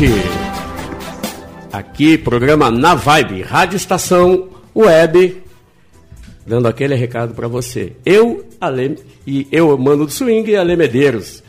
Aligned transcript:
Noite. 0.00 0.14
Aqui, 1.70 2.16
programa 2.16 2.70
Na 2.70 2.94
Vibe, 2.94 3.42
Rádio 3.42 3.76
Estação 3.76 4.48
Web, 4.74 5.42
dando 6.46 6.68
aquele 6.68 6.94
recado 6.94 7.34
para 7.34 7.46
você. 7.46 7.92
Eu, 8.04 8.44
Ale, 8.60 8.98
e 9.26 9.46
eu, 9.52 9.76
mano 9.76 10.06
do 10.06 10.12
swing, 10.12 10.50
e 10.50 10.56
Ale 10.56 10.74
Medeiros, 10.74 11.42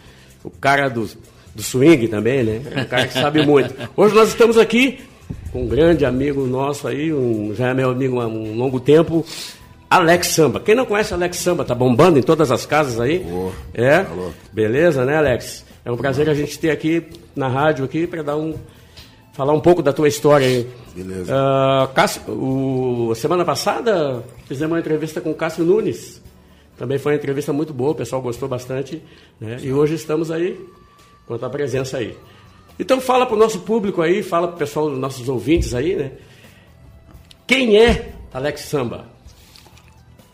o 0.43 0.49
cara 0.49 0.89
do, 0.89 1.09
do 1.55 1.63
swing 1.63 2.07
também, 2.09 2.43
né? 2.43 2.61
É 2.71 2.81
um 2.81 2.85
cara 2.85 3.07
que 3.07 3.13
sabe 3.13 3.43
muito. 3.47 3.73
Hoje 3.95 4.13
nós 4.13 4.29
estamos 4.29 4.57
aqui 4.57 4.99
com 5.51 5.63
um 5.63 5.67
grande 5.67 6.05
amigo 6.05 6.45
nosso 6.45 6.87
aí, 6.87 7.13
um, 7.13 7.53
já 7.55 7.69
é 7.69 7.73
meu 7.73 7.89
amigo 7.89 8.19
há 8.19 8.27
um 8.27 8.55
longo 8.55 8.79
tempo, 8.81 9.25
Alex 9.89 10.27
Samba. 10.27 10.59
Quem 10.59 10.75
não 10.75 10.85
conhece 10.85 11.13
Alex 11.13 11.37
Samba, 11.37 11.63
tá 11.63 11.73
bombando 11.73 12.19
em 12.19 12.23
todas 12.23 12.51
as 12.51 12.65
casas 12.65 12.99
aí. 12.99 13.25
Oh, 13.31 13.49
é? 13.73 13.99
Alô. 13.99 14.31
Beleza, 14.51 15.05
né, 15.05 15.15
Alex? 15.17 15.70
É 15.83 15.91
um 15.91 15.97
prazer 15.97 16.29
a 16.29 16.33
gente 16.33 16.59
ter 16.59 16.69
aqui 16.69 17.07
na 17.35 17.47
rádio 17.47 17.85
aqui 17.85 18.05
para 18.05 18.21
dar 18.21 18.37
um 18.37 18.55
falar 19.33 19.53
um 19.53 19.59
pouco 19.59 19.81
da 19.81 19.93
tua 19.93 20.07
história 20.07 20.45
aí. 20.45 20.67
Beleza. 20.95 21.33
Uh, 21.33 21.93
Cássio, 21.93 22.21
o, 22.31 23.15
semana 23.15 23.45
passada 23.45 24.23
fizemos 24.45 24.73
uma 24.73 24.79
entrevista 24.79 25.21
com 25.21 25.31
o 25.31 25.35
Cássio 25.35 25.63
Nunes. 25.63 26.21
Também 26.77 26.97
foi 26.97 27.13
uma 27.13 27.17
entrevista 27.17 27.53
muito 27.53 27.73
boa, 27.73 27.91
o 27.91 27.95
pessoal 27.95 28.21
gostou 28.21 28.49
bastante. 28.49 29.01
Né? 29.39 29.57
E 29.61 29.71
hoje 29.71 29.95
estamos 29.95 30.31
aí 30.31 30.59
com 31.25 31.35
a 31.35 31.39
tua 31.39 31.49
presença 31.49 31.97
aí. 31.97 32.17
Então 32.79 32.99
fala 32.99 33.25
para 33.25 33.35
o 33.35 33.39
nosso 33.39 33.59
público 33.59 34.01
aí, 34.01 34.23
fala 34.23 34.47
para 34.47 34.55
o 34.55 34.59
pessoal 34.59 34.89
dos 34.89 34.99
nossos 34.99 35.29
ouvintes 35.29 35.73
aí, 35.73 35.95
né? 35.95 36.11
Quem 37.45 37.77
é 37.77 38.13
Alex 38.33 38.61
Samba? 38.61 39.05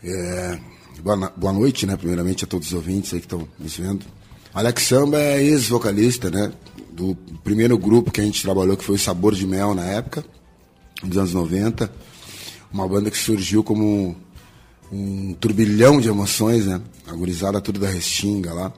É, 0.02 0.58
boa, 1.00 1.32
boa 1.36 1.52
noite, 1.52 1.84
né? 1.84 1.96
Primeiramente 1.96 2.44
a 2.44 2.46
todos 2.46 2.68
os 2.68 2.74
ouvintes 2.74 3.12
aí 3.12 3.20
que 3.20 3.26
estão 3.26 3.46
nos 3.58 3.76
vendo. 3.76 4.06
Alex 4.58 4.82
Samba 4.82 5.20
é 5.20 5.40
ex-vocalista, 5.40 6.32
né? 6.32 6.50
Do 6.90 7.16
primeiro 7.44 7.78
grupo 7.78 8.10
que 8.10 8.20
a 8.20 8.24
gente 8.24 8.42
trabalhou, 8.42 8.76
que 8.76 8.82
foi 8.82 8.96
o 8.96 8.98
Sabor 8.98 9.32
de 9.32 9.46
Mel 9.46 9.72
na 9.72 9.84
época, 9.84 10.24
dos 11.00 11.16
anos 11.16 11.32
90. 11.32 11.88
Uma 12.72 12.88
banda 12.88 13.08
que 13.08 13.16
surgiu 13.16 13.62
como 13.62 14.16
um 14.90 15.32
turbilhão 15.34 16.00
de 16.00 16.08
emoções, 16.08 16.66
né? 16.66 16.80
A 17.06 17.12
gurizada 17.12 17.60
tudo 17.60 17.78
da 17.78 17.88
Restinga 17.88 18.52
lá, 18.52 18.72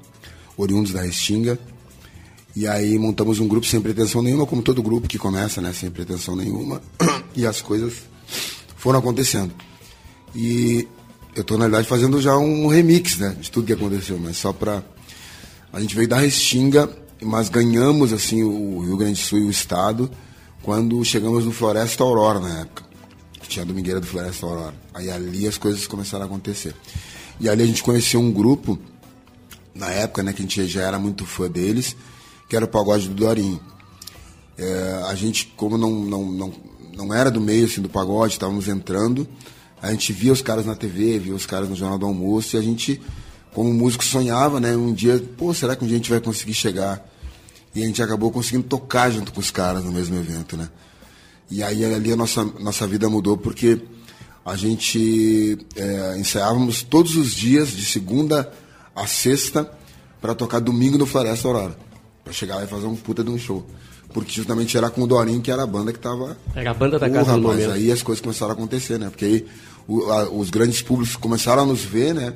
oriundos 0.55 0.93
da 0.93 1.01
Restinga. 1.01 1.59
E 2.55 2.67
aí 2.67 2.99
montamos 2.99 3.41
um 3.41 3.49
grupo 3.49 3.67
sem 3.67 3.81
pretensão 3.81 4.21
nenhuma, 4.21 4.45
como 4.45 4.61
todo 4.61 4.83
grupo 4.83 5.09
que 5.09 5.17
começa, 5.17 5.63
né? 5.63 5.73
Sem 5.73 5.91
pretensão 5.91 6.37
nenhuma. 6.37 6.83
E 7.35 7.47
as 7.47 7.63
coisas 7.63 7.95
foram 8.77 8.99
acontecendo. 8.99 9.55
E 10.35 10.87
eu 11.35 11.41
estou 11.41 11.57
na 11.57 11.65
verdade, 11.65 11.89
fazendo 11.89 12.21
já 12.21 12.37
um 12.37 12.67
remix, 12.67 13.17
né? 13.17 13.35
De 13.41 13.51
tudo 13.51 13.67
que 13.67 13.73
aconteceu, 13.73 14.19
mas 14.19 14.37
só 14.37 14.53
para 14.53 14.85
a 15.73 15.81
gente 15.81 15.95
veio 15.95 16.09
da 16.09 16.19
Restinga, 16.19 16.91
mas 17.23 17.49
ganhamos 17.49 18.13
assim 18.13 18.43
o 18.43 18.81
Rio 18.81 18.97
Grande 18.97 19.15
do 19.15 19.19
Sul 19.19 19.39
e 19.39 19.43
o 19.43 19.51
estado 19.51 20.11
quando 20.63 21.05
chegamos 21.05 21.45
no 21.45 21.53
Floresta 21.53 22.03
Aurora 22.03 22.41
na 22.41 22.61
época. 22.61 22.85
Que 23.41 23.49
tinha 23.49 23.65
a 23.65 23.67
Domingueira 23.67 24.01
do 24.01 24.07
Floresta 24.07 24.47
Aurora. 24.47 24.75
Aí 24.93 25.11
ali 25.11 25.47
as 25.47 25.57
coisas 25.57 25.87
começaram 25.87 26.25
a 26.25 26.27
acontecer. 26.27 26.75
E 27.39 27.49
ali 27.49 27.63
a 27.63 27.67
gente 27.67 27.83
conheceu 27.83 28.21
um 28.21 28.31
grupo, 28.31 28.79
na 29.75 29.91
época, 29.91 30.23
né, 30.23 30.33
que 30.33 30.41
a 30.41 30.43
gente 30.43 30.67
já 30.67 30.83
era 30.83 30.99
muito 30.99 31.25
fã 31.25 31.49
deles, 31.49 31.97
que 32.49 32.57
era 32.57 32.65
o 32.65 32.69
Pagode 32.69 33.09
do 33.09 33.15
Dorinho. 33.15 33.61
É, 34.59 35.05
a 35.07 35.15
gente, 35.15 35.47
como 35.57 35.79
não, 35.79 35.91
não, 35.91 36.31
não, 36.31 36.53
não 36.95 37.15
era 37.15 37.31
do 37.31 37.41
meio 37.41 37.65
assim, 37.65 37.81
do 37.81 37.89
pagode, 37.89 38.35
estávamos 38.35 38.69
entrando, 38.69 39.27
a 39.81 39.91
gente 39.91 40.13
via 40.13 40.33
os 40.33 40.43
caras 40.43 40.67
na 40.67 40.75
TV, 40.75 41.19
via 41.19 41.35
os 41.35 41.47
caras 41.47 41.67
no 41.67 41.75
Jornal 41.75 41.99
do 41.99 42.05
Almoço, 42.05 42.57
e 42.57 42.59
a 42.59 42.63
gente 42.63 43.01
como 43.55 43.73
músico 43.73 44.05
sonhava, 44.05 44.61
né? 44.61 44.77
Um 44.77 44.93
dia, 44.93 45.23
pô, 45.37 45.53
será 45.53 45.75
que 45.75 45.85
um 45.85 45.87
dia 45.87 45.97
a 45.97 45.99
gente 45.99 46.11
vai 46.11 46.21
conseguir 46.21 46.55
chegar? 46.55 47.07
E 47.75 47.83
a 47.83 47.87
gente 47.87 48.03
acabou 48.03 48.31
conseguindo 48.31 48.65
tocar 48.65 49.11
junto 49.11 49.33
com 49.33 49.41
os 49.41 49.51
caras 49.51 49.85
no 49.85 49.93
mesmo 49.93 50.17
evento, 50.17 50.57
né? 50.57 50.69
E 51.51 51.63
aí 51.63 51.85
ali 51.85 52.13
a 52.13 52.17
nossa, 52.17 52.45
nossa 52.45 52.87
vida 52.87 53.09
mudou 53.09 53.37
porque 53.37 53.81
a 54.45 54.57
gente 54.57 55.59
é, 55.77 56.17
ensaiávamos 56.19 56.83
todos 56.83 57.17
os 57.17 57.33
dias, 57.33 57.71
de 57.71 57.85
segunda 57.85 58.51
a 58.95 59.07
sexta, 59.07 59.71
para 60.21 60.35
tocar 60.35 60.61
domingo 60.61 60.99
no 60.99 61.07
Floresta 61.07 61.49
Aurora. 61.49 61.77
Para 62.23 62.33
chegar 62.33 62.57
lá 62.57 62.65
e 62.65 62.67
fazer 62.67 62.87
um 62.87 62.97
puta 62.97 63.25
de 63.25 63.31
um 63.31 63.39
show. 63.39 63.67
Porque 64.13 64.33
justamente 64.33 64.77
era 64.77 64.91
com 64.91 65.03
o 65.03 65.07
Dorinho, 65.07 65.41
que 65.41 65.51
era 65.51 65.63
a 65.63 65.67
banda 65.67 65.93
que 65.93 65.99
tava. 65.99 66.37
Era 66.55 66.71
a 66.71 66.75
banda 66.75 66.99
da 66.99 67.09
casa 67.09 67.33
do 67.35 67.43
momento. 67.43 67.71
aí 67.71 67.93
as 67.93 68.03
coisas 68.03 68.21
começaram 68.21 68.53
a 68.53 68.55
acontecer, 68.55 68.99
né? 68.99 69.09
Porque 69.09 69.25
aí 69.25 69.47
o, 69.87 70.11
a, 70.11 70.29
os 70.31 70.51
grandes 70.51 70.83
públicos 70.83 71.17
começaram 71.17 71.63
a 71.63 71.67
nos 71.67 71.83
ver, 71.83 72.15
né? 72.15 72.35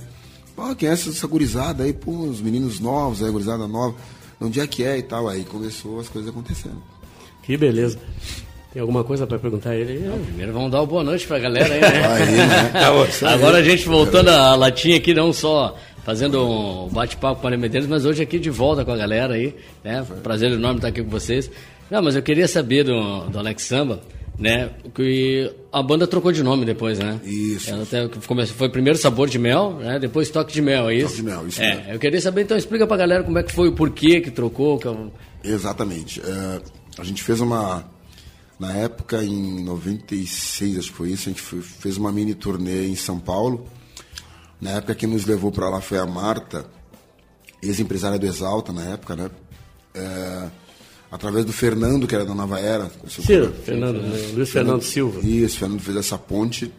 Pô, 0.54 0.74
quem 0.74 0.88
é 0.88 0.92
essa, 0.92 1.10
essa 1.10 1.26
gurizada 1.26 1.84
aí? 1.84 1.92
Pô, 1.92 2.12
os 2.12 2.40
meninos 2.40 2.78
novos, 2.80 3.22
aí, 3.22 3.30
gurizada 3.30 3.66
nova. 3.66 3.94
Onde 4.40 4.60
é 4.60 4.66
que 4.66 4.84
é 4.84 4.98
e 4.98 5.02
tal? 5.02 5.28
Aí 5.28 5.44
começou 5.44 6.00
as 6.00 6.08
coisas 6.08 6.30
acontecendo. 6.30 6.82
Que 7.42 7.56
beleza. 7.56 7.98
Tem 8.72 8.80
alguma 8.80 9.04
coisa 9.04 9.26
para 9.26 9.38
perguntar 9.38 9.70
a 9.70 9.76
ele? 9.76 10.00
Não, 10.00 10.18
primeiro 10.18 10.52
vamos 10.52 10.70
dar 10.70 10.80
uma 10.80 10.86
boa 10.86 11.04
noite 11.04 11.26
para 11.26 11.36
a 11.36 11.40
galera 11.40 11.74
aí, 11.74 11.80
né? 11.80 12.06
aí, 12.12 12.32
né? 12.32 12.70
Tá 13.20 13.30
Agora 13.30 13.58
a 13.58 13.62
gente 13.62 13.86
voltando 13.86 14.28
a 14.30 14.54
latinha 14.56 14.96
aqui, 14.96 15.14
não 15.14 15.32
só 15.32 15.76
fazendo 16.04 16.44
um 16.44 16.88
bate-papo 16.88 17.40
com 17.40 17.46
a 17.46 17.56
Medeiros, 17.56 17.88
mas 17.88 18.04
hoje 18.04 18.22
aqui 18.22 18.38
de 18.38 18.50
volta 18.50 18.84
com 18.84 18.90
a 18.90 18.96
galera 18.96 19.34
aí, 19.34 19.54
né? 19.82 20.04
Prazer 20.22 20.50
enorme 20.50 20.78
estar 20.78 20.88
aqui 20.88 21.02
com 21.02 21.08
vocês. 21.08 21.50
Não, 21.90 22.02
mas 22.02 22.16
eu 22.16 22.22
queria 22.22 22.48
saber 22.48 22.84
do, 22.84 23.20
do 23.28 23.38
Alex 23.38 23.62
Samba, 23.62 24.00
né? 24.38 24.70
Que 24.94 25.52
a 25.72 25.82
banda 25.82 26.06
trocou 26.06 26.32
de 26.32 26.42
nome 26.42 26.64
depois, 26.64 26.98
né? 26.98 27.20
Isso. 27.24 27.70
Ela 27.70 27.82
até 27.84 28.08
começou, 28.26 28.56
foi 28.56 28.68
primeiro 28.68 28.98
Sabor 28.98 29.28
de 29.28 29.38
Mel, 29.38 29.74
né? 29.74 29.98
Depois 29.98 30.30
Toque 30.30 30.52
de 30.52 30.62
Mel, 30.62 30.88
é 30.90 30.96
isso? 30.96 31.06
Toque 31.06 31.16
de 31.16 31.22
Mel, 31.22 31.48
isso 31.48 31.62
é, 31.62 31.76
mesmo. 31.76 31.92
Eu 31.92 31.98
queria 31.98 32.20
saber, 32.20 32.42
então, 32.42 32.56
explica 32.56 32.86
pra 32.86 32.96
galera 32.96 33.22
como 33.22 33.38
é 33.38 33.42
que 33.42 33.52
foi 33.52 33.68
o 33.68 33.72
porquê 33.72 34.20
que 34.20 34.30
trocou. 34.30 34.78
Que 34.78 34.86
eu... 34.86 35.12
Exatamente. 35.42 36.20
É, 36.20 36.60
a 36.98 37.04
gente 37.04 37.22
fez 37.22 37.40
uma... 37.40 37.92
Na 38.58 38.72
época, 38.72 39.22
em 39.24 39.64
96, 39.64 40.78
acho 40.78 40.90
que 40.90 40.96
foi 40.96 41.10
isso, 41.10 41.28
a 41.28 41.32
gente 41.32 41.42
fez 41.42 41.96
uma 41.96 42.12
mini 42.12 42.34
turnê 42.34 42.86
em 42.86 42.94
São 42.94 43.18
Paulo. 43.18 43.66
Na 44.60 44.70
época, 44.70 44.94
quem 44.94 45.08
nos 45.08 45.26
levou 45.26 45.50
para 45.50 45.68
lá 45.68 45.80
foi 45.80 45.98
a 45.98 46.06
Marta, 46.06 46.64
ex-empresária 47.60 48.16
do 48.16 48.26
Exalta, 48.26 48.72
na 48.72 48.82
época, 48.84 49.16
né? 49.16 49.30
É, 49.92 50.48
através 51.10 51.44
do 51.44 51.52
Fernando, 51.52 52.06
que 52.06 52.14
era 52.14 52.24
da 52.24 52.34
Nova 52.34 52.58
Era. 52.58 52.90
Sim, 53.08 53.22
Fernando, 53.22 53.54
Fernando, 53.64 54.02
né? 54.02 54.30
Luiz 54.34 54.50
Fernando 54.50 54.82
Silva. 54.82 55.20
Isso, 55.20 55.58
Fernando 55.58 55.80
fez 55.80 55.96
essa 55.96 56.18
ponte. 56.18 56.72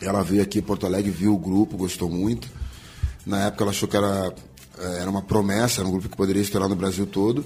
Ela 0.00 0.22
veio 0.22 0.42
aqui 0.42 0.58
em 0.58 0.62
Porto 0.62 0.86
Alegre, 0.86 1.10
viu 1.10 1.34
o 1.34 1.38
grupo, 1.38 1.76
gostou 1.76 2.10
muito. 2.10 2.48
Na 3.24 3.46
época 3.46 3.64
ela 3.64 3.70
achou 3.70 3.88
que 3.88 3.96
era, 3.96 4.32
eh, 4.78 4.98
era 5.00 5.10
uma 5.10 5.22
promessa, 5.22 5.80
era 5.80 5.88
um 5.88 5.90
grupo 5.90 6.08
que 6.08 6.16
poderia 6.16 6.42
estourar 6.42 6.68
no 6.68 6.76
Brasil 6.76 7.06
todo. 7.06 7.44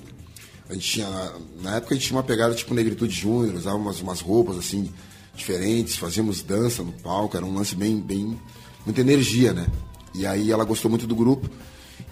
A 0.68 0.74
gente 0.74 0.90
tinha, 0.90 1.32
na 1.62 1.76
época 1.76 1.94
a 1.94 1.96
gente 1.96 2.06
tinha 2.06 2.16
uma 2.16 2.22
pegada 2.22 2.54
tipo 2.54 2.74
Negritude 2.74 3.12
Júnior, 3.12 3.54
usava 3.56 3.76
umas, 3.76 4.00
umas 4.00 4.20
roupas 4.20 4.56
assim 4.56 4.90
diferentes, 5.34 5.96
fazíamos 5.96 6.42
dança 6.42 6.82
no 6.82 6.92
palco, 6.92 7.36
era 7.36 7.46
um 7.46 7.54
lance 7.54 7.74
bem, 7.74 7.98
bem, 8.00 8.38
muita 8.84 9.00
energia, 9.00 9.52
né? 9.52 9.66
E 10.14 10.26
aí 10.26 10.50
ela 10.50 10.64
gostou 10.64 10.90
muito 10.90 11.06
do 11.06 11.14
grupo 11.14 11.48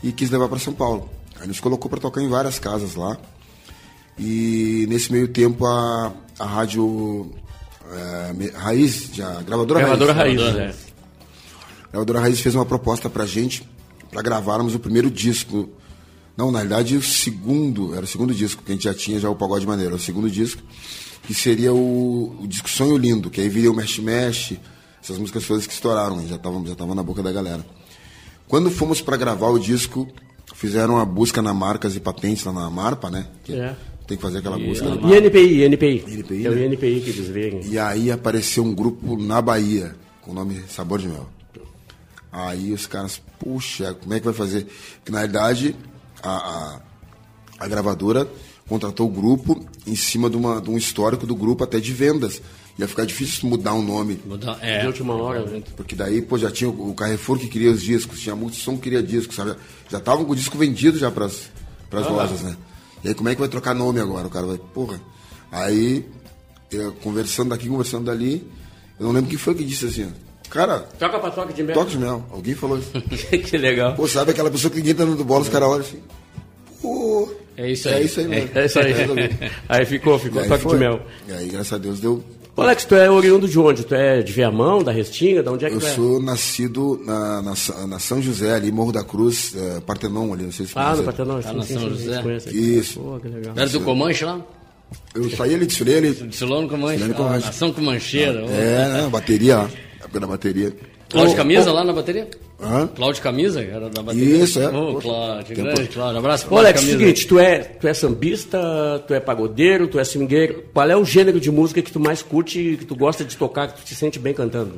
e 0.02 0.12
quis 0.12 0.30
levar 0.30 0.48
para 0.48 0.58
São 0.58 0.72
Paulo. 0.72 1.10
Aí 1.38 1.46
nos 1.46 1.60
colocou 1.60 1.90
para 1.90 2.00
tocar 2.00 2.22
em 2.22 2.28
várias 2.28 2.58
casas 2.58 2.94
lá. 2.94 3.18
E 4.18 4.86
nesse 4.88 5.12
meio 5.12 5.28
tempo 5.28 5.64
a, 5.66 6.12
a 6.38 6.44
rádio 6.44 7.32
é, 7.90 8.50
Raiz, 8.56 9.18
a 9.20 9.42
gravadora, 9.42 9.80
gravadora 9.80 10.12
Raiz. 10.12 10.40
Raiz, 10.40 10.54
né? 10.54 10.74
A 11.84 11.90
gravadora 11.92 12.20
Raiz 12.20 12.40
fez 12.40 12.54
uma 12.54 12.66
proposta 12.66 13.08
pra 13.08 13.24
gente 13.26 13.68
para 14.10 14.22
gravarmos 14.22 14.74
o 14.74 14.78
primeiro 14.78 15.10
disco. 15.10 15.68
Não, 16.36 16.50
na 16.50 16.58
realidade 16.58 16.96
o 16.96 17.02
segundo, 17.02 17.94
era 17.94 18.04
o 18.04 18.08
segundo 18.08 18.34
disco, 18.34 18.62
que 18.62 18.72
a 18.72 18.74
gente 18.74 18.84
já 18.84 18.94
tinha 18.94 19.18
já 19.18 19.28
o 19.28 19.34
Pagode 19.34 19.66
Maneiro, 19.66 19.96
o 19.96 19.98
segundo 19.98 20.30
disco, 20.30 20.62
que 21.24 21.34
seria 21.34 21.72
o, 21.72 22.36
o 22.40 22.46
disco 22.46 22.68
Sonho 22.68 22.96
Lindo, 22.96 23.28
que 23.28 23.40
aí 23.40 23.48
viria 23.48 23.70
o 23.70 23.74
Mexe 23.74 24.00
Mexe, 24.00 24.60
essas 25.02 25.18
músicas 25.18 25.46
todas 25.46 25.66
que 25.66 25.72
estouraram, 25.72 26.26
já 26.28 26.36
estavam 26.36 26.64
já 26.64 26.74
na 26.94 27.02
boca 27.02 27.22
da 27.22 27.32
galera. 27.32 27.64
Quando 28.46 28.70
fomos 28.70 29.00
para 29.00 29.16
gravar 29.16 29.48
o 29.48 29.58
disco, 29.58 30.08
fizeram 30.54 30.94
uma 30.94 31.04
busca 31.04 31.42
na 31.42 31.52
marcas 31.52 31.96
e 31.96 32.00
patentes 32.00 32.44
lá 32.44 32.52
na 32.52 32.70
Marpa, 32.70 33.10
né? 33.10 33.26
Que 33.44 33.54
É. 33.54 33.76
Tem 34.08 34.16
que 34.16 34.22
fazer 34.22 34.38
aquela 34.38 34.58
busca. 34.58 34.86
E 34.86 35.14
NPI, 35.14 35.62
NPI. 35.64 36.04
NPI, 36.08 36.46
é 36.46 36.50
o 36.50 36.54
né? 36.54 36.64
NPI 36.64 37.00
que 37.02 37.10
eles 37.10 37.28
veem. 37.28 37.60
E 37.66 37.78
aí 37.78 38.10
apareceu 38.10 38.64
um 38.64 38.74
grupo 38.74 39.16
na 39.16 39.40
Bahia, 39.40 39.94
com 40.22 40.30
o 40.32 40.34
nome 40.34 40.64
Sabor 40.68 40.98
de 40.98 41.08
Mel. 41.08 41.28
Aí 42.32 42.72
os 42.72 42.86
caras, 42.86 43.20
puxa, 43.38 43.94
como 43.94 44.14
é 44.14 44.18
que 44.18 44.24
vai 44.24 44.34
fazer? 44.34 44.66
Porque 44.96 45.12
na 45.12 45.18
realidade 45.18 45.76
a, 46.22 46.30
a, 46.30 46.80
a 47.64 47.68
gravadora 47.68 48.28
contratou 48.68 49.06
o 49.06 49.10
grupo 49.10 49.64
em 49.86 49.94
cima 49.96 50.28
de, 50.28 50.36
uma, 50.36 50.60
de 50.60 50.70
um 50.70 50.76
histórico 50.76 51.26
do 51.26 51.34
grupo 51.36 51.64
até 51.64 51.78
de 51.80 51.92
vendas. 51.92 52.40
Ia 52.78 52.86
ficar 52.86 53.04
difícil 53.04 53.48
mudar 53.48 53.72
o 53.74 53.82
nome. 53.82 54.20
Mudar- 54.24 54.54
De 54.60 54.66
É, 54.66 54.86
última 54.86 55.14
hora. 55.14 55.44
né? 55.44 55.62
Porque 55.76 55.96
daí, 55.96 56.22
pô, 56.22 56.38
já 56.38 56.50
tinha 56.50 56.70
o 56.70 56.94
Carrefour 56.94 57.38
que 57.38 57.48
queria 57.48 57.70
os 57.72 57.82
discos, 57.82 58.20
tinha 58.20 58.34
a 58.34 58.36
Multissom 58.36 58.76
que 58.76 58.82
queria 58.84 59.02
discos, 59.02 59.34
sabe? 59.36 59.54
Já 59.90 59.98
estavam 59.98 60.24
com 60.24 60.32
o 60.32 60.36
disco 60.36 60.56
vendido 60.56 60.98
já 60.98 61.10
pras, 61.10 61.50
pras 61.90 62.06
lojas, 62.08 62.42
né? 62.42 62.56
E 63.04 63.08
aí, 63.08 63.14
como 63.14 63.28
é 63.28 63.34
que 63.34 63.40
vai 63.40 63.48
trocar 63.48 63.74
nome 63.74 64.00
agora? 64.00 64.26
O 64.26 64.30
cara 64.30 64.46
vai, 64.46 64.58
porra. 64.58 65.00
Aí, 65.52 66.04
eu, 66.70 66.92
conversando 66.94 67.50
daqui, 67.50 67.68
conversando 67.68 68.04
dali, 68.06 68.46
eu 68.98 69.06
não 69.06 69.12
lembro 69.12 69.30
quem 69.30 69.38
foi 69.38 69.54
que 69.54 69.64
disse 69.64 69.86
assim, 69.86 70.06
ó, 70.06 70.48
cara, 70.50 70.80
Toca 70.98 71.18
pra 71.18 71.30
toque 71.30 71.52
de 71.52 71.62
mel. 71.62 71.74
toque 71.74 71.92
de 71.92 71.98
mel. 71.98 72.24
Alguém 72.30 72.54
falou 72.54 72.78
isso. 72.78 72.90
que 73.48 73.56
legal. 73.56 73.94
Pô, 73.94 74.06
sabe 74.08 74.32
aquela 74.32 74.50
pessoa 74.50 74.70
que 74.70 74.78
ninguém 74.78 74.94
tá 74.94 75.04
dando 75.04 75.24
bola, 75.24 75.42
os 75.42 75.48
caras 75.48 75.68
olham 75.68 75.80
assim, 75.80 76.00
pô... 76.82 77.32
É 77.56 77.72
isso 77.72 77.88
É 77.88 77.94
aí. 77.94 78.04
isso 78.06 78.20
aí 78.20 78.28
mesmo. 78.28 78.50
É 78.54 78.66
isso 78.66 78.78
aí. 78.78 78.92
Resolvi. 78.92 79.30
Aí 79.68 79.84
ficou, 79.84 80.14
E 80.16 80.20
ficou 80.20 80.42
aí 80.42 80.48
toque 80.48 80.62
foi. 80.62 80.72
de 80.74 80.78
mel. 80.78 81.00
E 81.28 81.32
aí, 81.32 81.48
graças 81.48 81.72
a 81.72 81.78
Deus, 81.78 81.98
deu... 81.98 82.22
Ô, 82.58 82.62
Alex, 82.62 82.84
tu 82.84 82.94
é 82.96 83.08
oriundo 83.08 83.46
de 83.46 83.56
onde? 83.56 83.84
Tu 83.84 83.94
é 83.94 84.20
de 84.20 84.32
Viamão, 84.32 84.82
da 84.82 84.90
Restinga? 84.90 85.44
De 85.44 85.48
onde 85.48 85.64
é 85.64 85.68
que 85.68 85.76
Eu 85.76 85.80
tu 85.80 85.86
é? 85.86 85.90
sou 85.90 86.20
nascido 86.20 87.00
na, 87.06 87.40
na, 87.40 87.54
na 87.86 87.98
São 88.00 88.20
José, 88.20 88.52
ali, 88.52 88.72
Morro 88.72 88.90
da 88.90 89.04
Cruz, 89.04 89.52
eh, 89.56 89.80
Partenon 89.86 90.32
ali, 90.32 90.42
não 90.42 90.50
sei 90.50 90.66
se 90.66 90.72
Ah, 90.74 90.80
no 90.96 91.02
conhece. 91.02 91.04
Partenon. 91.04 91.40
Tá 91.40 91.50
sim, 91.50 91.56
na 91.56 91.62
sim, 91.62 91.74
São 91.74 91.82
sim, 91.82 91.88
José? 91.90 92.18
aqui. 92.18 92.56
Isso. 92.78 92.98
Pô, 93.00 93.20
que 93.20 93.28
legal. 93.28 93.52
Era 93.56 93.68
do 93.68 93.80
Comanche 93.82 94.24
lá? 94.24 94.40
Eu 95.14 95.30
saí 95.30 95.54
ali, 95.54 95.66
desfilei 95.66 95.98
ali. 95.98 96.12
Desfilou 96.14 96.62
no 96.62 96.68
Comanche. 96.68 96.96
Desfilei 96.96 97.16
no 97.16 97.22
Ah, 97.22 97.26
Comanche. 97.28 97.46
Nação 97.46 97.72
Comancheira. 97.72 98.44
ô. 98.44 98.48
É, 98.50 98.88
né, 99.02 99.08
bateria, 99.08 99.56
lá. 99.58 99.70
época 100.00 100.18
da 100.20 100.26
bateria. 100.26 100.76
Cláudio 101.10 101.36
Camisa 101.36 101.72
lá 101.72 101.84
na 101.84 101.92
bateria? 101.92 102.28
Hã? 102.60 102.86
Cláudio 102.88 103.22
Camisa, 103.22 103.62
era 103.62 103.88
da 103.88 104.02
bateria? 104.02 104.44
Isso, 104.44 104.60
é. 104.60 104.68
Ô, 104.68 104.94
Pô, 104.94 105.00
Cláudio, 105.00 105.56
tempo- 105.56 105.62
grande 105.72 105.88
Cláudio. 105.88 106.18
Abraço 106.18 106.44
Ô, 106.44 106.48
pro 106.48 106.58
Alex, 106.58 106.80
Camisa. 106.80 106.98
seguinte, 106.98 107.26
tu 107.26 107.38
é, 107.38 107.58
tu 107.60 107.88
é 107.88 107.94
sambista, 107.94 108.58
tu 109.06 109.14
é 109.14 109.20
pagodeiro, 109.20 109.88
tu 109.88 109.98
é 109.98 110.04
swingueiro. 110.04 110.64
Qual 110.72 110.90
é 110.90 110.96
o 110.96 111.04
gênero 111.04 111.40
de 111.40 111.50
música 111.50 111.80
que 111.80 111.90
tu 111.90 111.98
mais 112.00 112.20
curte, 112.22 112.76
que 112.78 112.84
tu 112.84 112.94
gosta 112.94 113.24
de 113.24 113.36
tocar, 113.36 113.68
que 113.68 113.80
tu 113.80 113.84
te 113.86 113.94
sente 113.94 114.18
bem 114.18 114.34
cantando? 114.34 114.74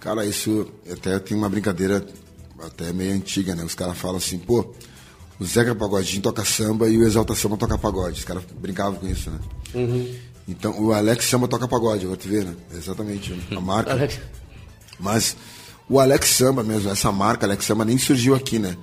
Cara, 0.00 0.24
isso 0.24 0.68
até 0.90 1.18
tem 1.18 1.36
uma 1.36 1.48
brincadeira 1.48 2.06
até 2.62 2.92
meio 2.92 3.12
antiga, 3.14 3.54
né? 3.54 3.64
Os 3.64 3.74
caras 3.74 3.98
falam 3.98 4.18
assim, 4.18 4.38
pô, 4.38 4.72
o 5.40 5.44
Zeca 5.44 5.74
Pagodinho 5.74 6.22
toca 6.22 6.44
samba 6.44 6.88
e 6.88 6.96
o 6.98 7.04
Exalta 7.04 7.34
Samba 7.34 7.56
toca 7.56 7.76
pagode. 7.76 8.18
Os 8.18 8.24
caras 8.24 8.44
brincavam 8.60 8.94
com 8.94 9.06
isso, 9.08 9.28
né? 9.30 9.38
Então, 10.46 10.80
o 10.80 10.92
Alex 10.92 11.24
Samba 11.26 11.46
toca 11.46 11.68
pagode, 11.68 12.04
agora 12.04 12.18
tu 12.18 12.28
vê, 12.28 12.42
né? 12.42 12.54
Exatamente, 12.74 13.34
a 13.54 13.60
marca. 13.60 13.92
Alex, 13.92 14.18
Mas 14.98 15.36
o 15.88 15.98
Alex 16.00 16.30
Samba 16.30 16.62
mesmo, 16.62 16.90
essa 16.90 17.10
marca 17.12 17.46
Alex 17.46 17.64
Samba 17.64 17.84
nem 17.84 17.98
surgiu 17.98 18.34
aqui, 18.34 18.58
né? 18.58 18.76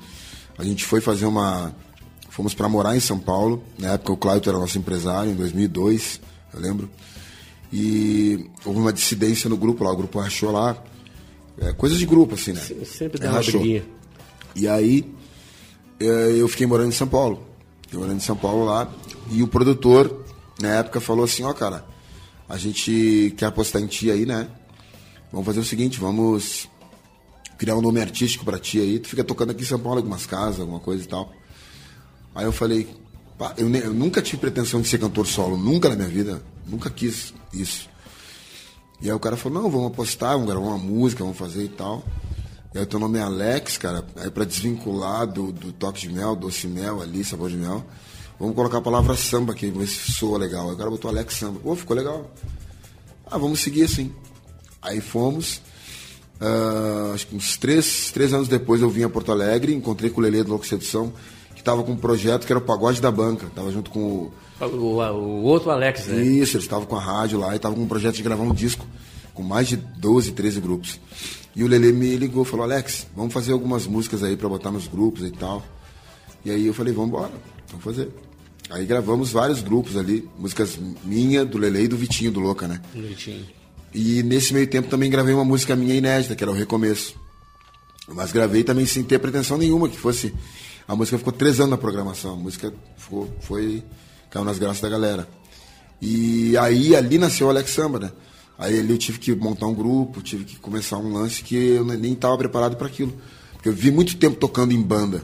A 0.57 0.63
gente 0.63 0.83
foi 0.85 1.01
fazer 1.01 1.25
uma. 1.25 1.75
Fomos 2.29 2.53
para 2.53 2.67
morar 2.67 2.95
em 2.95 2.99
São 2.99 3.17
Paulo. 3.19 3.63
Na 3.77 3.93
época 3.93 4.11
o 4.13 4.17
Claudio 4.17 4.49
era 4.49 4.59
nosso 4.59 4.77
empresário, 4.77 5.31
em 5.31 5.35
2002, 5.35 6.19
eu 6.53 6.59
lembro. 6.59 6.89
E 7.71 8.49
houve 8.63 8.79
uma 8.79 8.93
dissidência 8.93 9.49
no 9.49 9.57
grupo 9.57 9.83
lá, 9.83 9.91
o 9.91 9.97
grupo 9.97 10.19
rachou 10.19 10.51
lá. 10.51 10.77
É, 11.57 11.71
coisa 11.73 11.95
de 11.95 12.05
grupo, 12.05 12.35
assim, 12.35 12.51
né? 12.53 12.61
sempre 12.85 13.19
É, 13.19 13.23
dá 13.23 13.29
uma 13.29 13.37
rachou. 13.37 13.59
briguinha. 13.61 13.83
E 14.55 14.67
aí 14.67 15.13
eh, 15.99 16.35
eu 16.37 16.47
fiquei 16.47 16.65
morando 16.67 16.89
em 16.89 16.93
São 16.93 17.07
Paulo. 17.07 17.45
Fiquei 17.83 17.99
morando 17.99 18.17
em 18.17 18.21
São 18.21 18.35
Paulo 18.35 18.65
lá. 18.65 18.89
E 19.31 19.41
o 19.41 19.47
produtor, 19.47 20.25
na 20.61 20.69
época, 20.75 20.99
falou 20.99 21.25
assim, 21.25 21.43
ó, 21.43 21.53
cara, 21.53 21.85
a 22.47 22.57
gente 22.57 23.33
quer 23.37 23.45
apostar 23.47 23.81
em 23.81 23.87
ti 23.87 24.11
aí, 24.11 24.25
né? 24.25 24.47
Vamos 25.31 25.45
fazer 25.45 25.59
o 25.59 25.65
seguinte, 25.65 25.99
vamos 25.99 26.69
criar 27.57 27.75
um 27.75 27.81
nome 27.81 28.01
artístico 28.01 28.45
pra 28.45 28.59
ti 28.59 28.79
aí. 28.79 28.99
Tu 28.99 29.09
fica 29.09 29.23
tocando 29.23 29.51
aqui 29.51 29.63
em 29.63 29.65
São 29.65 29.79
Paulo, 29.79 29.99
algumas 29.99 30.25
casas, 30.25 30.61
alguma 30.61 30.79
coisa 30.79 31.03
e 31.03 31.07
tal. 31.07 31.31
Aí 32.33 32.45
eu 32.45 32.51
falei, 32.51 32.87
pá, 33.37 33.53
eu, 33.57 33.73
eu 33.75 33.93
nunca 33.93 34.21
tive 34.21 34.37
pretensão 34.37 34.81
de 34.81 34.87
ser 34.87 34.99
cantor 34.99 35.25
solo, 35.27 35.57
nunca 35.57 35.89
na 35.89 35.95
minha 35.95 36.09
vida. 36.09 36.41
Nunca 36.65 36.89
quis 36.89 37.33
isso. 37.53 37.89
E 39.01 39.09
aí 39.09 39.15
o 39.15 39.19
cara 39.19 39.37
falou, 39.37 39.61
não, 39.61 39.69
vamos 39.69 39.87
apostar, 39.87 40.33
vamos 40.33 40.47
gravar 40.47 40.65
uma 40.65 40.77
música, 40.77 41.23
vamos 41.23 41.37
fazer 41.37 41.63
e 41.63 41.69
tal. 41.69 42.03
E 42.73 42.77
aí 42.77 42.83
o 42.83 42.87
teu 42.87 42.99
nome 42.99 43.19
é 43.19 43.21
Alex, 43.21 43.77
cara, 43.77 44.05
aí 44.17 44.29
pra 44.29 44.43
desvincular 44.43 45.27
do, 45.27 45.51
do 45.51 45.71
toque 45.71 46.01
de 46.01 46.09
mel, 46.09 46.35
doce 46.35 46.67
mel 46.67 47.01
ali, 47.01 47.23
sabor 47.23 47.49
de 47.49 47.55
mel, 47.55 47.85
vamos 48.39 48.55
colocar 48.55 48.79
a 48.79 48.81
palavra 48.81 49.15
samba 49.15 49.53
aqui, 49.53 49.69
ver 49.69 49.87
se 49.87 50.11
soa 50.11 50.37
legal. 50.37 50.67
Aí 50.67 50.75
o 50.75 50.77
cara 50.77 50.89
botou 50.89 51.09
Alex 51.09 51.35
Samba. 51.35 51.59
Pô, 51.59 51.75
ficou 51.75 51.95
legal. 51.95 52.29
Ah, 53.25 53.37
vamos 53.37 53.59
seguir 53.59 53.83
assim. 53.83 54.13
Aí 54.85 55.01
fomos. 55.01 55.61
ah, 56.39 57.11
acho 57.13 57.27
que 57.27 57.35
uns 57.35 57.57
três, 57.57 58.11
três 58.11 58.33
anos 58.33 58.47
depois 58.47 58.81
eu 58.81 58.89
vim 58.89 59.03
a 59.03 59.09
Porto 59.09 59.31
Alegre, 59.31 59.73
encontrei 59.73 60.09
com 60.09 60.21
o 60.21 60.23
Lelê 60.23 60.43
do 60.43 60.49
Louco 60.49 60.65
Sedução, 60.65 61.11
que 61.53 61.61
estava 61.61 61.83
com 61.83 61.91
um 61.93 61.97
projeto 61.97 62.45
que 62.45 62.51
era 62.53 62.59
o 62.59 62.61
Pagode 62.61 63.01
da 63.01 63.11
Banca. 63.11 63.47
Tava 63.55 63.71
junto 63.71 63.89
com 63.89 63.99
o, 63.99 64.33
O, 64.61 64.65
o- 64.65 64.99
o 65.13 65.43
outro 65.43 65.69
Alex, 65.71 66.07
né? 66.07 66.21
isso, 66.23 66.55
eles 66.57 66.65
estavam 66.65 66.85
com 66.85 66.95
a 66.95 67.01
rádio 67.01 67.39
lá 67.39 67.53
e 67.53 67.55
estavam 67.57 67.77
com 67.77 67.83
um 67.83 67.87
projeto 67.87 68.15
de 68.15 68.23
gravar 68.23 68.43
um 68.43 68.53
disco 68.53 68.85
com 69.33 69.43
mais 69.43 69.67
de 69.67 69.75
12, 69.77 70.31
13 70.31 70.61
grupos. 70.61 70.99
E 71.55 71.63
o 71.63 71.67
Lele 71.67 71.91
me 71.93 72.15
ligou 72.17 72.43
e 72.43 72.45
falou, 72.45 72.63
Alex, 72.65 73.07
vamos 73.15 73.33
fazer 73.33 73.51
algumas 73.53 73.87
músicas 73.87 74.21
aí 74.23 74.35
pra 74.37 74.47
botar 74.49 74.71
nos 74.71 74.87
grupos 74.87 75.23
e 75.25 75.31
tal. 75.31 75.63
E 76.43 76.51
aí 76.51 76.67
eu 76.67 76.73
falei, 76.73 76.93
vamos 76.93 77.09
embora, 77.09 77.31
vamos 77.69 77.83
fazer. 77.83 78.09
Aí 78.69 78.85
gravamos 78.85 79.31
vários 79.31 79.61
grupos 79.61 79.95
ali, 79.97 80.27
músicas 80.39 80.77
minha, 81.03 81.45
do 81.45 81.57
Lele 81.57 81.83
e 81.83 81.87
do 81.87 81.95
Vitinho, 81.97 82.31
do 82.31 82.39
Louca, 82.39 82.67
né? 82.67 82.81
Bonitinho. 82.93 83.45
E 83.95 84.21
nesse 84.23 84.53
meio 84.53 84.67
tempo 84.67 84.89
também 84.89 85.09
gravei 85.09 85.33
uma 85.33 85.45
música 85.45 85.73
minha 85.73 85.95
inédita, 85.95 86.35
que 86.35 86.43
era 86.43 86.51
o 86.51 86.53
Recomeço. 86.53 87.15
Mas 88.09 88.33
gravei 88.33 88.61
também 88.61 88.85
sem 88.85 89.01
ter 89.01 89.19
pretensão 89.19 89.57
nenhuma, 89.57 89.87
que 89.87 89.97
fosse. 89.97 90.33
A 90.85 90.93
música 90.97 91.17
ficou 91.17 91.31
três 91.31 91.61
anos 91.61 91.71
na 91.71 91.77
programação. 91.77 92.33
A 92.33 92.35
música 92.35 92.73
ficou, 92.97 93.33
foi. 93.39 93.81
caiu 94.29 94.43
nas 94.43 94.59
graças 94.59 94.81
da 94.81 94.89
galera. 94.89 95.25
E 96.01 96.57
aí 96.57 96.93
ali 96.93 97.17
nasceu 97.17 97.47
o 97.47 97.49
Alex 97.49 97.71
Samba, 97.71 97.99
né? 97.99 98.11
Aí 98.59 98.77
ali 98.77 98.91
eu 98.91 98.97
tive 98.97 99.17
que 99.17 99.33
montar 99.33 99.67
um 99.67 99.73
grupo, 99.73 100.21
tive 100.21 100.43
que 100.43 100.57
começar 100.57 100.97
um 100.97 101.13
lance 101.13 101.41
que 101.41 101.55
eu 101.55 101.85
nem 101.85 102.11
estava 102.11 102.37
preparado 102.37 102.75
para 102.75 102.87
aquilo. 102.87 103.13
Porque 103.53 103.69
eu 103.69 103.73
vi 103.73 103.91
muito 103.91 104.17
tempo 104.17 104.35
tocando 104.35 104.73
em 104.73 104.81
banda. 104.81 105.23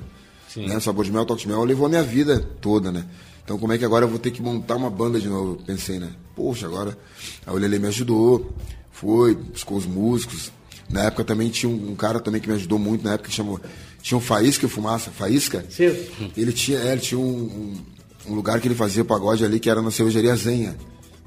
Né? 0.55 0.79
Sabor 0.79 1.03
de 1.03 1.11
Mel, 1.11 1.25
Toque 1.25 1.41
de 1.41 1.49
Mel 1.49 1.63
levou 1.65 1.87
a 1.87 1.89
minha 1.89 2.03
vida 2.03 2.39
toda, 2.61 2.89
né? 2.89 3.05
Então 3.43 3.57
como 3.57 3.73
é 3.73 3.77
que 3.77 3.85
agora 3.85 4.05
eu 4.05 4.09
vou 4.09 4.19
ter 4.19 4.31
que 4.31 4.41
montar 4.41 4.75
uma 4.75 4.89
banda 4.89 5.19
de 5.19 5.27
novo? 5.27 5.53
Eu 5.59 5.65
pensei, 5.65 5.99
né? 5.99 6.11
Poxa, 6.35 6.65
agora. 6.65 6.97
Aí 7.45 7.53
o 7.53 7.57
Lele 7.57 7.79
me 7.79 7.87
ajudou, 7.87 8.53
foi, 8.91 9.35
buscou 9.35 9.77
os 9.77 9.85
músicos. 9.85 10.51
Na 10.89 11.03
época 11.03 11.23
também 11.23 11.49
tinha 11.49 11.69
um, 11.69 11.91
um 11.91 11.95
cara 11.95 12.19
também 12.19 12.41
que 12.41 12.47
me 12.47 12.55
ajudou 12.55 12.77
muito, 12.77 13.03
na 13.03 13.13
época 13.13 13.29
que 13.29 13.35
chamou. 13.35 13.59
Tinha 14.01 14.17
um 14.17 14.21
Faísca 14.21 14.65
e 14.65 14.69
Fumaça. 14.69 15.11
Faísca? 15.11 15.65
Sim. 15.69 15.95
Ele 16.35 16.51
tinha, 16.51 16.79
é, 16.79 16.91
ele 16.91 17.01
tinha 17.01 17.19
um, 17.19 17.23
um, 17.23 18.31
um 18.31 18.35
lugar 18.35 18.59
que 18.59 18.67
ele 18.67 18.75
fazia 18.75 19.05
pagode 19.05 19.43
ali, 19.45 19.59
que 19.59 19.69
era 19.69 19.81
na 19.81 19.91
cervejaria 19.91 20.35
Zenha. 20.35 20.75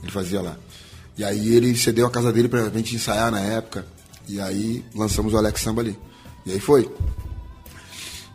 Ele 0.03 0.13
fazia 0.13 0.41
lá. 0.41 0.57
E 1.17 1.25
aí 1.25 1.55
ele 1.55 1.77
cedeu 1.77 2.07
a 2.07 2.11
casa 2.11 2.33
dele 2.33 2.49
pra 2.49 2.69
gente 2.71 2.97
ensaiar 2.97 3.31
na 3.31 3.41
época. 3.41 3.87
E 4.29 4.41
aí 4.41 4.85
lançamos 4.95 5.33
o 5.33 5.37
Alex 5.37 5.61
Samba 5.61 5.83
ali. 5.83 5.99
E 6.45 6.53
aí 6.53 6.61
foi. 6.61 6.91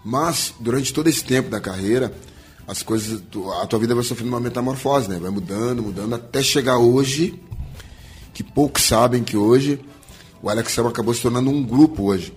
Mas, 0.03 0.53
durante 0.59 0.93
todo 0.93 1.07
esse 1.07 1.23
tempo 1.23 1.49
da 1.49 1.59
carreira, 1.59 2.11
as 2.69 2.83
coisas. 2.83 3.21
A 3.61 3.65
tua 3.65 3.79
vida 3.79 3.95
vai 3.95 4.03
sofrendo 4.03 4.29
uma 4.31 4.39
metamorfose, 4.39 5.09
né? 5.09 5.17
Vai 5.19 5.31
mudando, 5.31 5.81
mudando, 5.81 6.13
até 6.13 6.43
chegar 6.43 6.77
hoje, 6.77 7.41
que 8.31 8.43
poucos 8.43 8.83
sabem 8.83 9.23
que 9.23 9.35
hoje 9.35 9.79
o 10.41 10.49
Alex 10.49 10.71
Samba 10.71 10.89
acabou 10.89 11.13
se 11.13 11.21
tornando 11.21 11.49
um 11.49 11.63
grupo 11.63 12.03
hoje. 12.03 12.31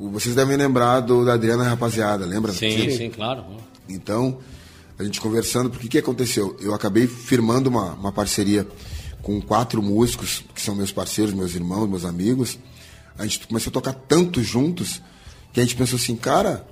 Vocês 0.00 0.34
devem 0.34 0.56
lembrar 0.56 0.98
do, 0.98 1.24
da 1.24 1.34
Adriana 1.34 1.62
Rapaziada, 1.62 2.26
lembra? 2.26 2.52
Sim, 2.52 2.90
sim, 2.90 3.08
claro. 3.08 3.44
Então, 3.88 4.38
a 4.98 5.04
gente 5.04 5.20
conversando, 5.20 5.70
porque 5.70 5.86
o 5.86 5.90
que 5.90 5.98
aconteceu? 5.98 6.56
Eu 6.60 6.74
acabei 6.74 7.06
firmando 7.06 7.70
uma, 7.70 7.92
uma 7.92 8.10
parceria 8.10 8.66
com 9.22 9.40
quatro 9.40 9.80
músicos, 9.80 10.42
que 10.52 10.60
são 10.60 10.74
meus 10.74 10.90
parceiros, 10.90 11.32
meus 11.32 11.54
irmãos, 11.54 11.88
meus 11.88 12.04
amigos. 12.04 12.58
A 13.16 13.22
gente 13.22 13.46
começou 13.46 13.70
a 13.70 13.74
tocar 13.74 13.92
tanto 13.92 14.42
juntos, 14.42 15.00
que 15.52 15.60
a 15.60 15.62
gente 15.62 15.76
pensou 15.76 15.96
assim, 15.96 16.16
cara, 16.16 16.66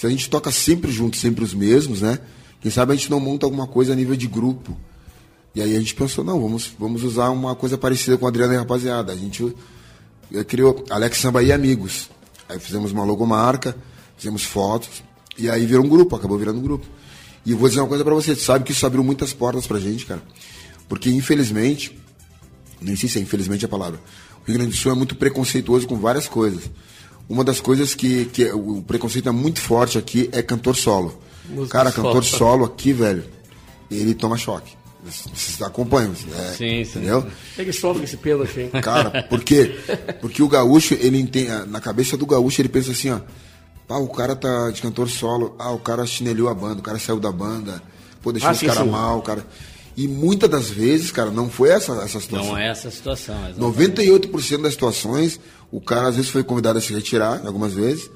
se 0.00 0.06
a 0.06 0.08
gente 0.08 0.30
toca 0.30 0.50
sempre 0.50 0.90
juntos, 0.90 1.20
sempre 1.20 1.44
os 1.44 1.52
mesmos, 1.52 2.00
né? 2.00 2.18
Quem 2.62 2.70
sabe 2.70 2.94
a 2.94 2.96
gente 2.96 3.10
não 3.10 3.20
monta 3.20 3.44
alguma 3.44 3.66
coisa 3.66 3.92
a 3.92 3.94
nível 3.94 4.16
de 4.16 4.26
grupo. 4.26 4.74
E 5.54 5.60
aí 5.60 5.76
a 5.76 5.78
gente 5.78 5.94
pensou, 5.94 6.24
não, 6.24 6.40
vamos, 6.40 6.72
vamos 6.78 7.04
usar 7.04 7.28
uma 7.28 7.54
coisa 7.54 7.76
parecida 7.76 8.16
com 8.16 8.24
a 8.24 8.30
Adriana 8.30 8.54
e 8.54 8.56
a 8.56 8.60
Rapaziada. 8.60 9.12
A 9.12 9.14
gente 9.14 9.54
eh, 10.32 10.42
criou 10.42 10.82
Alex 10.88 11.18
Samba 11.18 11.42
e 11.42 11.52
Amigos. 11.52 12.08
Aí 12.48 12.58
fizemos 12.58 12.92
uma 12.92 13.04
logomarca, 13.04 13.76
fizemos 14.16 14.42
fotos, 14.42 15.02
e 15.36 15.50
aí 15.50 15.66
virou 15.66 15.84
um 15.84 15.88
grupo, 15.90 16.16
acabou 16.16 16.38
virando 16.38 16.60
um 16.60 16.62
grupo. 16.62 16.86
E 17.44 17.52
vou 17.52 17.68
dizer 17.68 17.82
uma 17.82 17.88
coisa 17.88 18.02
pra 18.02 18.14
você, 18.14 18.34
sabe 18.34 18.64
que 18.64 18.72
isso 18.72 18.86
abriu 18.86 19.04
muitas 19.04 19.34
portas 19.34 19.66
pra 19.66 19.78
gente, 19.78 20.06
cara. 20.06 20.22
Porque 20.88 21.10
infelizmente, 21.10 22.00
nem 22.80 22.96
sei 22.96 23.06
se 23.06 23.18
é 23.18 23.20
infelizmente 23.20 23.66
a 23.66 23.68
palavra, 23.68 24.00
o 24.42 24.46
Rio 24.46 24.56
Grande 24.56 24.70
do 24.70 24.76
Sul 24.78 24.92
é 24.92 24.94
muito 24.94 25.14
preconceituoso 25.14 25.86
com 25.86 25.96
várias 25.96 26.26
coisas. 26.26 26.70
Uma 27.28 27.44
das 27.44 27.60
coisas 27.60 27.94
que, 27.94 28.26
que 28.26 28.50
o 28.50 28.82
preconceito 28.82 29.28
é 29.28 29.32
muito 29.32 29.60
forte 29.60 29.98
aqui 29.98 30.28
é 30.32 30.42
cantor 30.42 30.76
solo. 30.76 31.20
Música 31.48 31.78
Cara, 31.78 31.92
cantor 31.92 32.24
solo. 32.24 32.38
solo 32.38 32.64
aqui, 32.64 32.92
velho, 32.92 33.24
ele 33.90 34.14
toma 34.14 34.36
choque. 34.36 34.80
Vocês 35.02 35.62
acompanham, 35.62 36.12
é, 36.12 36.52
sim, 36.52 36.84
sim. 36.84 36.98
entendeu? 36.98 37.26
Ele 37.56 37.72
sofre 37.72 38.04
esse 38.04 38.18
pelo 38.18 38.42
assim. 38.42 38.68
Cara, 38.82 39.22
por 39.22 39.42
quê? 39.42 39.74
Porque 40.20 40.42
o 40.42 40.48
gaúcho, 40.48 40.94
ele 40.94 41.26
tem, 41.26 41.48
na 41.66 41.80
cabeça 41.80 42.16
do 42.16 42.26
gaúcho, 42.26 42.60
ele 42.60 42.68
pensa 42.68 42.92
assim, 42.92 43.10
ó, 43.10 43.20
pá, 43.88 43.96
o 43.96 44.08
cara 44.08 44.36
tá 44.36 44.70
de 44.70 44.82
cantor 44.82 45.08
solo, 45.08 45.56
ah, 45.58 45.70
o 45.70 45.78
cara 45.78 46.04
chinelhou 46.04 46.48
a 46.48 46.54
banda, 46.54 46.80
o 46.80 46.82
cara 46.82 46.98
saiu 46.98 47.18
da 47.18 47.32
banda, 47.32 47.82
pô, 48.20 48.30
deixou 48.30 48.50
ah, 48.50 48.52
os 48.52 48.60
caras 48.60 48.86
mal, 48.86 49.18
o 49.18 49.22
cara... 49.22 49.46
E 49.96 50.06
muitas 50.06 50.48
das 50.48 50.70
vezes, 50.70 51.10
cara, 51.10 51.30
não 51.30 51.50
foi 51.50 51.70
essa, 51.70 51.92
essa 52.02 52.20
situação. 52.20 52.52
Não 52.52 52.58
é 52.58 52.68
essa 52.68 52.90
situação. 52.90 53.34
Exatamente. 53.48 54.30
98% 54.30 54.62
das 54.62 54.72
situações, 54.72 55.40
o 55.70 55.80
cara 55.80 56.08
às 56.08 56.16
vezes 56.16 56.30
foi 56.30 56.42
convidado 56.42 56.78
a 56.78 56.80
se 56.80 56.92
retirar, 56.92 57.46
algumas 57.46 57.72
vezes, 57.72 58.10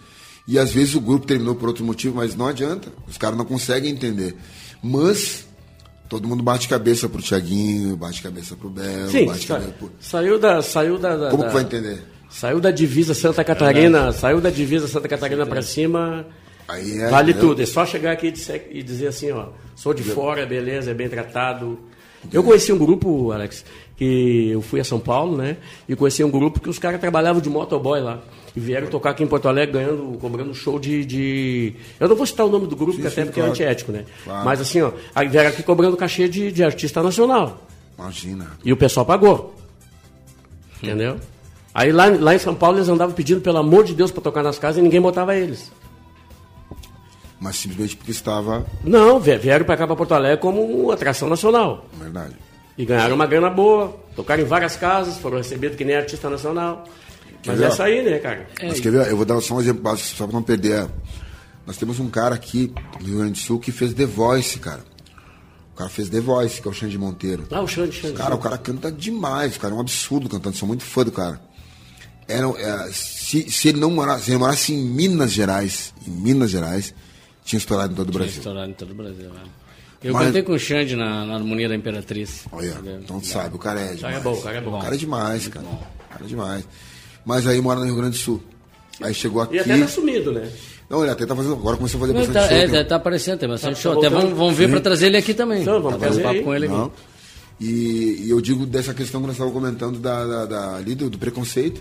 e 0.47 0.59
às 0.59 0.73
vezes 0.73 0.95
o 0.95 1.01
grupo 1.01 1.27
terminou 1.27 1.55
por 1.55 1.69
outro 1.69 1.85
motivo, 1.85 2.17
mas 2.17 2.35
não 2.35 2.47
adianta. 2.47 2.93
Os 3.09 3.17
caras 3.17 3.37
não 3.37 3.45
conseguem 3.45 3.91
entender. 3.91 4.37
Mas 4.83 5.47
todo 6.09 6.29
mundo 6.29 6.43
bate 6.43 6.69
cabeça 6.69 7.09
pro 7.09 7.23
Tiaguinho, 7.23 7.97
bate 7.97 8.23
cabeça 8.23 8.55
pro 8.55 8.69
Belo, 8.69 9.11
Sim, 9.11 9.27
bate 9.27 9.47
sa 9.47 9.55
cabeça 9.55 9.73
pro... 9.73 9.91
Saiu 9.99 10.39
da. 10.39 10.61
Saiu 10.61 10.99
da, 10.99 11.17
da 11.17 11.31
Como 11.31 11.43
da, 11.43 11.49
que 11.49 11.55
vai 11.55 11.63
entender? 11.63 12.03
Saiu 12.29 12.61
da 12.61 12.71
divisa 12.71 13.15
Santa 13.15 13.43
Catarina, 13.45 14.09
é 14.09 14.13
saiu 14.13 14.41
da 14.41 14.51
divisa 14.51 14.89
Santa 14.89 15.09
Catarina 15.09 15.47
para 15.47 15.63
cima. 15.63 16.27
É, 16.69 17.09
vale 17.09 17.33
tudo. 17.33 17.63
É 17.63 17.67
só 17.67 17.87
chegar 17.87 18.13
aqui 18.13 18.33
e 18.71 18.83
dizer 18.83 19.07
assim, 19.07 19.31
ó, 19.31 19.49
sou 19.77 19.95
de 19.95 20.03
fora, 20.03 20.45
beleza, 20.45 20.91
é 20.91 20.95
bem 20.95 21.09
tratado. 21.09 21.79
Eu 22.33 22.43
conheci 22.43 22.73
um 22.73 22.79
grupo, 22.79 23.33
Alex, 23.33 23.65
que 23.97 24.51
eu 24.51 24.61
fui 24.61 24.81
a 24.81 24.85
São 24.85 24.99
Paulo, 24.99 25.37
né? 25.37 25.57
E 25.89 25.95
conheci 25.95 26.25
um 26.25 26.31
grupo 26.31 26.61
que 26.61 26.69
os 26.69 26.79
caras 26.79 27.01
trabalhavam 27.01 27.41
de 27.41 27.49
motoboy 27.49 28.01
lá. 28.01 28.21
E 28.57 28.61
vieram 28.61 28.87
tocar 28.87 29.11
aqui 29.11 29.23
em 29.23 29.27
Porto 29.27 29.49
Alegre 29.49 29.73
ganhando, 29.73 30.17
cobrando 30.19 30.55
show 30.55 30.79
de, 30.79 31.05
de... 31.05 31.75
Eu 31.99 32.09
não 32.09 32.15
vou 32.17 32.25
citar 32.25 32.47
o 32.47 32.49
nome 32.51 32.67
do 32.67 32.77
grupo, 32.77 32.95
sim, 32.95 33.01
até 33.01 33.11
sim, 33.11 33.25
porque 33.27 33.41
é 33.41 33.43
claro. 33.43 33.49
é 33.49 33.51
antiético, 33.51 33.93
né? 33.93 34.05
Claro. 34.25 34.45
Mas 34.45 34.61
assim, 34.61 34.81
ó, 34.81 34.93
aí 35.15 35.29
vieram 35.29 35.51
aqui 35.51 35.63
cobrando 35.63 35.97
cachê 35.97 36.29
de, 36.29 36.53
de 36.53 36.63
artista 36.63 37.03
nacional. 37.03 37.67
Imagina. 37.99 38.53
E 38.65 38.73
o 38.73 38.77
pessoal 38.77 39.05
pagou. 39.05 39.55
Entendeu? 40.83 41.19
Aí 41.73 41.91
lá, 41.91 42.07
lá 42.07 42.35
em 42.35 42.39
São 42.39 42.55
Paulo 42.55 42.79
eles 42.79 42.89
andavam 42.89 43.15
pedindo, 43.15 43.41
pelo 43.41 43.59
amor 43.59 43.85
de 43.85 43.95
Deus, 43.95 44.13
para 44.13 44.23
tocar 44.23 44.43
nas 44.43 44.59
casas 44.59 44.79
e 44.79 44.83
ninguém 44.83 45.01
botava 45.01 45.35
eles. 45.35 45.73
Mas 47.41 47.57
simplesmente 47.57 47.97
porque 47.97 48.13
estava. 48.13 48.65
Não, 48.85 49.19
vieram 49.19 49.65
para 49.65 49.77
cá 49.77 49.87
para 49.87 49.97
Porto 49.97 50.15
Alegre 50.15 50.39
como 50.39 50.91
atração 50.93 51.29
nacional. 51.29 51.87
Verdade. 51.99 52.44
E 52.77 52.85
ganharam 52.85 53.15
uma 53.15 53.27
grana 53.27 53.49
boa, 53.51 53.97
tocaram 54.17 54.43
em 54.43 54.47
várias 54.47 54.77
casas, 54.77 55.19
foram 55.19 55.39
recebidos 55.39 55.77
que 55.77 55.85
nem 55.85 55.95
artista 55.95 56.29
nacional. 56.29 56.85
Mas 57.47 57.61
é 57.61 57.65
essa 57.67 57.85
aí, 57.85 58.03
né, 58.03 58.19
cara? 58.19 58.49
Mas 58.63 58.81
quer 58.81 58.91
ver? 58.91 59.09
Eu 59.09 59.17
vou 59.17 59.25
dar 59.25 59.41
só 59.41 59.55
um 59.55 59.61
exemplo 59.61 59.97
só 59.97 60.27
para 60.27 60.35
não 60.35 60.43
perder. 60.43 60.89
Nós 61.67 61.77
temos 61.77 62.01
um 62.01 62.09
cara 62.09 62.35
aqui 62.35 62.73
no 63.01 63.07
Rio 63.07 63.19
Grande 63.19 63.33
do 63.33 63.39
Sul 63.39 63.59
que 63.59 63.71
fez 63.71 63.95
The 63.95 64.07
Voice, 64.07 64.59
cara. 64.59 64.85
O 65.73 65.77
cara 65.77 65.91
fez 65.91 66.09
The 66.09 66.21
Voice, 66.21 66.61
que 66.61 66.69
é 66.69 66.71
o 66.71 66.75
Xande 66.75 66.99
Monteiro. 66.99 67.47
Ah, 67.51 67.61
o 67.61 67.67
Xande, 67.67 67.93
Xande. 67.93 68.15
Cara, 68.15 68.35
o 68.35 68.39
cara 68.39 68.57
canta 68.59 68.93
demais, 68.93 69.57
cara. 69.59 69.75
É 69.75 69.77
um 69.77 69.81
absurdo 69.81 70.29
cantando. 70.29 70.57
Sou 70.57 70.69
muito 70.69 70.85
fã 70.85 71.05
do 71.05 71.13
cara. 71.13 71.41
Era, 72.27 72.47
é, 72.49 72.91
se, 72.93 73.51
se, 73.51 73.69
ele 73.69 73.81
não 73.81 73.91
morasse, 73.91 74.25
se 74.25 74.31
ele 74.31 74.39
morasse 74.39 74.73
em 74.73 74.83
Minas 74.83 75.33
Gerais, 75.33 75.93
em 76.07 76.11
Minas 76.11 76.51
Gerais, 76.51 76.95
tinha 77.45 77.59
estourado 77.59 77.93
em 77.93 77.97
todo 77.97 78.09
o 78.09 78.13
Brasil. 78.13 78.33
Tinha 78.33 78.41
estourado 78.41 78.71
em 78.71 78.75
todo 78.75 78.91
o 78.93 78.95
Brasil, 78.95 79.31
né? 79.31 79.43
Eu 80.05 80.13
Mas... 80.13 80.27
cantei 80.27 80.43
com 80.43 80.53
o 80.53 80.59
Xande 80.59 80.95
na, 80.95 81.25
na 81.25 81.35
harmonia 81.35 81.67
da 81.67 81.75
Imperatriz. 81.75 82.45
Olha, 82.53 82.77
então 83.03 83.19
tu 83.19 83.27
sabe, 83.27 83.57
o 83.57 83.59
cara 83.59 83.81
é 83.81 83.95
demais. 83.95 83.99
O 83.99 84.03
cara 84.03 84.17
é 84.17 84.21
bom, 84.21 84.33
o 84.33 84.43
cara 84.43 84.57
é 84.57 84.61
bom. 84.61 84.79
O 84.79 84.83
cara 84.83 84.95
é 84.95 84.99
demais, 84.99 85.49
cara. 85.49 85.67
O 85.67 86.13
cara 86.13 86.25
é 86.25 86.27
demais. 86.27 86.69
Mas 87.25 87.47
aí 87.47 87.59
mora 87.59 87.81
no 87.81 87.87
Rio 87.87 87.97
Grande 87.97 88.19
do 88.19 88.23
Sul. 88.23 88.43
Aí 89.01 89.15
chegou 89.15 89.41
aqui. 89.41 89.57
E 89.57 89.61
até 89.61 89.79
tá 89.79 89.89
sumido, 89.89 90.31
né? 90.31 90.47
Não, 90.91 91.03
ele 91.03 91.11
até 91.11 91.25
tá 91.25 91.35
fazendo. 91.35 91.55
Agora 91.55 91.79
começou 91.79 91.99
a 91.99 92.01
fazer 92.03 92.13
bastante 92.13 92.35
tá, 92.35 92.49
show. 92.49 92.57
É, 92.57 92.69
tem... 92.69 92.85
tá 92.85 92.97
aparecendo, 92.97 93.39
tem 93.39 93.49
bastante 93.49 93.77
tá, 93.77 93.81
show. 93.81 93.93
Tá 93.95 94.07
até 94.07 94.11
vamos, 94.11 94.37
vamos 94.37 94.55
ver 94.55 94.69
para 94.69 94.81
trazer 94.81 95.07
ele 95.07 95.17
aqui 95.17 95.33
também. 95.33 95.63
Então, 95.63 95.81
vamos 95.81 95.99
tá 95.99 96.07
fazer 96.07 96.21
um 96.21 96.23
papo 96.23 96.43
com 96.43 96.55
ele 96.55 96.67
aqui. 96.67 96.91
E, 97.61 98.25
e, 98.27 98.31
eu 98.31 98.41
digo 98.43 98.67
dessa 98.67 98.93
questão 98.93 99.21
que 99.21 99.27
nós 99.29 99.37
estávamos 99.37 99.59
comentando 99.59 99.99
da, 99.99 100.27
da, 100.27 100.47
da 100.47 100.77
ali 100.77 100.95
do, 100.95 101.09
do, 101.09 101.19
preconceito. 101.19 101.81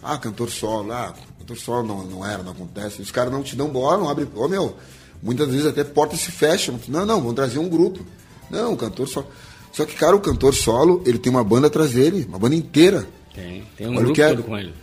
Ah, 0.00 0.16
cantor 0.18 0.50
solo, 0.50 0.92
ah, 0.92 1.14
cantor 1.40 1.56
solo 1.56 1.86
não, 1.86 2.04
não 2.04 2.24
era, 2.26 2.42
não 2.42 2.52
acontece. 2.52 3.02
Os 3.02 3.10
caras 3.10 3.32
não 3.32 3.42
te 3.42 3.56
dão 3.56 3.68
bola, 3.68 3.98
não 3.98 4.08
abrem. 4.08 4.28
Ô 4.34 4.46
meu, 4.46 4.76
muitas 5.22 5.48
vezes 5.48 5.66
até 5.66 5.84
portas 5.84 6.20
se 6.20 6.30
fecham. 6.30 6.78
Não, 6.88 7.06
não, 7.06 7.20
vamos 7.20 7.34
trazer 7.34 7.58
um 7.58 7.68
grupo. 7.68 8.04
Não, 8.50 8.72
o 8.72 8.76
cantor 8.76 9.08
solo. 9.08 9.26
Só 9.72 9.84
que, 9.84 9.94
cara, 9.94 10.16
o 10.16 10.20
cantor 10.20 10.54
solo, 10.54 11.02
ele 11.06 11.18
tem 11.18 11.30
uma 11.30 11.44
banda 11.44 11.68
atrás 11.68 11.92
dele, 11.92 12.26
uma 12.28 12.38
banda 12.38 12.56
inteira. 12.56 13.06
Tem, 13.34 13.64
tem 13.76 13.86
um 13.86 13.90
olha 13.92 14.04
grupo 14.04 14.20
é, 14.20 14.28
todo 14.30 14.42
com 14.42 14.58
ele. 14.58 14.74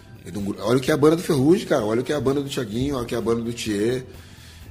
Olha 0.59 0.77
o 0.77 0.81
que 0.81 0.91
é 0.91 0.93
a 0.93 0.97
banda 0.97 1.15
do 1.15 1.23
Ferrugem, 1.23 1.67
cara. 1.67 1.85
Olha 1.85 2.01
o 2.01 2.03
que 2.03 2.13
é 2.13 2.15
a 2.15 2.21
banda 2.21 2.41
do 2.41 2.49
Tiaguinho, 2.49 2.95
olha 2.95 3.03
o 3.03 3.05
que 3.05 3.15
é 3.15 3.17
a 3.17 3.21
banda 3.21 3.41
do 3.41 3.53
Thier. 3.53 4.05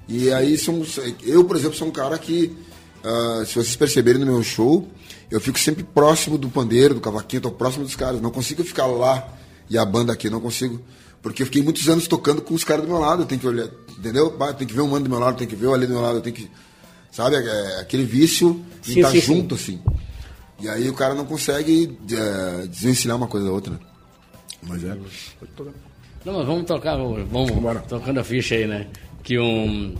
E 0.08 0.30
aí, 0.32 0.56
são, 0.56 0.84
eu, 1.24 1.44
por 1.44 1.56
exemplo, 1.56 1.76
sou 1.76 1.88
um 1.88 1.90
cara 1.90 2.16
que, 2.18 2.56
uh, 3.04 3.44
se 3.44 3.54
vocês 3.54 3.76
perceberem 3.76 4.20
no 4.20 4.26
meu 4.26 4.42
show, 4.42 4.88
eu 5.30 5.40
fico 5.40 5.58
sempre 5.58 5.82
próximo 5.82 6.38
do 6.38 6.48
pandeiro, 6.48 6.94
do 6.94 7.00
cavaquinho, 7.00 7.42
tô 7.42 7.50
próximo 7.50 7.84
dos 7.84 7.96
caras. 7.96 8.20
Não 8.20 8.30
consigo 8.30 8.62
ficar 8.62 8.86
lá 8.86 9.26
e 9.68 9.76
a 9.76 9.84
banda 9.84 10.12
aqui, 10.12 10.30
não 10.30 10.40
consigo. 10.40 10.80
Porque 11.26 11.42
eu 11.42 11.46
fiquei 11.46 11.60
muitos 11.60 11.88
anos 11.88 12.06
tocando 12.06 12.40
com 12.40 12.54
os 12.54 12.62
caras 12.62 12.84
do 12.84 12.88
meu 12.88 13.00
lado. 13.00 13.22
Eu 13.22 13.26
tenho 13.26 13.40
que 13.40 13.46
olhar, 13.48 13.68
entendeu? 13.98 14.30
Tem 14.56 14.64
que 14.64 14.72
ver 14.72 14.82
o 14.82 14.86
mano 14.86 15.02
do 15.02 15.10
meu 15.10 15.18
lado, 15.18 15.36
tem 15.36 15.48
que 15.48 15.56
ver 15.56 15.66
o 15.66 15.74
ali 15.74 15.84
do 15.84 15.94
meu 15.94 16.00
lado, 16.00 16.20
tem 16.20 16.32
que 16.32 16.48
Sabe? 17.10 17.34
É, 17.34 17.78
é 17.78 17.80
aquele 17.80 18.04
vício 18.04 18.64
de 18.80 19.00
estar 19.00 19.10
tá 19.10 19.18
junto, 19.18 19.56
sim. 19.56 19.80
assim. 19.84 20.00
E 20.60 20.68
aí 20.68 20.88
o 20.88 20.94
cara 20.94 21.14
não 21.14 21.24
consegue 21.24 21.98
é, 22.12 22.66
desvencilhar 22.68 23.16
uma 23.16 23.26
coisa 23.26 23.44
da 23.44 23.52
outra. 23.52 23.76
Mas 24.62 24.84
é. 24.84 24.94
Não, 26.24 26.34
mas 26.38 26.46
vamos 26.46 26.64
tocar, 26.64 26.96
vamos 26.96 27.28
Vambora. 27.28 27.80
tocando 27.80 28.20
a 28.20 28.24
ficha 28.24 28.54
aí, 28.54 28.68
né? 28.68 28.86
Que 29.24 29.36
um. 29.36 29.96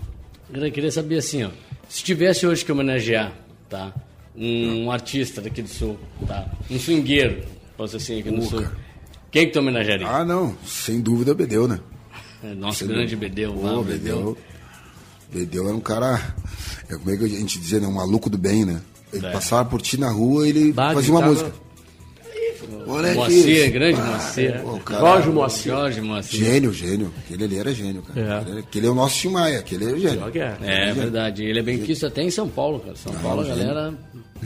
Eu 0.54 0.70
queria 0.70 0.92
saber 0.92 1.18
assim, 1.18 1.42
ó. 1.42 1.50
Se 1.88 2.04
tivesse 2.04 2.46
hoje 2.46 2.64
que 2.64 2.70
homenagear, 2.70 3.32
tá? 3.68 3.92
Um, 4.36 4.84
um 4.84 4.92
artista 4.92 5.40
daqui 5.42 5.60
do 5.60 5.68
sul, 5.68 5.98
tá? 6.24 6.46
Um 6.70 6.78
swingueiro, 6.78 7.42
posso 7.76 7.96
assim, 7.96 8.20
aqui 8.20 8.30
no 8.30 8.44
Uca. 8.44 8.48
sul. 8.48 8.85
Quem 9.36 9.48
que 9.48 9.52
tu 9.52 9.58
homenagearia? 9.58 10.08
Ah, 10.08 10.24
não. 10.24 10.56
Sem 10.64 10.98
dúvida, 10.98 11.34
Bedeu, 11.34 11.68
né? 11.68 11.78
É, 12.42 12.54
nosso 12.54 12.78
Sem 12.78 12.88
grande 12.88 13.14
Bedeu, 13.14 13.54
lá, 13.60 13.82
Bedeu. 13.82 13.84
Bedeu. 13.84 14.38
Bedeu 15.30 15.68
era 15.68 15.76
um 15.76 15.80
cara, 15.80 16.34
é, 16.88 16.94
como 16.94 17.10
é 17.10 17.18
que 17.18 17.24
a 17.26 17.28
gente 17.28 17.58
dizia, 17.58 17.78
né? 17.78 17.86
Um 17.86 17.92
maluco 17.92 18.30
do 18.30 18.38
bem, 18.38 18.64
né? 18.64 18.80
Ele 19.12 19.26
é. 19.26 19.30
passava 19.30 19.68
por 19.68 19.82
ti 19.82 20.00
na 20.00 20.10
rua 20.10 20.46
e 20.46 20.48
ele 20.48 20.72
bah, 20.72 20.94
fazia 20.94 21.12
uma 21.12 21.20
tava... 21.20 21.32
música. 21.32 21.52
Olha 22.86 23.12
Moacir, 23.12 23.72
grande 23.72 24.00
Moacir. 24.00 24.54
Ah, 24.86 25.00
Jorge 25.00 25.28
Moacir. 25.28 25.72
Jorge 25.72 26.00
Moacir. 26.00 26.40
Gênio, 26.40 26.72
gênio. 26.72 27.12
Aquele 27.18 27.44
ali 27.44 27.58
era 27.58 27.74
gênio, 27.74 28.00
cara. 28.00 28.20
É. 28.20 28.38
Aquele, 28.38 28.60
aquele 28.60 28.86
é 28.86 28.90
o 28.90 28.94
nosso 28.94 29.18
Tim 29.18 29.28
Maia, 29.28 29.58
aquele 29.58 29.84
era 29.84 29.98
gênio. 29.98 30.32
É, 30.34 30.56
é, 30.62 30.88
é 30.88 30.92
verdade. 30.94 31.44
Ele 31.44 31.58
é 31.58 31.62
bem 31.62 31.78
quisto 31.78 32.06
até 32.06 32.22
em 32.22 32.30
São 32.30 32.48
Paulo, 32.48 32.80
cara. 32.80 32.96
São 32.96 33.12
Paulo, 33.12 33.42
a 33.42 33.44
galera. 33.44 33.94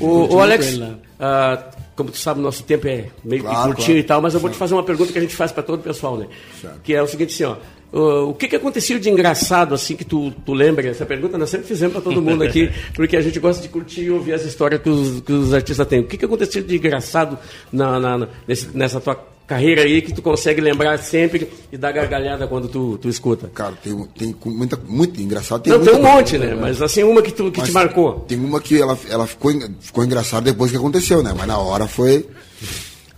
O, 0.01 0.35
o 0.35 0.41
Alex, 0.41 0.79
uh, 0.79 1.80
como 2.01 2.11
tu 2.11 2.17
sabe, 2.17 2.41
o 2.41 2.43
nosso 2.43 2.63
tempo 2.63 2.89
é 2.89 3.09
meio 3.23 3.43
claro, 3.43 3.75
curtinho 3.75 3.87
claro. 3.87 3.99
e 3.99 4.03
tal, 4.05 4.23
mas 4.23 4.33
eu 4.33 4.41
vou 4.41 4.49
te 4.49 4.57
fazer 4.57 4.73
uma 4.73 4.83
pergunta 4.83 5.13
que 5.13 5.19
a 5.19 5.21
gente 5.21 5.37
faz 5.37 5.53
para 5.53 5.63
todo 5.63 5.81
o 5.81 5.83
pessoal, 5.83 6.17
né? 6.17 6.29
Certo. 6.59 6.81
Que 6.83 6.95
é 6.95 7.03
o 7.03 7.07
seguinte 7.07 7.35
assim, 7.35 7.45
ó. 7.45 7.57
O 7.93 8.33
que, 8.33 8.49
que 8.49 8.57
aconteceu 8.57 8.99
de 8.99 9.11
engraçado, 9.11 9.75
assim, 9.75 9.97
que 9.97 10.05
tu, 10.05 10.31
tu 10.31 10.55
lembra? 10.55 10.89
Essa 10.89 11.05
pergunta 11.05 11.37
nós 11.37 11.51
sempre 11.51 11.67
fizemos 11.67 11.93
para 11.93 12.01
todo 12.03 12.23
mundo 12.23 12.43
aqui, 12.43 12.71
porque 12.95 13.17
a 13.17 13.21
gente 13.21 13.39
gosta 13.39 13.61
de 13.61 13.69
curtir 13.69 14.05
e 14.05 14.11
ouvir 14.11 14.33
as 14.33 14.45
histórias 14.47 14.81
que 14.81 14.89
os, 14.89 15.21
que 15.21 15.33
os 15.33 15.53
artistas 15.53 15.87
têm. 15.87 16.01
O 16.01 16.07
que, 16.07 16.17
que 16.17 16.25
aconteceu 16.25 16.63
de 16.63 16.75
engraçado 16.75 17.39
na, 17.71 18.01
na, 18.01 18.29
nesse, 18.49 18.75
nessa 18.75 18.99
tua 18.99 19.17
carreira 19.51 19.83
aí 19.83 20.01
que 20.01 20.15
tu 20.15 20.23
consegue 20.23 20.61
lembrar 20.61 20.97
sempre 20.99 21.51
e 21.73 21.77
dar 21.77 21.91
gargalhada 21.91 22.47
quando 22.47 22.69
tu, 22.69 22.97
tu 22.99 23.09
escuta? 23.09 23.51
Cara, 23.53 23.73
tem, 23.83 24.07
tem 24.17 24.37
muita, 24.47 24.77
muito 24.77 25.21
engraçado. 25.21 25.63
Tem, 25.63 25.73
Não, 25.73 25.85
tem 25.85 25.93
um 25.93 26.03
monte, 26.03 26.39
né? 26.39 26.55
Mas 26.55 26.81
assim, 26.81 27.03
uma 27.03 27.21
que, 27.21 27.33
tu, 27.33 27.51
que 27.51 27.61
te 27.61 27.73
marcou. 27.73 28.21
Tem 28.21 28.39
uma 28.39 28.61
que 28.61 28.81
ela, 28.81 28.97
ela 29.09 29.27
ficou, 29.27 29.53
ficou 29.81 30.05
engraçada 30.05 30.43
depois 30.43 30.71
que 30.71 30.77
aconteceu, 30.77 31.21
né? 31.21 31.35
Mas 31.37 31.49
na 31.49 31.59
hora 31.59 31.89
foi. 31.89 32.29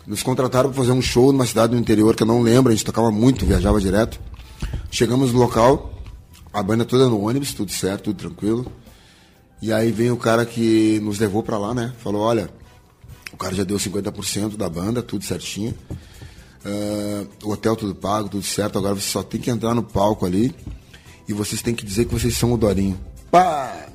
Nos 0.06 0.22
contrataram 0.22 0.70
para 0.70 0.78
fazer 0.80 0.92
um 0.92 1.02
show 1.02 1.30
numa 1.30 1.44
cidade 1.44 1.74
do 1.74 1.78
interior 1.78 2.16
que 2.16 2.22
eu 2.22 2.26
não 2.26 2.40
lembro, 2.40 2.72
a 2.72 2.74
gente 2.74 2.84
tocava 2.84 3.10
muito, 3.10 3.44
viajava 3.44 3.78
direto. 3.78 4.18
Chegamos 4.90 5.32
no 5.32 5.38
local, 5.38 5.92
a 6.50 6.62
banda 6.62 6.84
toda 6.84 7.08
no 7.08 7.20
ônibus, 7.28 7.52
tudo 7.52 7.70
certo, 7.70 8.04
tudo 8.04 8.16
tranquilo. 8.16 8.72
E 9.60 9.70
aí 9.70 9.92
vem 9.92 10.10
o 10.10 10.16
cara 10.16 10.46
que 10.46 10.98
nos 11.00 11.20
levou 11.20 11.42
para 11.42 11.58
lá, 11.58 11.72
né? 11.74 11.92
Falou, 11.98 12.22
olha, 12.22 12.48
o 13.32 13.36
cara 13.36 13.54
já 13.54 13.64
deu 13.64 13.76
50% 13.76 14.56
da 14.56 14.68
banda, 14.68 15.02
tudo 15.02 15.24
certinho. 15.24 15.74
Uh, 16.64 17.26
o 17.42 17.50
hotel 17.50 17.74
tudo 17.74 17.94
pago, 17.94 18.28
tudo 18.28 18.44
certo. 18.44 18.78
Agora 18.78 18.94
você 18.94 19.08
só 19.08 19.22
tem 19.22 19.40
que 19.40 19.50
entrar 19.50 19.74
no 19.74 19.82
palco 19.82 20.24
ali 20.24 20.54
e 21.28 21.32
vocês 21.32 21.60
têm 21.60 21.74
que 21.74 21.84
dizer 21.84 22.04
que 22.04 22.14
vocês 22.14 22.36
são 22.36 22.52
o 22.52 22.56
Dorinho. 22.56 22.98
Pá! 23.30 23.86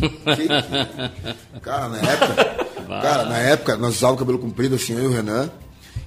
que, 0.00 0.48
que... 0.48 1.60
Cara, 1.60 1.88
na 1.88 1.98
época, 1.98 2.66
cara, 2.88 3.24
na 3.26 3.38
época 3.38 3.76
nós 3.76 3.96
usávamos 3.96 4.20
cabelo 4.20 4.38
comprido 4.38 4.74
assim, 4.74 4.94
eu 4.94 5.04
e 5.04 5.06
o 5.06 5.12
Renan. 5.12 5.50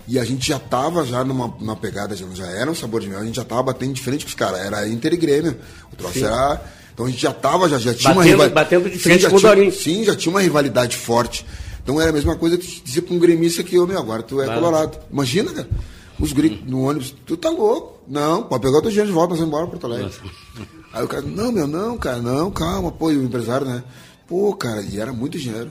E 0.08 0.20
a 0.20 0.24
gente 0.24 0.48
já 0.48 0.60
tava 0.60 1.04
já 1.04 1.24
numa, 1.24 1.48
numa 1.60 1.76
pegada, 1.76 2.16
já, 2.16 2.28
já 2.34 2.46
era 2.46 2.70
um 2.70 2.76
sabor 2.76 3.02
de 3.02 3.08
mel, 3.08 3.20
a 3.20 3.26
gente 3.26 3.36
já 3.36 3.44
tava 3.44 3.64
batendo 3.64 3.94
diferente 3.94 4.24
com 4.24 4.30
os 4.30 4.36
caras. 4.36 4.60
Era 4.60 4.88
Inter 4.88 5.14
e 5.14 5.18
Grêmio. 5.18 5.58
O 5.92 5.96
troço 5.96 6.20
Sim. 6.20 6.26
era. 6.26 6.62
Então 6.94 7.06
a 7.06 7.10
gente 7.10 7.22
já 7.22 7.34
tava, 7.34 7.68
já, 7.68 7.78
já 7.78 7.94
tinha 7.94 8.14
batendo, 8.14 8.18
uma 8.18 8.24
rivalidade. 8.24 8.54
Batendo 8.54 8.90
de 8.90 9.00
frente 9.00 9.24
sim, 9.24 9.30
com 9.30 9.36
o 9.36 9.42
Dorinho. 9.42 9.72
Sim, 9.72 10.04
já 10.06 10.16
tinha 10.16 10.32
uma 10.32 10.42
rivalidade 10.42 10.96
forte. 10.96 11.46
Então 11.86 12.02
era 12.02 12.10
a 12.10 12.14
mesma 12.14 12.36
coisa 12.36 12.58
que 12.58 12.82
dizer 12.82 13.04
pra 13.04 13.14
um 13.14 13.20
gremista 13.20 13.64
que, 13.64 13.78
ô 13.78 13.86
meu, 13.86 14.00
agora 14.00 14.24
tu 14.24 14.42
é 14.42 14.46
claro. 14.46 14.60
colorado. 14.60 15.00
Imagina, 15.12 15.54
cara. 15.54 15.70
Os 16.20 16.34
gritos 16.34 16.68
no 16.68 16.82
ônibus, 16.82 17.14
tu 17.28 17.38
tá 17.38 17.50
louco? 17.52 18.00
Não, 18.08 18.42
pode 18.42 18.64
pegar 18.64 18.80
o 18.80 18.82
teu 18.82 18.90
dinheiro 18.90 19.10
de 19.10 19.14
volta, 19.14 19.36
nós 19.36 19.40
vamos 19.40 19.54
embora 19.54 19.68
para 19.68 19.80
Porto 19.80 19.94
Alegre. 19.94 20.12
Aí 20.92 21.04
o 21.04 21.08
cara, 21.08 21.22
não, 21.22 21.52
meu, 21.52 21.68
não, 21.68 21.96
cara, 21.96 22.18
não, 22.18 22.50
calma, 22.50 22.92
pô, 22.92 23.12
e 23.12 23.18
o 23.18 23.24
empresário, 23.24 23.68
né? 23.68 23.84
Pô, 24.28 24.56
cara, 24.56 24.82
e 24.82 25.00
era 25.00 25.14
muito 25.14 25.38
dinheiro. 25.38 25.70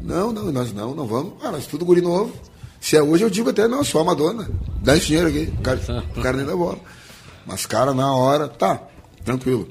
Não, 0.00 0.32
não, 0.32 0.50
nós 0.50 0.72
não, 0.72 0.94
não 0.94 1.06
vamos. 1.06 1.34
Ah, 1.42 1.50
nós 1.50 1.66
tudo 1.66 1.84
guri 1.84 2.00
novo. 2.00 2.32
Se 2.80 2.96
é 2.96 3.02
hoje, 3.02 3.24
eu 3.24 3.28
digo 3.28 3.50
até, 3.50 3.68
não, 3.68 3.84
sou 3.84 4.00
a 4.00 4.04
Madonna. 4.04 4.48
Dá 4.82 4.96
esse 4.96 5.08
dinheiro 5.08 5.28
aqui. 5.28 5.52
O 5.58 5.60
cara, 5.60 5.80
o 6.16 6.22
cara 6.22 6.36
nem 6.38 6.46
dá 6.46 6.56
bola. 6.56 6.78
Mas, 7.44 7.66
cara, 7.66 7.92
na 7.92 8.14
hora, 8.14 8.48
tá, 8.48 8.80
tranquilo. 9.24 9.68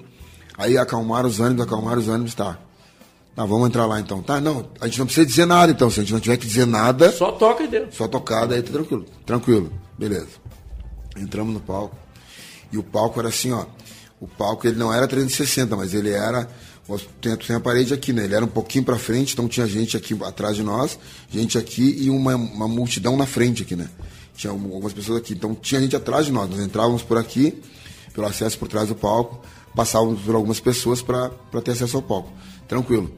Aí 0.55 0.77
acalmaram 0.77 1.27
os 1.27 1.39
ânimos, 1.39 1.63
acalmaram 1.63 2.00
os 2.00 2.10
ânimos, 2.10 2.36
tá. 2.36 2.60
Tá, 3.39 3.46
vamos 3.46 3.69
entrar 3.69 3.86
lá 3.86 4.01
então. 4.01 4.22
Tá, 4.22 4.41
não, 4.41 4.67
a 4.81 4.88
gente 4.88 5.00
não 5.00 5.05
precisa 5.05 5.25
dizer 5.25 5.46
nada 5.46 5.72
então. 5.72 5.89
Se 5.89 6.01
a 6.01 6.03
gente 6.03 6.12
não 6.12 6.19
tiver 6.19 6.36
que 6.36 6.46
dizer 6.46 6.67
nada. 6.67 7.10
Só 7.10 7.31
toca 7.31 7.63
e 7.63 7.69
deu. 7.69 7.88
Só 7.89 8.05
tocada, 8.05 8.53
aí 8.53 8.62
tá 8.62 8.74
tranquilo. 8.74 9.05
Tranquilo, 9.25 9.72
beleza. 9.98 10.27
Entramos 11.15 11.53
no 11.53 11.62
palco. 11.62 11.96
E 12.69 12.77
o 12.77 12.84
palco 12.84 13.17
era 13.17 13.29
assim, 13.29 13.53
ó. 13.53 13.65
O 14.19 14.27
palco 14.27 14.67
ele 14.67 14.75
não 14.75 14.93
era 14.93 15.08
360, 15.08 15.74
mas 15.77 15.93
ele 15.93 16.10
era 16.10 16.50
tem, 17.22 17.34
tem 17.38 17.55
a 17.55 17.62
parede 17.62 17.93
aqui, 17.93 18.12
né? 18.12 18.25
Ele 18.25 18.36
era 18.36 18.43
um 18.43 18.50
pouquinho 18.50 18.84
para 18.84 18.98
frente, 18.98 19.31
então 19.31 19.48
tinha 19.48 19.65
gente 19.65 19.96
aqui 19.96 20.17
atrás 20.25 20.58
de 20.58 20.63
nós, 20.63 21.00
gente 21.29 21.58
aqui 21.58 21.96
e 21.98 22.10
uma, 22.10 22.36
uma 22.36 22.67
multidão 22.67 23.15
na 23.15 23.25
frente 23.25 23.63
aqui, 23.63 23.74
né? 23.74 23.88
Tinha 24.36 24.51
algumas 24.51 24.91
pessoas 24.91 25.17
aqui. 25.17 25.31
Então 25.31 25.55
tinha 25.55 25.79
gente 25.79 25.96
atrás 25.96 26.25
de 26.25 26.34
nós. 26.34 26.50
Nós 26.50 26.60
entrávamos 26.60 27.03
por 27.03 27.17
aqui, 27.17 27.62
pelo 28.13 28.27
acesso 28.27 28.60
por 28.60 28.67
trás 28.67 28.89
do 28.89 28.96
palco, 28.96 29.39
passávamos 29.74 30.19
por 30.24 30.36
algumas 30.36 30.60
pessoas 30.60 31.01
para 31.01 31.29
ter 31.63 31.72
acesso 31.72 31.96
ao 31.96 32.03
palco. 32.03 32.34
Tranquilo. 32.70 33.12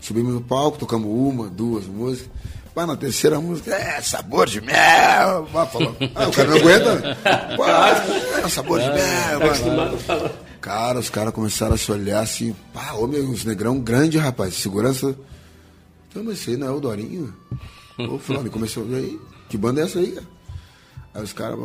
Subimos 0.00 0.32
no 0.32 0.40
palco, 0.40 0.78
tocamos 0.78 1.06
uma, 1.06 1.48
duas 1.48 1.84
músicas. 1.86 2.30
Mas 2.74 2.86
na 2.86 2.96
terceira 2.96 3.40
música, 3.40 3.74
é 3.74 4.00
sabor 4.00 4.46
de 4.46 4.60
mel. 4.60 5.46
Falou, 5.46 5.96
ah, 6.14 6.28
o 6.28 6.32
cara 6.32 6.48
não 6.48 6.56
aguenta. 6.56 7.18
É 8.44 8.48
sabor 8.48 8.80
de 8.80 8.86
mel. 8.86 9.76
Mano. 9.76 10.30
Cara, 10.60 10.98
os 10.98 11.10
caras 11.10 11.34
começaram 11.34 11.74
a 11.74 11.78
se 11.78 11.90
olhar 11.92 12.20
assim, 12.20 12.54
pá, 12.72 12.94
meu, 12.94 13.28
uns 13.28 13.44
negrão 13.44 13.78
grande, 13.78 14.16
rapaz, 14.16 14.54
segurança. 14.54 15.14
Então, 16.08 16.24
mas 16.24 16.40
esse 16.40 16.50
aí 16.50 16.56
não 16.56 16.68
é 16.68 16.70
o 16.70 16.80
Dorinho? 16.80 17.34
Ô, 17.98 18.18
Fulano, 18.18 18.50
começou, 18.50 18.86
e 18.88 18.94
aí? 18.94 19.20
Que 19.48 19.58
banda 19.58 19.80
é 19.80 19.84
essa 19.84 19.98
aí, 19.98 20.12
cara? 20.12 20.26
Aí 21.14 21.22
os 21.22 21.32
caras, 21.32 21.58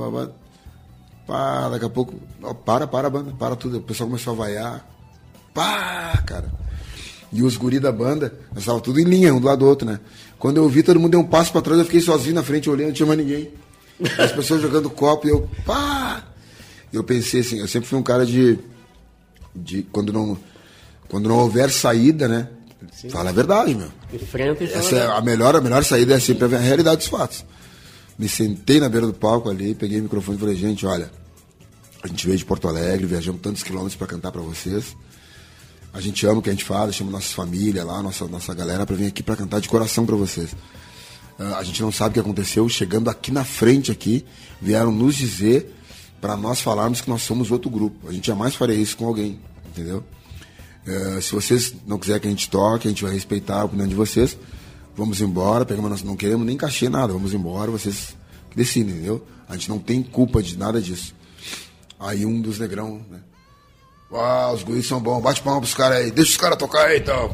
pá, 1.25 1.69
daqui 1.69 1.85
a 1.85 1.89
pouco, 1.89 2.15
ó, 2.41 2.53
para, 2.53 2.87
para 2.87 3.07
a 3.07 3.09
banda, 3.09 3.31
para 3.37 3.55
tudo. 3.55 3.77
O 3.77 3.81
pessoal 3.81 4.09
começou 4.09 4.33
a 4.33 4.35
vaiar. 4.35 4.89
Pá, 5.53 6.21
cara. 6.25 6.62
E 7.33 7.41
os 7.41 7.57
guri 7.57 7.79
da 7.79 7.91
banda, 7.91 8.33
nós 8.51 8.59
estava 8.59 8.79
tudo 8.79 8.99
em 8.99 9.03
linha, 9.03 9.33
um 9.33 9.39
do 9.39 9.47
lado 9.47 9.59
do 9.59 9.65
outro, 9.65 9.87
né? 9.87 9.99
Quando 10.37 10.57
eu 10.57 10.69
vi, 10.69 10.83
todo 10.83 10.99
mundo 10.99 11.11
deu 11.11 11.19
um 11.19 11.27
passo 11.27 11.51
para 11.51 11.61
trás, 11.61 11.79
eu 11.79 11.85
fiquei 11.85 11.99
sozinho 11.99 12.35
na 12.35 12.43
frente, 12.43 12.69
olhando, 12.69 12.87
não 12.87 12.93
tinha 12.93 13.07
mais 13.07 13.19
ninguém. 13.19 13.49
As 14.17 14.31
pessoas 14.31 14.61
jogando 14.61 14.89
copo 14.89 15.27
e 15.27 15.31
eu, 15.31 15.49
pá! 15.65 16.23
Eu 16.91 17.03
pensei 17.03 17.41
assim, 17.41 17.59
eu 17.59 17.67
sempre 17.67 17.89
fui 17.89 17.97
um 17.97 18.03
cara 18.03 18.25
de 18.25 18.59
de 19.55 19.83
quando 19.83 20.11
não 20.11 20.37
quando 21.09 21.29
não 21.29 21.37
houver 21.37 21.69
saída, 21.69 22.27
né? 22.27 22.49
Sim. 22.91 23.09
Fala 23.09 23.29
a 23.29 23.33
verdade, 23.33 23.75
meu. 23.75 23.89
Enfrenta 24.11 24.63
e 24.63 24.67
fala 24.67 24.79
Essa 24.79 24.95
é 24.95 25.07
a 25.07 25.21
melhor, 25.21 25.55
a 25.55 25.61
melhor 25.61 25.83
saída 25.83 26.15
é 26.15 26.19
sempre 26.19 26.55
a 26.55 26.59
realidade 26.59 26.97
dos 26.97 27.07
fatos. 27.07 27.45
Me 28.17 28.27
sentei 28.27 28.79
na 28.79 28.89
beira 28.89 29.07
do 29.07 29.13
palco 29.13 29.49
ali, 29.49 29.73
peguei 29.73 29.99
o 29.99 30.03
microfone 30.03 30.37
e 30.37 30.39
falei, 30.39 30.55
gente, 30.55 30.85
olha, 30.85 31.09
a 32.01 32.07
gente 32.07 32.25
veio 32.25 32.37
de 32.37 32.45
Porto 32.45 32.67
Alegre, 32.67 33.05
viajamos 33.05 33.41
tantos 33.41 33.63
quilômetros 33.63 33.95
para 33.95 34.07
cantar 34.07 34.31
para 34.31 34.41
vocês. 34.41 34.95
A 35.93 36.01
gente 36.01 36.25
ama 36.25 36.39
o 36.39 36.41
que 36.41 36.49
a 36.49 36.53
gente 36.53 36.65
faz, 36.65 36.95
chama 36.95 37.11
nossas 37.11 37.31
famílias 37.31 37.85
lá, 37.85 38.01
nossa, 38.01 38.27
nossa 38.27 38.51
galera 38.53 38.83
para 38.83 38.95
vir 38.95 39.05
aqui 39.05 39.21
para 39.21 39.35
cantar 39.35 39.61
de 39.61 39.69
coração 39.69 40.05
para 40.07 40.15
vocês. 40.15 40.51
Uh, 41.39 41.55
a 41.55 41.63
gente 41.63 41.81
não 41.83 41.91
sabe 41.91 42.09
o 42.09 42.13
que 42.13 42.19
aconteceu, 42.19 42.67
chegando 42.67 43.09
aqui 43.09 43.31
na 43.31 43.43
frente 43.43 43.91
aqui, 43.91 44.25
vieram 44.59 44.91
nos 44.91 45.15
dizer 45.15 45.71
para 46.19 46.35
nós 46.35 46.61
falarmos 46.61 46.99
que 46.99 47.09
nós 47.09 47.21
somos 47.21 47.51
outro 47.51 47.69
grupo. 47.69 48.09
A 48.09 48.11
gente 48.11 48.25
jamais 48.25 48.55
faria 48.55 48.75
isso 48.75 48.97
com 48.97 49.05
alguém, 49.05 49.39
entendeu? 49.67 50.03
É, 50.85 51.21
se 51.21 51.31
vocês 51.31 51.75
não 51.85 51.99
quiserem 51.99 52.21
que 52.21 52.27
a 52.27 52.31
gente 52.31 52.49
toque, 52.49 52.87
a 52.87 52.89
gente 52.89 53.03
vai 53.03 53.13
respeitar 53.13 53.61
a 53.61 53.65
opinião 53.65 53.87
de 53.87 53.95
vocês. 53.95 54.35
Vamos 54.95 55.21
embora, 55.21 55.63
pegamos, 55.63 55.91
nós 55.91 56.03
não 56.03 56.15
queremos 56.15 56.45
nem 56.45 56.57
cachê 56.57 56.89
nada, 56.89 57.13
vamos 57.13 57.33
embora, 57.33 57.69
vocês 57.69 58.15
decidem, 58.55 58.95
entendeu? 58.95 59.25
A 59.47 59.53
gente 59.53 59.69
não 59.69 59.79
tem 59.79 60.01
culpa 60.01 60.41
de 60.41 60.57
nada 60.57 60.81
disso. 60.81 61.13
Aí 61.99 62.25
um 62.25 62.41
dos 62.41 62.57
negrão, 62.57 63.05
né? 63.09 63.19
Uau, 64.13 64.53
os 64.53 64.63
guris 64.63 64.85
são 64.85 64.99
bons, 64.99 65.21
bate 65.21 65.41
palma 65.41 65.59
pros 65.59 65.73
caras 65.73 65.97
aí, 65.97 66.11
deixa 66.11 66.31
os 66.31 66.37
caras 66.37 66.57
tocar 66.57 66.85
aí 66.85 66.99
então. 66.99 67.31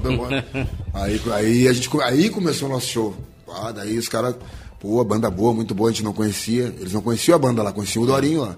aí, 0.93 1.21
aí 1.33 1.67
a 1.67 1.73
gente 1.73 1.89
aí 2.01 2.29
começou 2.29 2.69
o 2.69 2.71
nosso 2.71 2.87
show. 2.87 3.15
Ah, 3.47 3.71
daí 3.71 3.97
os 3.97 4.07
caras 4.07 4.35
Pô, 4.79 5.03
banda 5.03 5.29
boa, 5.29 5.53
muito 5.53 5.75
boa, 5.75 5.89
a 5.89 5.91
gente 5.91 6.05
não 6.05 6.13
conhecia. 6.13 6.73
Eles 6.79 6.93
não 6.93 7.01
conheciam 7.01 7.35
a 7.35 7.39
banda 7.39 7.61
lá, 7.61 7.73
conheciam 7.73 8.03
o 8.03 8.07
Dorinho 8.07 8.41
lá. 8.41 8.55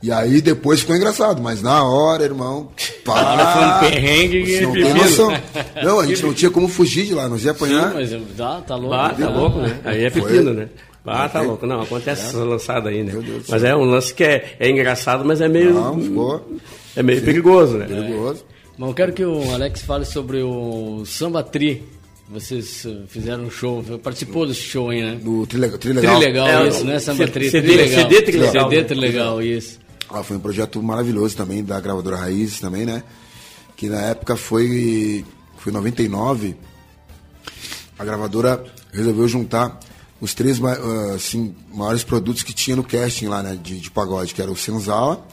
E 0.00 0.12
aí 0.12 0.40
depois 0.40 0.80
ficou 0.80 0.94
engraçado, 0.94 1.42
mas 1.42 1.60
na 1.60 1.82
hora, 1.82 2.22
irmão. 2.22 2.68
Pá, 3.04 3.80
foi 3.80 3.88
um 3.88 3.90
perrengue 3.90 4.60
não 4.60 4.72
tem 4.72 4.94
noção. 4.94 5.32
Não, 5.82 5.98
a 5.98 6.06
gente 6.06 6.22
não 6.22 6.32
tinha 6.32 6.50
como 6.52 6.68
fugir 6.68 7.06
de 7.06 7.14
lá, 7.14 7.28
nós 7.28 7.44
ia 7.44 7.50
apanhar. 7.50 7.90
Sim, 7.90 8.24
mas 8.24 8.36
tá, 8.36 8.60
tá 8.60 8.76
louco. 8.76 8.94
Ah, 8.94 9.08
tá 9.18 9.28
louco, 9.28 9.58
né? 9.58 9.80
Aí 9.84 10.04
é 10.04 10.10
pepino, 10.10 10.54
né? 10.54 10.68
Ah, 11.04 11.28
tá 11.28 11.40
louco. 11.40 11.66
Não, 11.66 11.80
acontece 11.80 12.26
é. 12.26 12.28
essa 12.28 12.44
lançada 12.44 12.90
aí, 12.90 13.02
né? 13.02 13.12
Mas 13.48 13.64
é 13.64 13.74
um 13.74 13.84
lance 13.84 14.14
que 14.14 14.22
é, 14.22 14.56
é 14.60 14.70
engraçado, 14.70 15.24
mas 15.24 15.40
é 15.40 15.48
meio. 15.48 15.74
Não, 15.74 15.98
ficou. 15.98 16.46
É 16.98 17.02
meio 17.02 17.20
Sim, 17.20 17.26
perigoso, 17.26 17.78
né? 17.78 17.86
Perigoso. 17.86 18.40
É. 18.40 18.58
Mas 18.76 18.88
eu 18.88 18.94
quero 18.94 19.12
que 19.12 19.24
o 19.24 19.52
Alex 19.52 19.82
fale 19.82 20.04
sobre 20.04 20.42
o 20.42 21.04
Samba 21.06 21.42
Tri 21.42 21.82
vocês 22.28 22.84
uh, 22.84 23.06
fizeram 23.08 23.44
um 23.44 23.50
show, 23.50 23.82
participou 24.02 24.46
desse 24.46 24.60
show 24.60 24.90
aí, 24.90 25.00
né? 25.00 25.14
Do 25.14 25.46
Trilegal. 25.46 25.78
Trilegal, 25.78 26.16
Trilegal 26.16 26.48
é, 26.48 26.68
isso, 26.68 26.84
né? 26.84 26.98
Samba 26.98 27.26
Tri, 27.26 27.50
CD, 27.50 27.68
Trilegal. 27.68 28.02
CD 28.02 28.22
Trilegal. 28.22 28.70
CD 28.70 28.84
Trilegal, 28.84 29.42
isso. 29.42 29.78
Ah, 30.10 30.22
foi 30.22 30.36
um 30.36 30.40
projeto 30.40 30.82
maravilhoso 30.82 31.36
também, 31.36 31.64
da 31.64 31.80
gravadora 31.80 32.16
Raiz 32.16 32.60
também, 32.60 32.84
né? 32.84 33.02
Que 33.76 33.88
na 33.88 34.02
época 34.02 34.36
foi, 34.36 35.24
foi 35.56 35.72
99, 35.72 36.54
a 37.98 38.04
gravadora 38.04 38.62
resolveu 38.92 39.26
juntar 39.26 39.78
os 40.20 40.34
três 40.34 40.58
uh, 40.58 41.14
assim, 41.14 41.54
maiores 41.72 42.04
produtos 42.04 42.42
que 42.42 42.52
tinha 42.52 42.76
no 42.76 42.84
casting 42.84 43.28
lá, 43.28 43.42
né? 43.42 43.58
De, 43.62 43.80
de 43.80 43.90
pagode, 43.90 44.34
que 44.34 44.42
era 44.42 44.50
o 44.50 44.56
Senzala, 44.56 45.26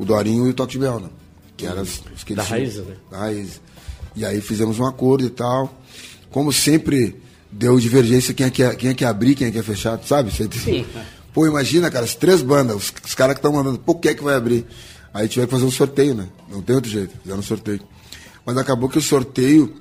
o 0.00 0.04
Dorinho 0.04 0.46
e 0.46 0.50
o 0.50 0.54
Toque 0.54 0.72
de 0.72 0.78
né? 0.78 1.10
Que 1.56 1.66
eram 1.66 1.82
os, 1.82 2.02
os 2.16 2.24
que 2.24 2.34
Da 2.34 2.42
Raiz, 2.42 2.76
né? 2.76 2.96
Da 3.10 3.18
Raiz. 3.18 3.60
E 4.16 4.24
aí 4.24 4.40
fizemos 4.40 4.78
um 4.78 4.86
acordo 4.86 5.24
e 5.24 5.30
tal 5.30 5.80
como 6.30 6.52
sempre, 6.52 7.16
deu 7.50 7.78
divergência 7.78 8.32
quem 8.32 8.46
é 8.46 8.50
que, 8.50 8.62
é, 8.62 8.74
quem 8.74 8.90
é 8.90 8.94
que 8.94 9.04
é 9.04 9.08
abrir, 9.08 9.34
quem 9.34 9.48
é 9.48 9.50
que 9.50 9.58
é 9.58 9.62
fechar, 9.62 10.00
sabe? 10.04 10.30
Sim. 10.30 10.86
Pô, 11.34 11.46
imagina, 11.46 11.90
cara, 11.90 12.04
as 12.04 12.14
três 12.14 12.40
bandas, 12.42 12.76
os, 12.76 12.92
os 13.04 13.14
caras 13.14 13.34
que 13.34 13.38
estão 13.38 13.52
mandando, 13.52 13.78
pô, 13.78 13.94
quem 13.94 14.12
é 14.12 14.14
que 14.14 14.22
vai 14.22 14.34
abrir? 14.34 14.64
Aí 15.12 15.28
tiver 15.28 15.46
que 15.46 15.52
fazer 15.52 15.64
um 15.64 15.70
sorteio, 15.70 16.14
né? 16.14 16.28
Não 16.50 16.62
tem 16.62 16.74
outro 16.74 16.90
jeito, 16.90 17.12
fizeram 17.20 17.40
um 17.40 17.42
sorteio. 17.42 17.80
Mas 18.46 18.56
acabou 18.56 18.88
que 18.88 18.98
o 18.98 19.02
sorteio, 19.02 19.74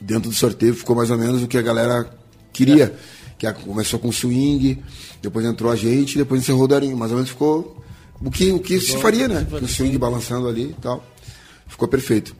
dentro 0.00 0.30
do 0.30 0.36
sorteio, 0.36 0.74
ficou 0.74 0.94
mais 0.94 1.10
ou 1.10 1.18
menos 1.18 1.42
o 1.42 1.48
que 1.48 1.56
a 1.56 1.62
galera 1.62 2.08
queria. 2.52 2.94
Que 3.36 3.52
começou 3.52 3.98
com 3.98 4.12
swing, 4.12 4.82
depois 5.20 5.44
entrou 5.44 5.70
a 5.70 5.76
gente, 5.76 6.16
depois 6.16 6.40
encerrou 6.40 6.64
o 6.64 6.68
Darinho. 6.68 6.96
Mais 6.96 7.10
ou 7.10 7.16
menos 7.16 7.30
ficou 7.30 7.83
o 8.20 8.30
que, 8.30 8.52
o 8.52 8.58
que 8.58 8.80
se 8.80 8.98
faria, 8.98 9.28
né? 9.28 9.46
O 9.50 9.66
swing 9.66 9.96
balançando 9.98 10.48
ali 10.48 10.70
e 10.70 10.80
tal. 10.80 11.04
Ficou 11.66 11.88
perfeito. 11.88 12.34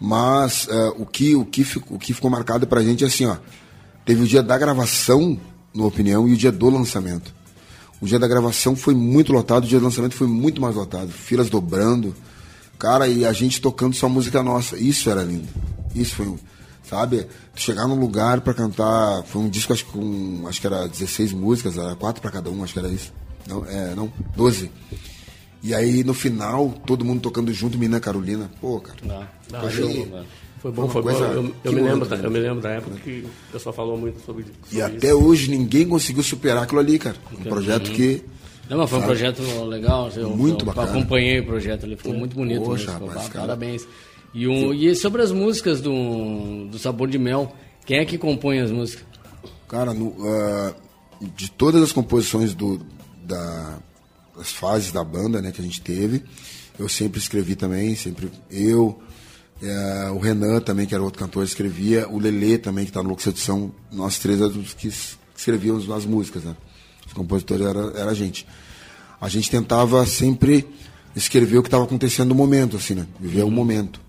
Mas 0.00 0.66
uh, 0.66 0.94
o, 0.98 1.06
que, 1.06 1.34
o, 1.34 1.44
que 1.44 1.64
ficou, 1.64 1.96
o 1.96 2.00
que 2.00 2.12
ficou 2.12 2.30
marcado 2.30 2.66
pra 2.66 2.82
gente 2.82 3.04
é 3.04 3.06
assim, 3.06 3.26
ó. 3.26 3.36
Teve 4.04 4.22
o 4.22 4.26
dia 4.26 4.42
da 4.42 4.56
gravação, 4.56 5.38
na 5.74 5.84
opinião, 5.84 6.28
e 6.28 6.32
o 6.32 6.36
dia 6.36 6.52
do 6.52 6.70
lançamento. 6.70 7.34
O 8.00 8.06
dia 8.06 8.18
da 8.18 8.28
gravação 8.28 8.76
foi 8.76 8.94
muito 8.94 9.32
lotado, 9.32 9.64
o 9.64 9.66
dia 9.66 9.78
do 9.78 9.84
lançamento 9.84 10.14
foi 10.14 10.26
muito 10.26 10.60
mais 10.60 10.76
lotado. 10.76 11.10
Filas 11.10 11.48
dobrando. 11.48 12.14
Cara, 12.78 13.08
e 13.08 13.24
a 13.24 13.32
gente 13.32 13.60
tocando 13.60 13.96
só 13.96 14.08
música 14.08 14.42
nossa. 14.42 14.76
Isso 14.76 15.08
era 15.08 15.22
lindo. 15.22 15.48
Isso 15.94 16.14
foi, 16.14 16.34
sabe? 16.88 17.26
Chegar 17.54 17.88
num 17.88 17.98
lugar 17.98 18.42
para 18.42 18.52
cantar. 18.52 19.24
Foi 19.24 19.40
um 19.42 19.48
disco, 19.48 19.72
acho 19.72 19.86
que 19.86 19.92
com. 19.92 20.44
Acho 20.46 20.60
que 20.60 20.66
era 20.66 20.86
16 20.86 21.32
músicas, 21.32 21.78
era 21.78 21.96
quatro 21.96 22.20
para 22.20 22.30
cada 22.30 22.50
um, 22.50 22.62
acho 22.62 22.74
que 22.74 22.78
era 22.78 22.88
isso. 22.88 23.12
Não, 23.48 23.64
é, 23.64 23.94
não, 23.94 24.12
12. 24.36 24.70
E 25.62 25.74
aí, 25.74 26.04
no 26.04 26.14
final, 26.14 26.70
todo 26.86 27.04
mundo 27.04 27.20
tocando 27.20 27.52
junto, 27.52 27.78
Mina 27.78 27.98
Carolina. 27.98 28.50
Pô, 28.60 28.80
cara. 28.80 28.98
Não, 29.02 29.26
não, 29.50 30.24
foi 30.66 30.72
bom, 30.72 30.88
foi 30.88 31.02
bom. 31.02 31.10
Eu, 31.10 31.54
eu 31.64 31.72
me 31.72 31.80
lembro, 31.80 32.14
eu 32.14 32.30
me 32.30 32.38
lembro 32.38 32.60
da 32.60 32.70
época 32.70 32.96
que 33.04 33.24
o 33.48 33.52
pessoal 33.52 33.72
falou 33.72 33.96
muito 33.96 34.20
sobre, 34.24 34.44
sobre 34.44 34.76
E 34.76 34.82
até 34.82 35.14
hoje 35.14 35.50
ninguém 35.50 35.86
conseguiu 35.86 36.22
superar 36.22 36.64
aquilo 36.64 36.80
ali, 36.80 36.98
cara. 36.98 37.16
Um 37.32 37.44
projeto 37.44 37.90
que. 37.92 38.24
Não, 38.68 38.78
mas 38.78 38.90
foi 38.90 38.98
um 38.98 39.02
projeto 39.02 39.42
legal. 39.64 40.10
Eu, 40.16 40.30
muito 40.30 40.62
eu, 40.62 40.66
bacana. 40.66 40.90
acompanhei 40.90 41.40
o 41.40 41.46
projeto, 41.46 41.84
ele 41.84 41.96
ficou 41.96 42.14
muito 42.14 42.34
bonito. 42.34 42.64
Poxa, 42.64 42.92
rapaz, 42.92 43.28
Parabéns. 43.28 43.86
E, 44.34 44.48
um, 44.48 44.74
e 44.74 44.94
sobre 44.94 45.22
as 45.22 45.30
músicas 45.30 45.80
do, 45.80 46.66
do 46.66 46.78
Sabor 46.78 47.08
de 47.08 47.18
Mel, 47.18 47.54
quem 47.84 47.98
é 47.98 48.04
que 48.04 48.18
compõe 48.18 48.58
as 48.58 48.70
músicas? 48.70 49.06
Cara, 49.68 49.94
no, 49.94 50.08
uh, 50.08 50.74
de 51.36 51.50
todas 51.50 51.82
as 51.82 51.92
composições 51.92 52.54
do, 52.54 52.80
da, 53.22 53.78
as 54.38 54.52
fases 54.52 54.92
da 54.92 55.02
banda 55.02 55.40
né, 55.40 55.52
que 55.52 55.60
a 55.60 55.64
gente 55.64 55.80
teve. 55.80 56.22
Eu 56.78 56.88
sempre 56.88 57.18
escrevi 57.18 57.56
também, 57.56 57.96
sempre 57.96 58.30
eu, 58.50 59.00
é, 59.62 60.10
o 60.10 60.18
Renan 60.18 60.60
também, 60.60 60.86
que 60.86 60.94
era 60.94 61.02
outro 61.02 61.18
cantor, 61.18 61.44
escrevia, 61.44 62.08
o 62.08 62.18
Lelê 62.18 62.58
também, 62.58 62.84
que 62.84 62.90
está 62.90 63.02
no 63.02 63.08
Louco 63.08 63.22
Sedução, 63.22 63.72
nós 63.90 64.18
três 64.18 64.40
éramos 64.40 64.74
que 64.74 64.92
escrevíamos 65.34 65.90
as 65.90 66.04
músicas, 66.04 66.44
né? 66.44 66.56
Os 67.06 67.12
compositores 67.12 67.64
era, 67.64 67.80
era 67.98 68.10
a 68.10 68.14
gente. 68.14 68.46
A 69.20 69.28
gente 69.28 69.50
tentava 69.50 70.04
sempre 70.04 70.68
escrever 71.14 71.58
o 71.58 71.62
que 71.62 71.68
estava 71.68 71.84
acontecendo 71.84 72.28
no 72.28 72.34
momento, 72.34 72.76
assim, 72.76 72.94
né? 72.94 73.06
Viver 73.18 73.44
o 73.44 73.50
momento. 73.50 74.00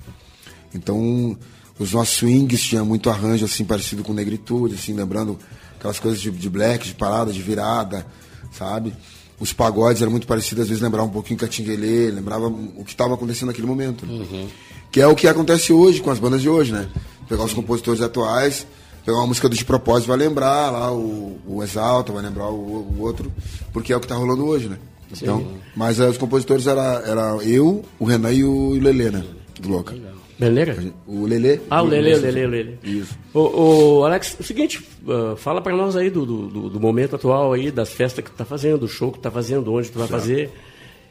Então, 0.73 1.37
os 1.79 1.93
nossos 1.93 2.15
swings 2.15 2.61
tinham 2.61 2.85
muito 2.85 3.09
arranjo, 3.09 3.45
assim, 3.45 3.63
parecido 3.63 4.03
com 4.03 4.13
negritude, 4.13 4.75
assim, 4.75 4.93
lembrando 4.93 5.39
aquelas 5.77 5.99
coisas 5.99 6.19
de, 6.19 6.29
de 6.31 6.49
black, 6.49 6.87
de 6.87 6.95
parada, 6.95 7.31
de 7.31 7.41
virada, 7.41 8.05
sabe? 8.51 8.93
Os 9.39 9.53
pagodes 9.53 10.01
eram 10.01 10.11
muito 10.11 10.25
parecidos, 10.25 10.63
às 10.63 10.69
vezes 10.69 10.81
lembrava 10.81 11.07
um 11.07 11.11
pouquinho 11.11 11.39
Catinguelê, 11.39 12.09
lembrava 12.09 12.47
o 12.47 12.83
que 12.83 12.91
estava 12.91 13.13
acontecendo 13.13 13.49
naquele 13.49 13.67
momento. 13.67 14.05
Né? 14.05 14.13
Uhum. 14.13 14.47
Que 14.91 15.01
é 15.01 15.07
o 15.07 15.15
que 15.15 15.27
acontece 15.27 15.71
hoje 15.71 16.01
com 16.01 16.09
as 16.09 16.17
bandas 16.17 16.41
de 16.41 16.49
hoje, 16.49 16.71
né? 16.71 16.89
Pegar 17.29 17.43
os 17.43 17.53
compositores 17.53 18.01
atuais, 18.01 18.65
pegar 19.05 19.17
uma 19.19 19.27
música 19.27 19.47
do 19.47 19.55
De 19.55 19.63
Propósito, 19.63 20.07
vai 20.07 20.17
lembrar 20.17 20.71
lá 20.71 20.91
o, 20.91 21.37
o 21.45 21.63
Exalta, 21.63 22.11
vai 22.11 22.23
lembrar 22.23 22.49
o, 22.49 22.95
o 22.97 23.01
outro, 23.01 23.31
porque 23.71 23.93
é 23.93 23.95
o 23.95 23.99
que 23.99 24.05
está 24.05 24.15
rolando 24.15 24.45
hoje, 24.45 24.69
né? 24.69 24.77
Então, 25.11 25.47
mas 25.75 25.99
uh, 25.99 26.09
os 26.09 26.17
compositores 26.17 26.67
era, 26.67 27.03
era 27.05 27.37
eu, 27.43 27.85
o 27.99 28.05
Renan 28.05 28.33
e 28.33 28.43
o, 28.43 28.71
Lelê, 28.71 29.09
né? 29.09 29.23
Do 29.59 29.69
Louca. 29.69 29.95
Beleira? 30.39 30.77
O 31.07 31.25
Lelê. 31.25 31.59
Ah, 31.69 31.81
o 31.81 31.85
Lelê, 31.85 32.13
o 32.13 32.21
Lelê, 32.21 32.45
o 32.45 32.49
Lelê. 32.49 32.73
Isso. 32.83 33.17
O, 33.33 33.99
o 33.99 34.05
Alex, 34.05 34.35
é 34.39 34.41
o 34.41 34.45
seguinte, 34.45 34.87
uh, 35.07 35.35
fala 35.35 35.61
para 35.61 35.75
nós 35.75 35.95
aí 35.95 36.11
do, 36.11 36.25
do, 36.25 36.69
do, 36.69 36.79
momento 36.79 37.15
atual 37.15 37.53
aí, 37.53 37.71
das 37.71 37.89
festas 37.89 38.23
que 38.23 38.29
tu 38.29 38.37
tá 38.37 38.45
fazendo, 38.45 38.77
do 38.77 38.87
show 38.87 39.11
que 39.11 39.17
tu 39.17 39.23
tá 39.23 39.31
fazendo, 39.31 39.73
onde 39.73 39.89
tu 39.89 39.97
vai 39.97 40.07
certo. 40.07 40.21
fazer. 40.21 40.51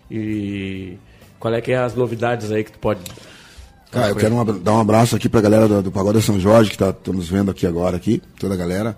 E 0.08 0.96
qual 1.40 1.52
é 1.52 1.60
que 1.60 1.72
é 1.72 1.78
as 1.78 1.94
novidades 1.94 2.52
aí 2.52 2.62
que 2.62 2.72
tu 2.72 2.78
pode. 2.78 3.00
Cara, 3.90 4.10
eu 4.10 4.16
quero 4.16 4.34
uma, 4.34 4.44
dar 4.44 4.74
um 4.74 4.80
abraço 4.80 5.16
aqui 5.16 5.28
pra 5.28 5.40
galera 5.40 5.66
do, 5.66 5.82
do 5.82 5.90
Pagoda 5.90 6.20
São 6.20 6.38
Jorge, 6.38 6.70
que 6.70 6.78
tá, 6.78 6.92
tá 6.92 7.12
nos 7.12 7.28
vendo 7.28 7.50
aqui 7.50 7.66
agora, 7.66 7.96
aqui, 7.96 8.22
toda 8.38 8.54
a 8.54 8.56
galera. 8.56 8.96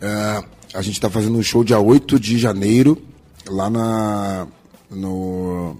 Uh, 0.00 0.46
a 0.74 0.82
gente 0.82 1.00
tá 1.00 1.10
fazendo 1.10 1.36
um 1.36 1.42
show 1.42 1.64
dia 1.64 1.80
8 1.80 2.20
de 2.20 2.38
janeiro, 2.38 3.02
lá 3.48 3.68
na, 3.68 4.46
no, 4.88 5.76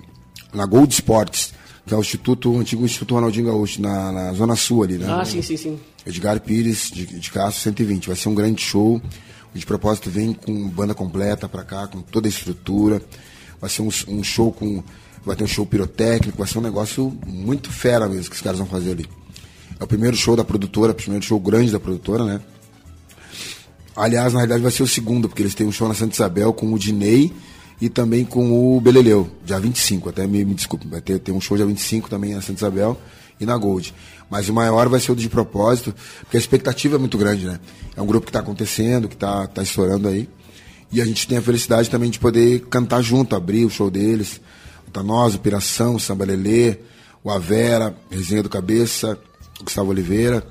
na 0.53 0.67
Gold 0.67 0.93
Sports 0.93 1.55
que 1.87 1.95
é 1.95 1.97
o 1.97 2.01
Instituto, 2.01 2.53
o 2.53 2.59
antigo 2.59 2.85
Instituto 2.85 3.15
Ronaldinho 3.15 3.47
Gaúcho, 3.47 3.81
na, 3.81 4.11
na 4.11 4.33
Zona 4.33 4.57
Sul 4.57 4.83
ali, 4.83 4.99
né? 4.99 5.07
Ah, 5.09 5.25
sim, 5.25 5.41
sim, 5.41 5.57
sim. 5.57 5.79
Edgar 6.05 6.41
Pires, 6.41 6.91
de, 6.93 7.07
de 7.07 7.31
Castro 7.31 7.63
120. 7.63 8.09
Vai 8.09 8.17
ser 8.17 8.29
um 8.29 8.35
grande 8.35 8.61
show. 8.61 9.01
De 9.55 9.65
propósito, 9.65 10.11
vem 10.11 10.35
com 10.35 10.69
banda 10.69 10.95
completa 10.95 11.49
pra 11.49 11.65
cá, 11.65 11.87
com 11.87 12.03
toda 12.03 12.27
a 12.27 12.31
estrutura. 12.31 13.01
Vai 13.61 13.71
ser 13.71 13.83
um, 13.83 13.89
um 14.09 14.23
show 14.23 14.53
com. 14.53 14.83
Vai 15.25 15.37
ter 15.37 15.45
um 15.45 15.49
show 15.49 15.65
pirotécnico, 15.65 16.39
vai 16.39 16.47
ser 16.47 16.59
um 16.59 16.63
negócio 16.63 17.17
muito 17.27 17.73
fera 17.73 18.09
mesmo 18.09 18.31
que 18.31 18.37
os 18.37 18.43
caras 18.43 18.59
vão 18.59 18.67
fazer 18.67 18.93
ali. 18.93 19.07
É 19.79 19.83
o 19.83 19.87
primeiro 19.87 20.17
show 20.17 20.37
da 20.37 20.45
produtora, 20.45 20.93
o 20.93 20.95
primeiro 20.95 21.25
show 21.25 21.39
grande 21.41 21.73
da 21.73 21.81
produtora, 21.81 22.25
né? 22.25 22.41
Aliás, 23.97 24.33
na 24.33 24.41
realidade 24.41 24.63
vai 24.63 24.71
ser 24.71 24.83
o 24.83 24.87
segundo, 24.87 25.29
porque 25.29 25.43
eles 25.43 25.55
têm 25.55 25.67
um 25.67 25.73
show 25.73 25.89
na 25.89 25.95
Santa 25.95 26.15
Isabel 26.15 26.53
com 26.53 26.73
o 26.73 26.79
Dinei 26.79 27.33
e 27.81 27.89
também 27.89 28.25
com 28.25 28.77
o 28.77 28.81
Beleleu, 28.81 29.31
dia 29.45 29.59
25, 29.59 30.09
até 30.09 30.27
me, 30.27 30.45
me 30.45 30.55
desculpe, 30.55 30.87
vai 30.89 31.01
ter, 31.01 31.19
ter 31.19 31.33
um 31.33 31.41
show 31.41 31.57
dia 31.57 31.67
25 31.67 32.09
também 32.09 32.35
na 32.35 32.41
Santa 32.41 32.61
Isabel 32.61 32.99
e 33.39 33.45
na 33.45 33.57
Gold. 33.57 33.95
Mas 34.31 34.49
o 34.49 34.55
maior 34.55 34.89
vai 34.89 34.99
ser 34.99 35.13
o 35.13 35.17
de 35.17 35.29
propósito, 35.29 35.95
porque 36.21 36.37
a 36.37 36.41
expectativa 36.41 36.97
é 36.97 36.99
muito 36.99 37.19
grande, 37.19 37.47
né? 37.47 37.61
É 37.95 38.03
um 38.03 38.07
grupo 38.07 38.27
que 38.27 38.31
está 38.31 38.41
acontecendo, 38.41 39.09
que 39.09 39.15
está 39.15 39.47
tá 39.47 39.63
estourando 39.63 40.09
aí. 40.09 40.29
E 40.91 41.01
a 41.01 41.05
gente 41.05 41.27
tem 41.27 41.39
a 41.39 41.43
felicidade 41.43 41.91
também 41.91 42.11
de 42.11 42.19
poder 42.19 42.61
cantar 42.71 43.03
junto, 43.03 43.37
abrir 43.37 43.65
o 43.65 43.71
show 43.71 43.91
deles. 43.91 44.41
O 44.87 44.91
Tanosa, 44.91 45.37
o 45.37 45.41
Piração, 45.41 45.97
o 45.97 46.01
Samba 46.01 46.25
Lelê, 46.25 46.79
o 47.23 47.31
Avera, 47.31 47.95
Resenha 48.11 48.43
do 48.43 48.49
Cabeça, 48.49 49.19
o 49.61 49.65
Gustavo 49.65 49.91
Oliveira. 49.91 50.47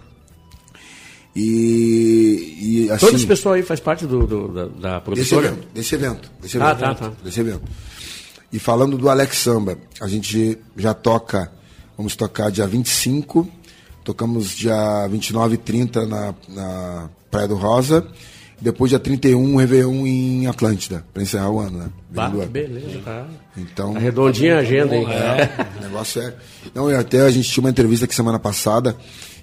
E, 1.36 2.86
e 2.86 2.92
assim, 2.92 3.08
Todo 3.08 3.16
esse 3.18 3.28
pessoal 3.28 3.56
aí 3.56 3.62
faz 3.62 3.82
parte 3.82 4.06
do, 4.06 4.26
do 4.26 4.48
da, 4.48 4.66
da 4.68 5.02
produtora? 5.02 5.52
Desse 5.52 5.56
evento, 5.56 5.68
desse 5.74 5.96
evento. 5.96 6.32
Desse 6.42 6.58
ah, 6.58 6.72
evento, 6.72 6.80
tá, 6.80 6.96
tá. 6.96 7.12
Desse 7.22 7.40
evento. 7.42 7.64
E 8.54 8.60
falando 8.60 8.98
do 8.98 9.10
Alex 9.10 9.40
Samba, 9.40 9.78
a 10.00 10.08
gente 10.08 10.58
já 10.78 10.94
toca, 10.94 11.52
vamos 11.98 12.16
tocar 12.16 12.50
dia 12.50 12.66
25, 12.66 13.46
tocamos 14.02 14.52
dia 14.52 15.06
29 15.08 15.56
e 15.56 15.58
30 15.58 16.06
na, 16.06 16.34
na 16.48 17.10
Praia 17.30 17.50
do 17.50 17.56
Rosa, 17.56 18.08
depois 18.62 18.92
dia 18.92 19.00
31, 19.00 19.38
um 19.38 19.58
Réveillon 19.58 20.08
em 20.08 20.48
Atlântida, 20.48 21.06
para 21.14 21.22
encerrar 21.22 21.50
o 21.50 21.60
ano, 21.60 21.80
né? 21.80 21.90
Bah, 22.12 22.30
beleza, 22.30 23.02
tá. 23.04 23.28
Então, 23.58 23.94
tá 23.94 24.00
redondinha 24.00 24.56
a 24.56 24.60
agenda, 24.60 24.96
hein? 24.96 25.06
É, 25.12 25.80
o 25.80 25.84
negócio 25.84 26.22
é. 26.22 26.34
Não, 26.74 26.88
até 26.88 27.24
a 27.24 27.30
gente 27.30 27.50
tinha 27.50 27.62
uma 27.62 27.70
entrevista 27.70 28.06
aqui 28.06 28.16
semana 28.16 28.40
passada 28.40 28.96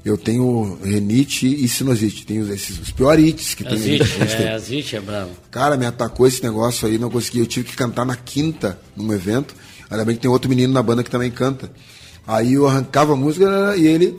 eu 0.04 0.18
tenho 0.18 0.78
renite 0.82 1.46
e 1.46 1.68
sinusite. 1.68 2.26
Tenho 2.26 2.52
esses, 2.52 2.78
os 2.78 2.90
piores 2.90 3.54
que 3.54 3.62
tem. 3.62 3.74
Azite, 3.74 4.42
é, 4.42 4.52
azite 4.52 4.96
é 4.96 5.00
bravo. 5.00 5.30
Cara, 5.50 5.76
me 5.76 5.86
atacou 5.86 6.26
esse 6.26 6.42
negócio 6.42 6.88
aí, 6.88 6.98
não 6.98 7.10
consegui. 7.10 7.38
Eu 7.38 7.46
tive 7.46 7.68
que 7.68 7.76
cantar 7.76 8.04
na 8.04 8.16
quinta, 8.16 8.78
num 8.96 9.12
evento. 9.12 9.54
Ainda 9.88 10.04
bem 10.04 10.16
que 10.16 10.22
tem 10.22 10.30
outro 10.30 10.48
menino 10.48 10.72
na 10.72 10.82
banda 10.82 11.04
que 11.04 11.10
também 11.10 11.30
canta. 11.30 11.70
Aí 12.26 12.54
eu 12.54 12.66
arrancava 12.66 13.12
a 13.12 13.16
música 13.16 13.76
e 13.76 13.86
ele. 13.86 14.18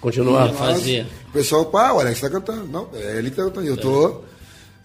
Continuava. 0.00 0.52
Fazia. 0.52 1.06
O 1.28 1.32
pessoal, 1.32 1.66
pá, 1.66 1.92
o 1.92 2.00
Alex 2.00 2.20
tá 2.20 2.30
cantando. 2.30 2.66
Não, 2.66 2.88
é 2.94 3.18
ele 3.18 3.30
que 3.30 3.36
tá 3.36 3.44
cantando. 3.44 3.66
Eu 3.66 3.76
tô. 3.76 4.22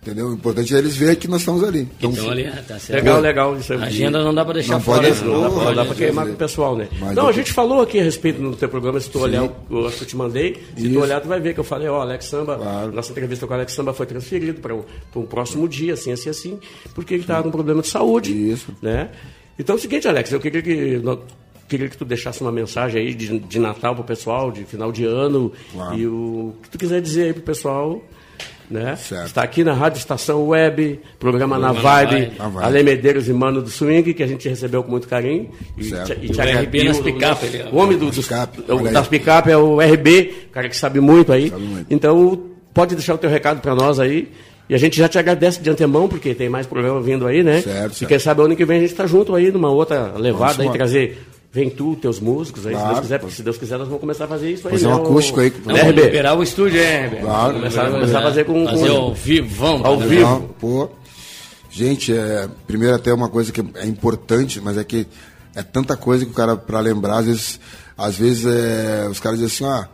Entendeu? 0.06 0.28
O 0.28 0.34
importante 0.34 0.76
é 0.76 0.78
eles 0.78 0.96
verem 0.96 1.16
que 1.16 1.28
nós 1.28 1.42
estamos 1.42 1.64
ali. 1.64 1.90
Então, 1.98 2.12
então 2.12 2.30
ali, 2.30 2.44
tá 2.68 2.78
certo. 2.78 3.04
Legal, 3.04 3.20
legal. 3.20 3.58
Isso 3.58 3.74
a 3.74 3.78
agenda 3.78 4.24
não 4.24 4.36
dá 4.36 4.46
para 4.46 4.54
deixar 4.54 4.74
não 4.74 4.80
fora. 4.80 5.08
Pode, 5.08 5.24
não, 5.24 5.42
não, 5.42 5.66
não, 5.66 5.74
dá 5.74 5.84
para 5.84 5.96
queimar 5.96 6.28
com 6.28 6.34
o 6.34 6.36
pessoal, 6.36 6.76
né? 6.76 6.88
Mas 7.00 7.16
não, 7.16 7.28
a 7.28 7.32
gente 7.32 7.52
falou 7.52 7.82
aqui 7.82 8.00
a 8.00 8.04
respeito 8.04 8.40
no 8.40 8.56
teu 8.56 8.70
programa, 8.70 9.00
se 9.00 9.10
tu 9.10 9.18
Sim. 9.18 9.24
olhar, 9.24 9.50
eu, 9.68 9.88
acho 9.88 9.98
que 9.98 10.04
eu 10.04 10.08
te 10.08 10.16
mandei, 10.16 10.64
se 10.78 10.86
Isso. 10.86 10.94
tu 10.94 11.00
olhar, 11.02 11.20
tu 11.22 11.28
vai 11.28 11.40
ver 11.40 11.56
que 11.56 11.60
eu 11.60 11.64
falei, 11.64 11.88
ó, 11.88 12.02
Alex 12.02 12.26
Samba, 12.26 12.56
claro. 12.56 12.92
nossa 12.92 13.12
entrevista 13.12 13.48
com 13.48 13.54
o 13.54 13.56
Alex 13.56 13.74
Samba 13.74 13.94
foi 13.96 14.06
transferido 14.06 14.62
para 14.62 14.76
um 14.76 15.26
próximo 15.26 15.68
dia, 15.68 15.96
assim, 15.96 16.12
assim, 16.12 16.30
assim, 16.30 16.60
porque 16.94 17.16
ele 17.16 17.24
estava 17.24 17.42
com 17.42 17.50
um 17.50 17.52
problema 17.52 17.82
de 17.82 17.88
saúde. 17.88 18.32
Isso. 18.52 18.76
Né? 18.84 19.10
Então 19.58 19.76
é 19.76 19.80
o 19.80 19.82
seguinte, 19.82 20.08
Alex, 20.08 20.32
eu 20.32 20.40
queria 20.40 20.62
que 20.62 21.02
queria 21.68 21.90
que 21.90 21.98
tu 21.98 22.06
deixasse 22.06 22.42
uma 22.42 22.52
mensagem 22.52 23.02
aí 23.02 23.16
de, 23.16 23.40
de 23.40 23.58
Natal 23.58 23.96
pro 23.96 24.04
pessoal, 24.04 24.52
de 24.52 24.66
final 24.66 24.92
de 24.92 25.04
ano, 25.04 25.52
claro. 25.74 25.98
e 25.98 26.06
o 26.06 26.54
que 26.62 26.70
tu 26.70 26.78
quiser 26.78 27.02
dizer 27.02 27.24
aí 27.24 27.34
pro 27.34 27.42
pessoal 27.42 28.04
né? 28.70 28.98
Está 29.26 29.44
aqui 29.44 29.64
na 29.64 29.74
Rádio 29.74 30.00
Estação 30.00 30.48
Web, 30.48 31.00
programa, 31.20 31.58
programa 31.58 31.60
na 31.60 32.06
Vibe, 32.06 32.34
na 32.38 32.48
Vibe. 32.48 32.66
Ale 32.66 32.84
Medeiros 32.84 33.28
e 33.28 33.34
Mano 33.34 33.62
do 33.62 33.70
Swing, 33.70 34.14
que 34.14 34.24
a 34.24 34.28
gente 34.28 34.48
recebeu 34.48 34.84
com 34.84 34.92
muito 34.92 35.08
carinho. 35.08 35.50
E, 35.78 35.86
certo. 35.86 36.20
te, 36.20 36.26
e 36.26 36.62
RB 36.64 36.84
nas 36.84 37.00
picape. 37.00 37.46
O 37.72 37.78
homem 37.78 37.98
do, 37.98 38.10
dos, 38.10 38.28
das 38.92 39.08
picape 39.08 39.52
é 39.52 39.58
o 39.58 39.80
RB, 39.80 40.50
cara 40.52 40.70
que 40.70 40.76
sabe 40.76 41.00
muito 41.00 41.32
aí. 41.32 41.50
Sabe 41.50 41.64
muito. 41.64 41.86
Então, 41.90 42.44
pode 42.74 42.96
deixar 42.96 43.14
o 43.16 43.18
teu 43.18 43.30
recado 43.30 43.62
para 43.62 43.76
nós 43.76 44.00
aí. 44.00 44.32
E 44.68 44.74
a 44.74 44.80
gente 44.80 44.98
já 44.98 45.08
te 45.08 45.20
agradece 45.20 45.62
de 45.62 45.70
antemão, 45.70 46.08
porque 46.08 46.34
tem 46.34 46.50
mais 46.50 46.66
programa 46.66 47.00
vindo 47.00 47.28
aí, 47.28 47.44
né? 47.44 47.62
Certo, 47.62 47.70
certo. 47.70 48.02
E 48.02 48.06
quem 48.08 48.18
sabe 48.18 48.42
ano 48.42 48.56
que 48.56 48.66
vem 48.66 48.78
a 48.78 48.82
gente 48.82 48.92
está 48.92 49.06
junto 49.06 49.36
aí 49.36 49.52
numa 49.52 49.70
outra 49.70 50.14
levada 50.18 50.64
aí, 50.64 50.72
trazer 50.72 51.20
Vem 51.56 51.70
tu, 51.70 51.96
teus 51.96 52.20
músicos 52.20 52.68
aí, 52.68 52.74
claro. 52.74 52.88
se 52.88 52.92
Deus 52.92 53.00
quiser, 53.00 53.20
porque 53.20 53.36
se 53.36 53.44
Deus 53.44 53.58
quiser, 53.58 53.78
nós 53.78 53.88
vamos 53.88 54.02
começar 54.02 54.26
a 54.26 54.28
fazer 54.28 54.52
isso 54.52 54.68
aí. 54.68 54.74
Fazer 54.74 54.88
né? 54.88 54.94
um 54.94 54.98
acústico 54.98 55.40
aí. 55.40 55.54
Não, 55.66 55.74
RB. 55.74 56.02
liberar 56.02 56.38
o 56.38 56.44
estúdio, 56.44 56.82
é, 56.82 57.06
RB. 57.06 57.22
Claro. 57.22 57.54
Começar, 57.54 57.92
começar 57.92 58.20
a 58.20 58.22
fazer 58.24 58.44
com... 58.44 58.66
Fazer 58.66 58.90
com... 58.90 58.96
ao 58.98 59.14
vivo, 59.14 59.56
vamos. 59.56 59.86
Ao 59.86 59.98
vivo. 59.98 60.56
Pô, 60.60 60.90
gente, 61.72 62.12
é, 62.12 62.50
primeiro 62.68 62.94
até 62.94 63.14
uma 63.14 63.30
coisa 63.30 63.54
que 63.54 63.62
é 63.76 63.88
importante, 63.88 64.60
mas 64.60 64.78
é 64.78 64.84
que 64.84 65.08
é 65.56 65.64
tanta 65.64 65.96
coisa 65.96 66.26
que 66.26 66.32
o 66.32 66.34
cara, 66.34 66.58
para 66.58 66.82
lembrar, 66.82 67.20
às 67.20 67.26
vezes, 67.26 67.60
às 67.98 68.18
vezes 68.18 68.46
é, 68.46 69.08
os 69.10 69.22
caras 69.22 69.40
dizem 69.40 69.56
assim, 69.56 69.80
ah, 69.80 69.88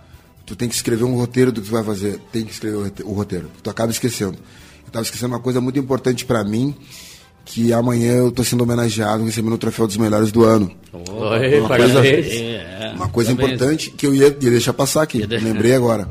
tu 0.48 0.56
tem 0.56 0.68
que 0.68 0.74
escrever 0.74 1.04
um 1.04 1.14
roteiro 1.14 1.52
do 1.52 1.62
que 1.62 1.68
tu 1.68 1.74
vai 1.74 1.84
fazer. 1.84 2.20
Tem 2.32 2.44
que 2.44 2.54
escrever 2.54 2.92
o 3.06 3.14
roteiro. 3.14 3.52
Tu 3.62 3.70
acaba 3.70 3.92
esquecendo. 3.92 4.40
Eu 4.82 4.88
estava 4.88 5.04
esquecendo 5.04 5.36
uma 5.36 5.40
coisa 5.40 5.62
muito 5.62 5.78
importante 5.78 6.26
para 6.26 6.44
mim, 6.44 6.76
que 7.46 7.74
amanhã 7.74 8.14
eu 8.14 8.30
estou 8.30 8.46
sendo 8.46 8.64
homenageado, 8.64 9.24
recebendo 9.24 9.54
o 9.54 9.58
troféu 9.58 9.88
dos 9.88 9.98
melhores 9.98 10.32
do 10.32 10.44
ano. 10.44 10.72
Oi, 10.94 11.60
uma, 11.60 11.68
coisa, 11.68 12.08
é, 12.08 12.94
uma 12.96 13.10
coisa 13.10 13.32
importante 13.32 13.92
que 13.92 14.06
eu 14.06 14.14
ia, 14.14 14.28
ia 14.28 14.32
deixar 14.32 14.74
passar 14.74 15.02
aqui, 15.02 15.26
lembrei 15.26 15.74
agora. 15.74 16.08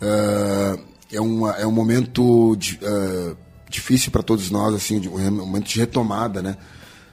Uh, 0.00 0.80
é, 1.12 1.20
uma, 1.20 1.52
é 1.52 1.66
um 1.66 1.72
momento 1.72 2.56
de, 2.56 2.78
uh, 2.82 3.36
difícil 3.68 4.10
para 4.10 4.22
todos 4.22 4.50
nós, 4.50 4.74
assim, 4.74 5.00
um 5.08 5.30
momento 5.30 5.68
de 5.68 5.78
retomada, 5.78 6.42
né? 6.42 6.56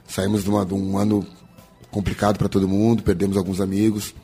Saímos 0.06 0.42
de, 0.42 0.50
uma, 0.50 0.64
de 0.64 0.74
um 0.74 0.96
ano 0.96 1.26
complicado 1.90 2.38
para 2.38 2.48
todo 2.48 2.68
mundo, 2.68 3.02
perdemos 3.02 3.36
alguns 3.36 3.60
amigos. 3.60 4.14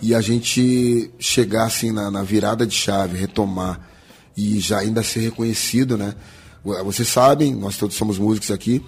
E 0.00 0.14
a 0.14 0.20
gente 0.20 1.10
chegar 1.18 1.64
assim 1.64 1.92
na, 1.92 2.10
na 2.10 2.22
virada 2.22 2.66
de 2.66 2.74
chave, 2.74 3.18
retomar 3.18 3.88
e 4.36 4.58
já 4.58 4.78
ainda 4.78 5.02
ser 5.02 5.20
reconhecido, 5.20 5.98
né? 5.98 6.14
Vocês 6.62 7.08
sabem, 7.08 7.54
nós 7.54 7.76
todos 7.76 7.96
somos 7.96 8.18
músicos 8.18 8.50
aqui, 8.50 8.82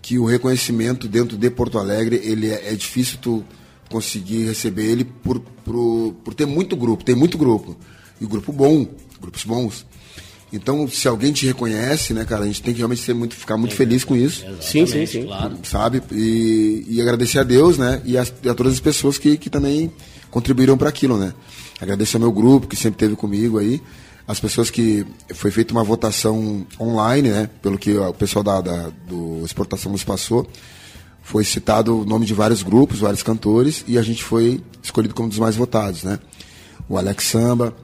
que 0.00 0.18
o 0.18 0.24
reconhecimento 0.24 1.08
dentro 1.08 1.36
de 1.36 1.50
Porto 1.50 1.78
Alegre, 1.78 2.20
ele 2.22 2.48
é, 2.48 2.72
é 2.72 2.74
difícil 2.74 3.18
tu 3.20 3.44
conseguir 3.90 4.44
receber 4.44 4.84
ele 4.84 5.04
por, 5.04 5.40
por, 5.64 6.14
por 6.24 6.34
ter 6.34 6.46
muito 6.46 6.76
grupo, 6.76 7.04
tem 7.04 7.14
muito 7.14 7.36
grupo. 7.36 7.76
E 8.20 8.24
o 8.24 8.28
grupo 8.28 8.52
bom, 8.52 8.86
grupos 9.20 9.44
bons. 9.44 9.86
Então, 10.52 10.88
se 10.88 11.06
alguém 11.06 11.32
te 11.32 11.46
reconhece, 11.46 12.14
né, 12.14 12.24
cara, 12.24 12.44
a 12.44 12.46
gente 12.46 12.62
tem 12.62 12.72
que 12.72 12.78
realmente 12.78 13.02
ser 13.02 13.12
muito, 13.12 13.34
ficar 13.34 13.56
muito 13.56 13.74
feliz 13.74 14.02
com 14.02 14.16
isso. 14.16 14.44
Sim, 14.60 14.86
sim, 14.86 15.04
sim. 15.04 15.24
Claro. 15.24 15.58
Sabe? 15.62 16.02
E, 16.10 16.86
e 16.88 17.00
agradecer 17.02 17.38
a 17.38 17.42
Deus, 17.42 17.76
né? 17.76 18.00
E 18.04 18.16
a, 18.16 18.22
a 18.22 18.54
todas 18.54 18.72
as 18.72 18.80
pessoas 18.80 19.18
que, 19.18 19.36
que 19.36 19.50
também 19.50 19.92
contribuíram 20.30 20.78
para 20.78 20.88
aquilo, 20.88 21.18
né? 21.18 21.34
Agradecer 21.80 22.16
ao 22.16 22.22
meu 22.22 22.32
grupo, 22.32 22.66
que 22.66 22.76
sempre 22.76 22.96
esteve 22.96 23.14
comigo 23.14 23.58
aí. 23.58 23.82
As 24.28 24.38
pessoas 24.38 24.68
que 24.68 25.06
foi 25.32 25.50
feita 25.50 25.72
uma 25.72 25.82
votação 25.82 26.66
online, 26.78 27.30
né? 27.30 27.48
Pelo 27.62 27.78
que 27.78 27.96
o 27.96 28.12
pessoal 28.12 28.44
da, 28.44 28.60
da 28.60 28.90
do 29.08 29.40
exportação 29.42 29.90
nos 29.90 30.04
passou, 30.04 30.46
foi 31.22 31.44
citado 31.44 32.02
o 32.02 32.04
nome 32.04 32.26
de 32.26 32.34
vários 32.34 32.62
grupos, 32.62 33.00
vários 33.00 33.22
cantores 33.22 33.82
e 33.88 33.96
a 33.96 34.02
gente 34.02 34.22
foi 34.22 34.62
escolhido 34.82 35.14
como 35.14 35.26
um 35.26 35.28
dos 35.30 35.38
mais 35.38 35.56
votados, 35.56 36.04
né? 36.04 36.18
O 36.86 36.98
Alex 36.98 37.24
Samba, 37.24 37.74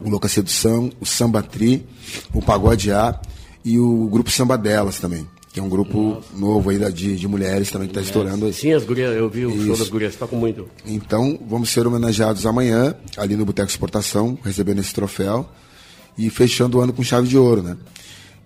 o 0.00 0.08
Louca 0.08 0.28
Sedução, 0.28 0.90
o 0.98 1.04
Samba 1.04 1.42
Tri, 1.42 1.86
o 2.32 2.40
Pagode 2.40 2.90
A 2.90 3.20
e 3.62 3.78
o 3.78 4.08
grupo 4.10 4.30
Samba 4.30 4.56
Delas 4.56 4.98
também 4.98 5.28
que 5.52 5.60
é 5.60 5.62
um 5.62 5.68
grupo 5.68 6.14
Nossa. 6.14 6.34
novo 6.34 6.70
aí 6.70 6.78
de, 6.90 7.14
de 7.14 7.28
mulheres 7.28 7.70
também 7.70 7.86
que 7.86 7.92
está 7.92 8.00
estourando 8.00 8.46
aí. 8.46 8.54
Sim, 8.54 8.72
as 8.72 8.84
gurias, 8.84 9.14
eu 9.14 9.28
vi 9.28 9.44
o 9.44 9.50
Isso. 9.50 9.66
show 9.66 9.76
das 9.76 9.88
gurias, 9.90 10.16
tocam 10.16 10.38
muito. 10.38 10.66
Então, 10.86 11.38
vamos 11.46 11.68
ser 11.68 11.86
homenageados 11.86 12.46
amanhã, 12.46 12.94
ali 13.18 13.36
no 13.36 13.44
Boteco 13.44 13.68
Exportação, 13.68 14.38
recebendo 14.42 14.78
esse 14.78 14.94
troféu 14.94 15.46
e 16.16 16.30
fechando 16.30 16.78
o 16.78 16.80
ano 16.80 16.92
com 16.92 17.02
chave 17.02 17.28
de 17.28 17.36
ouro, 17.36 17.62
né? 17.62 17.76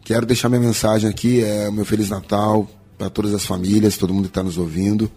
Quero 0.05 0.25
deixar 0.25 0.49
minha 0.49 0.61
mensagem 0.61 1.11
aqui, 1.11 1.43
é 1.43 1.69
o 1.69 1.73
meu 1.73 1.85
Feliz 1.85 2.11
Natal 2.11 2.71
para 2.97 3.11
todas 3.11 3.35
as 3.35 3.45
famílias, 3.45 3.97
todo 3.97 4.15
mundo 4.15 4.25
que 4.25 4.31
está 4.31 4.43
nos 4.43 4.57
ouvindo. 4.57 5.11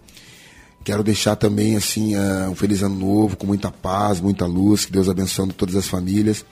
Quero 0.82 1.02
deixar 1.02 1.36
também, 1.36 1.76
assim, 1.76 2.14
é, 2.14 2.48
um 2.48 2.54
Feliz 2.54 2.82
Ano 2.82 2.96
Novo, 2.96 3.36
com 3.36 3.46
muita 3.46 3.70
paz, 3.70 4.20
muita 4.20 4.46
luz, 4.46 4.86
que 4.86 4.92
Deus 4.92 5.08
abençoe 5.08 5.52
todas 5.52 5.76
as 5.76 5.86
famílias, 5.86 6.44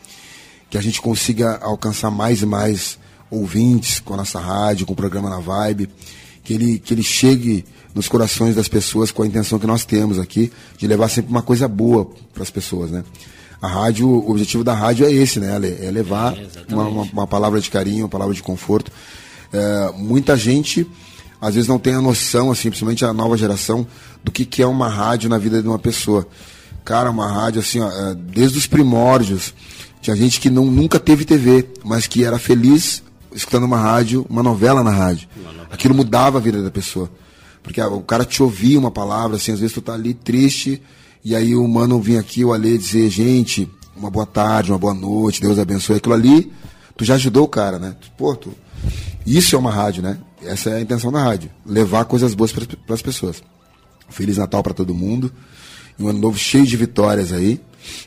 que 0.70 0.76
a 0.76 0.80
gente 0.80 1.00
consiga 1.00 1.56
alcançar 1.56 2.10
mais 2.10 2.42
e 2.42 2.46
mais 2.46 2.98
ouvintes 3.30 4.00
com 4.00 4.14
a 4.14 4.18
nossa 4.18 4.38
rádio, 4.38 4.86
com 4.86 4.92
o 4.92 4.96
programa 4.96 5.28
na 5.30 5.38
Vibe, 5.38 5.88
que 6.44 6.54
ele, 6.54 6.78
que 6.78 6.94
ele 6.94 7.02
chegue 7.02 7.64
nos 7.94 8.06
corações 8.06 8.54
das 8.54 8.68
pessoas 8.68 9.10
com 9.10 9.22
a 9.22 9.26
intenção 9.26 9.58
que 9.58 9.66
nós 9.66 9.84
temos 9.84 10.18
aqui, 10.18 10.52
de 10.76 10.86
levar 10.86 11.08
sempre 11.08 11.30
uma 11.30 11.42
coisa 11.42 11.66
boa 11.66 12.08
para 12.32 12.42
as 12.42 12.50
pessoas, 12.50 12.90
né? 12.90 13.02
A 13.60 13.66
rádio, 13.66 14.08
o 14.08 14.30
objetivo 14.30 14.62
da 14.62 14.72
rádio 14.72 15.04
é 15.04 15.12
esse, 15.12 15.40
né? 15.40 15.56
É 15.80 15.90
levar 15.90 16.36
é, 16.36 16.46
uma, 16.72 16.88
uma, 16.88 17.02
uma, 17.02 17.26
palavra 17.26 17.60
de 17.60 17.70
carinho, 17.70 18.04
uma 18.04 18.08
palavra 18.08 18.34
de 18.34 18.42
conforto. 18.42 18.92
É, 19.52 19.92
muita 19.96 20.36
gente, 20.36 20.86
às 21.40 21.54
vezes, 21.54 21.68
não 21.68 21.78
tem 21.78 21.94
a 21.94 22.00
noção, 22.00 22.50
assim, 22.52 22.68
principalmente 22.68 23.04
a 23.04 23.12
nova 23.12 23.36
geração, 23.36 23.86
do 24.22 24.30
que, 24.30 24.44
que 24.44 24.62
é 24.62 24.66
uma 24.66 24.88
rádio 24.88 25.28
na 25.28 25.38
vida 25.38 25.60
de 25.60 25.66
uma 25.66 25.78
pessoa. 25.78 26.26
Cara, 26.84 27.10
uma 27.10 27.30
rádio, 27.30 27.60
assim, 27.60 27.80
ó, 27.80 27.90
é, 27.90 28.14
desde 28.14 28.58
os 28.58 28.66
primórdios, 28.66 29.52
tinha 30.00 30.14
gente 30.14 30.40
que 30.40 30.48
não, 30.48 30.64
nunca 30.66 31.00
teve 31.00 31.24
TV, 31.24 31.68
mas 31.84 32.06
que 32.06 32.24
era 32.24 32.38
feliz 32.38 33.02
escutando 33.34 33.64
uma 33.64 33.78
rádio, 33.78 34.24
uma 34.28 34.42
novela 34.42 34.82
na 34.82 34.90
rádio. 34.90 35.28
Aquilo 35.70 35.94
mudava 35.94 36.38
a 36.38 36.40
vida 36.40 36.62
da 36.62 36.70
pessoa. 36.70 37.10
Porque 37.62 37.80
o 37.80 38.00
cara 38.00 38.24
te 38.24 38.42
ouvia 38.42 38.78
uma 38.78 38.90
palavra, 38.90 39.36
assim, 39.36 39.52
às 39.52 39.60
vezes 39.60 39.74
tu 39.74 39.82
tá 39.82 39.92
ali 39.92 40.14
triste, 40.14 40.80
e 41.24 41.34
aí 41.34 41.54
o 41.54 41.66
mano 41.66 42.00
vinha 42.00 42.20
aqui, 42.20 42.44
o 42.44 42.52
Ale, 42.52 42.78
dizer, 42.78 43.08
gente, 43.10 43.68
uma 43.96 44.10
boa 44.10 44.26
tarde, 44.26 44.70
uma 44.72 44.78
boa 44.78 44.94
noite, 44.94 45.40
Deus 45.40 45.58
abençoe. 45.58 45.96
Aquilo 45.96 46.14
ali, 46.14 46.52
tu 46.96 47.04
já 47.04 47.14
ajudou 47.14 47.44
o 47.44 47.48
cara, 47.48 47.78
né? 47.78 47.96
Pô, 48.16 48.34
tu... 48.36 48.52
Isso 49.26 49.54
é 49.54 49.58
uma 49.58 49.70
rádio, 49.70 50.02
né? 50.02 50.18
Essa 50.42 50.70
é 50.70 50.76
a 50.76 50.80
intenção 50.80 51.12
da 51.12 51.22
rádio. 51.22 51.50
Levar 51.66 52.04
coisas 52.04 52.34
boas 52.34 52.52
para 52.52 52.64
as 52.94 53.02
pessoas. 53.02 53.42
Feliz 54.08 54.38
Natal 54.38 54.62
para 54.62 54.72
todo 54.72 54.94
mundo. 54.94 55.30
E 55.98 56.02
um 56.02 56.08
ano 56.08 56.18
novo 56.18 56.38
cheio 56.38 56.64
de 56.64 56.76
vitórias 56.76 57.32
aí. 57.32 57.60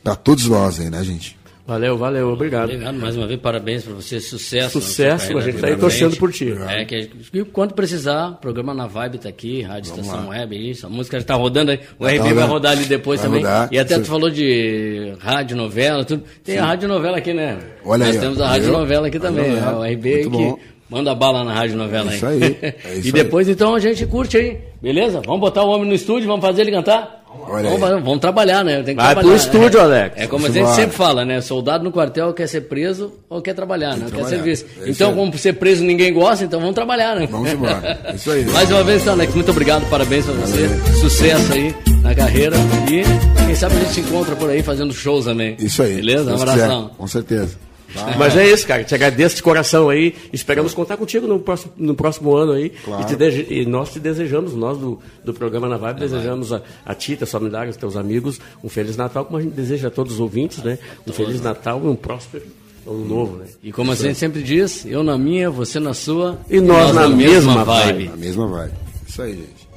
Para 0.03 0.15
todos 0.15 0.45
nós 0.47 0.79
aí, 0.79 0.89
né, 0.89 1.03
gente? 1.03 1.37
Valeu, 1.71 1.97
valeu, 1.97 2.27
obrigado. 2.33 2.65
Obrigado 2.65 2.99
mais 2.99 3.15
uma 3.15 3.25
vez, 3.25 3.39
parabéns 3.39 3.85
para 3.85 3.93
você, 3.93 4.19
sucesso. 4.19 4.81
Sucesso, 4.81 5.37
a 5.37 5.41
gente 5.41 5.55
está 5.55 5.67
aí 5.67 5.77
torcendo 5.77 6.17
por 6.17 6.29
ti. 6.29 6.53
É, 6.67 6.83
que, 6.83 7.09
quando 7.45 7.73
precisar, 7.73 8.31
programa 8.41 8.73
na 8.73 8.87
Vibe 8.87 9.15
está 9.15 9.29
aqui, 9.29 9.61
Rádio 9.61 9.91
Vamos 9.91 10.05
Estação 10.05 10.27
lá. 10.27 10.35
Web, 10.35 10.69
isso, 10.69 10.85
a 10.85 10.89
música 10.89 11.15
já 11.15 11.21
está 11.21 11.35
rodando 11.35 11.71
aí, 11.71 11.79
o 11.97 12.05
RB 12.05 12.19
vai, 12.19 12.33
vai 12.33 12.45
rodar 12.45 12.73
ali 12.73 12.83
depois 12.83 13.21
vai 13.21 13.29
também. 13.29 13.41
Rodar. 13.41 13.69
E 13.71 13.79
até 13.79 13.95
Você... 13.95 14.01
tu 14.01 14.07
falou 14.07 14.29
de 14.29 15.13
rádio 15.21 15.55
novela, 15.55 16.03
tudo. 16.03 16.25
Tem 16.43 16.55
Sim. 16.55 16.61
a 16.61 16.65
rádio 16.65 16.89
novela 16.89 17.19
aqui, 17.19 17.33
né? 17.33 17.57
Olha 17.85 18.05
Nós 18.05 18.15
aí, 18.15 18.21
temos 18.21 18.41
a 18.41 18.47
rádio 18.49 18.69
novela 18.73 19.07
aqui 19.07 19.17
também, 19.17 19.57
é, 19.57 19.69
o 19.69 19.81
RB 19.81 20.29
que 20.29 20.55
manda 20.91 21.15
bala 21.15 21.43
na 21.45 21.53
rádio 21.53 21.77
novela 21.77 22.11
é 22.11 22.15
isso 22.15 22.25
aí. 22.25 22.57
É 22.61 22.75
isso 22.99 23.07
e 23.07 23.11
depois 23.13 23.47
aí. 23.47 23.53
então 23.53 23.73
a 23.73 23.79
gente 23.79 24.05
curte 24.05 24.37
aí, 24.37 24.59
beleza? 24.81 25.21
Vamos 25.25 25.39
botar 25.39 25.63
o 25.63 25.69
homem 25.69 25.87
no 25.87 25.95
estúdio, 25.95 26.27
vamos 26.27 26.45
fazer 26.45 26.61
ele 26.61 26.71
cantar? 26.71 27.21
Vamos, 27.47 27.79
vamos, 27.79 28.19
trabalhar, 28.19 28.61
né? 28.61 28.83
Tem 28.83 28.93
que 28.93 29.01
Vai 29.01 29.15
pro 29.15 29.33
estúdio, 29.33 29.79
é, 29.79 29.83
Alex. 29.83 30.15
É 30.17 30.27
como 30.27 30.47
a 30.47 30.49
gente 30.49 30.69
sempre 30.71 30.95
fala, 30.95 31.23
né? 31.23 31.39
Soldado 31.39 31.81
no 31.81 31.89
quartel 31.89 32.33
quer 32.33 32.45
ser 32.45 32.61
preso 32.61 33.13
ou 33.29 33.41
quer 33.41 33.53
trabalhar, 33.53 33.95
né? 33.95 34.07
Quer 34.13 34.25
serviço. 34.25 34.65
É 34.81 34.89
então, 34.89 35.15
como 35.15 35.35
ser 35.37 35.53
preso 35.53 35.81
ninguém 35.81 36.13
gosta, 36.13 36.43
então 36.43 36.59
vamos 36.59 36.75
trabalhar, 36.75 37.15
né? 37.15 37.27
Vamos 37.31 37.49
embora. 37.49 37.99
Isso 38.13 38.29
aí. 38.31 38.43
Mais 38.45 38.69
uma 38.69 38.83
vez, 38.83 39.01
então, 39.01 39.13
Alex, 39.13 39.33
muito 39.33 39.49
obrigado, 39.49 39.89
parabéns 39.89 40.25
pra 40.25 40.33
você. 40.33 40.67
Valeu. 40.67 40.95
Sucesso 40.99 41.53
aí 41.53 41.75
na 42.01 42.13
carreira. 42.13 42.57
E 42.91 43.45
quem 43.45 43.55
sabe 43.55 43.77
a 43.77 43.79
gente 43.79 43.93
se 43.93 44.01
encontra 44.01 44.35
por 44.35 44.49
aí 44.49 44.61
fazendo 44.61 44.93
shows 44.93 45.23
também. 45.23 45.55
Isso 45.57 45.81
aí. 45.81 45.95
Beleza? 45.95 46.31
Um 46.31 46.35
abração. 46.35 46.91
Com 46.97 47.07
certeza. 47.07 47.70
Mas 48.17 48.35
é 48.35 48.47
isso, 48.47 48.65
cara. 48.65 48.83
Te 48.83 48.95
agradeço 48.95 49.35
de 49.35 49.43
coração 49.43 49.89
aí. 49.89 50.15
Esperamos 50.31 50.73
contar 50.73 50.97
contigo 50.97 51.27
no 51.27 51.39
próximo, 51.39 51.73
no 51.77 51.95
próximo 51.95 52.35
ano 52.35 52.53
aí. 52.53 52.69
Claro. 52.69 53.11
E, 53.11 53.15
de, 53.15 53.53
e, 53.53 53.65
nós 53.65 53.91
te 53.91 53.99
desejamos, 53.99 54.53
nós 54.53 54.77
do, 54.77 54.99
do 55.23 55.33
programa 55.33 55.67
Na 55.67 55.77
Vibe, 55.77 55.99
desejamos 55.99 56.53
a, 56.53 56.61
a 56.85 56.95
ti, 56.95 57.15
tua 57.15 57.27
familiar, 57.27 57.67
os 57.67 57.77
teus 57.77 57.95
amigos, 57.95 58.39
um 58.63 58.69
Feliz 58.69 58.95
Natal, 58.95 59.25
como 59.25 59.37
a 59.37 59.41
gente 59.41 59.53
deseja 59.53 59.89
a 59.89 59.91
todos 59.91 60.13
os 60.13 60.19
ouvintes, 60.19 60.63
né? 60.63 60.77
Um 61.07 61.13
Feliz 61.13 61.41
Natal 61.41 61.81
e 61.83 61.87
um 61.87 61.95
próspero 61.95 62.43
ano 62.85 63.05
novo, 63.05 63.37
né? 63.37 63.45
E 63.61 63.71
como 63.71 63.91
a 63.91 63.95
gente 63.95 64.17
sempre 64.17 64.41
diz, 64.41 64.85
eu 64.85 65.03
na 65.03 65.17
minha, 65.17 65.49
você 65.49 65.79
na 65.79 65.93
sua. 65.93 66.39
E 66.49 66.59
nós, 66.59 66.87
nós 66.87 66.95
na, 66.95 67.01
na, 67.01 67.15
mesma, 67.15 67.33
mesma 67.33 67.65
vibe. 67.65 67.85
vibe. 67.85 68.09
Na 68.09 68.17
mesma 68.17 68.47
vibe. 68.47 68.73
Isso 69.07 69.21
aí, 69.21 69.33
gente. 69.33 69.70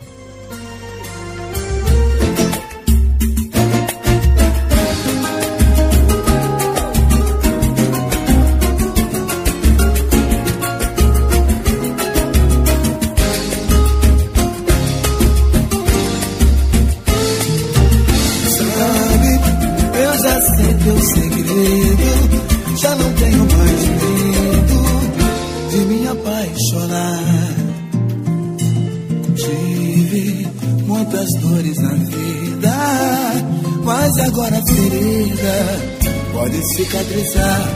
Cicatrizar 36.74 37.68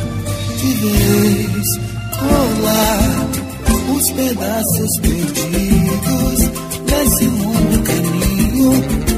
de 0.56 0.74
vez, 0.74 1.66
colar 2.18 3.28
os 3.96 4.10
pedaços 4.10 4.98
perdidos 5.00 6.50
nesse 6.90 7.28
mundo 7.28 7.82
caminho 7.84 9.17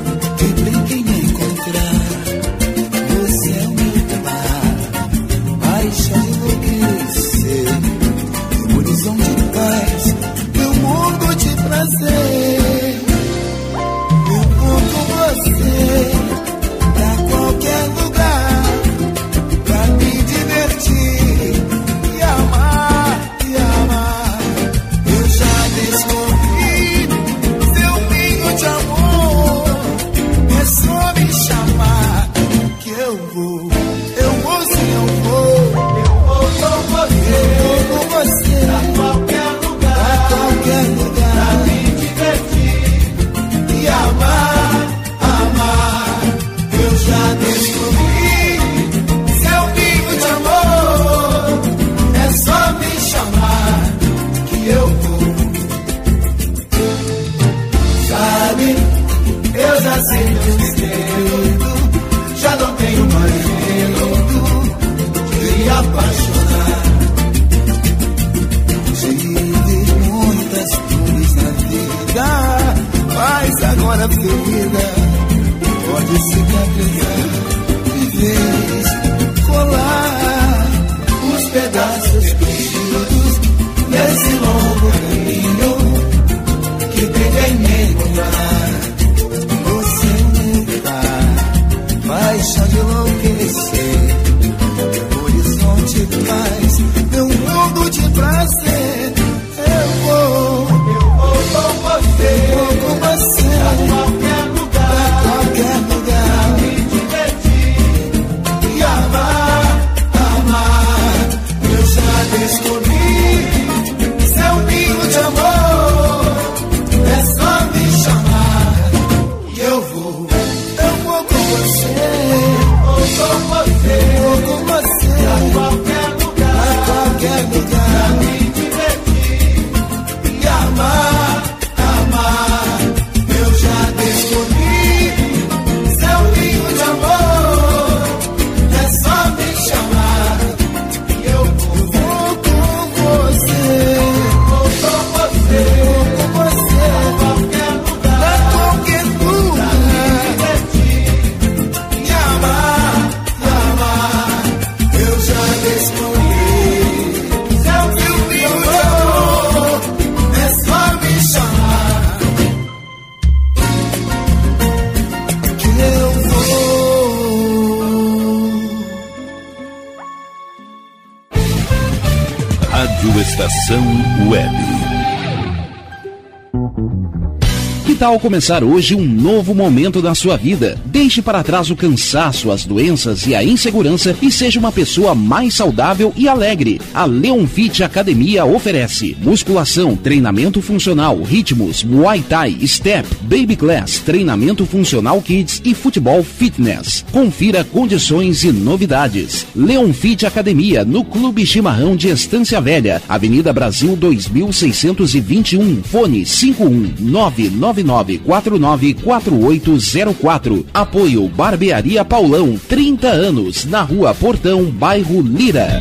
começar 178.20 178.62
hoje 178.62 178.94
um 178.94 179.02
novo 179.02 179.54
momento 179.54 180.02
da 180.02 180.14
sua 180.14 180.36
vida? 180.36 180.78
Deixe 180.84 181.22
para 181.22 181.42
trás 181.42 181.70
o 181.70 181.76
cansaço, 181.76 182.50
as 182.50 182.66
doenças 182.66 183.26
e 183.26 183.34
a 183.34 183.42
insegurança 183.42 184.14
e 184.20 184.30
seja 184.30 184.60
uma 184.60 184.70
pessoa 184.70 185.14
mais 185.14 185.54
saudável 185.54 186.12
e 186.14 186.28
alegre. 186.28 186.80
A 186.92 187.06
Leon 187.06 187.46
Fit 187.46 187.82
Academia 187.82 188.44
oferece 188.44 189.16
musculação, 189.20 189.96
treinamento 189.96 190.60
funcional, 190.60 191.20
ritmos, 191.22 191.82
muay 191.82 192.20
thai, 192.20 192.58
step, 192.66 193.08
baby 193.30 193.54
class, 193.54 194.00
treinamento 194.00 194.66
funcional 194.66 195.22
kids 195.22 195.62
e 195.64 195.72
futebol 195.72 196.24
fitness. 196.24 197.04
Confira 197.12 197.62
condições 197.62 198.42
e 198.42 198.50
novidades. 198.50 199.46
Leon 199.54 199.92
Fit 199.92 200.26
Academia 200.26 200.84
no 200.84 201.04
Clube 201.04 201.46
Chimarrão 201.46 201.94
de 201.94 202.08
Estância 202.08 202.60
Velha, 202.60 203.00
Avenida 203.08 203.52
Brasil 203.52 203.94
2621, 203.94 205.80
fone 205.84 206.24
51999 206.24 208.18
999494804. 208.18 210.64
Apoio 210.74 211.28
Barbearia 211.28 212.04
Paulão, 212.04 212.58
30 212.68 213.06
anos, 213.08 213.64
na 213.64 213.82
Rua 213.82 214.12
Portão, 214.14 214.64
bairro 214.64 215.22
Lira. 215.22 215.80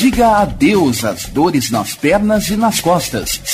Diga 0.00 0.38
adeus 0.38 1.04
às 1.04 1.26
dores 1.26 1.70
nas 1.70 1.92
pernas 1.92 2.48
e 2.48 2.56
nas 2.56 2.80
costas. 2.80 3.38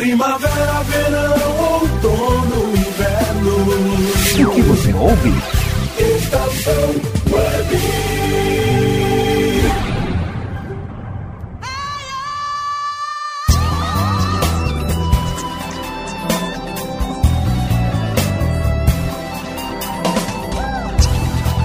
Primavera, 0.00 0.82
verão, 0.84 1.72
outono, 1.74 2.72
inverno. 2.74 4.48
O 4.48 4.54
que 4.54 4.62
você 4.62 4.94
ouve? 4.94 5.30
Estação 5.98 6.88
Web. 7.30 7.80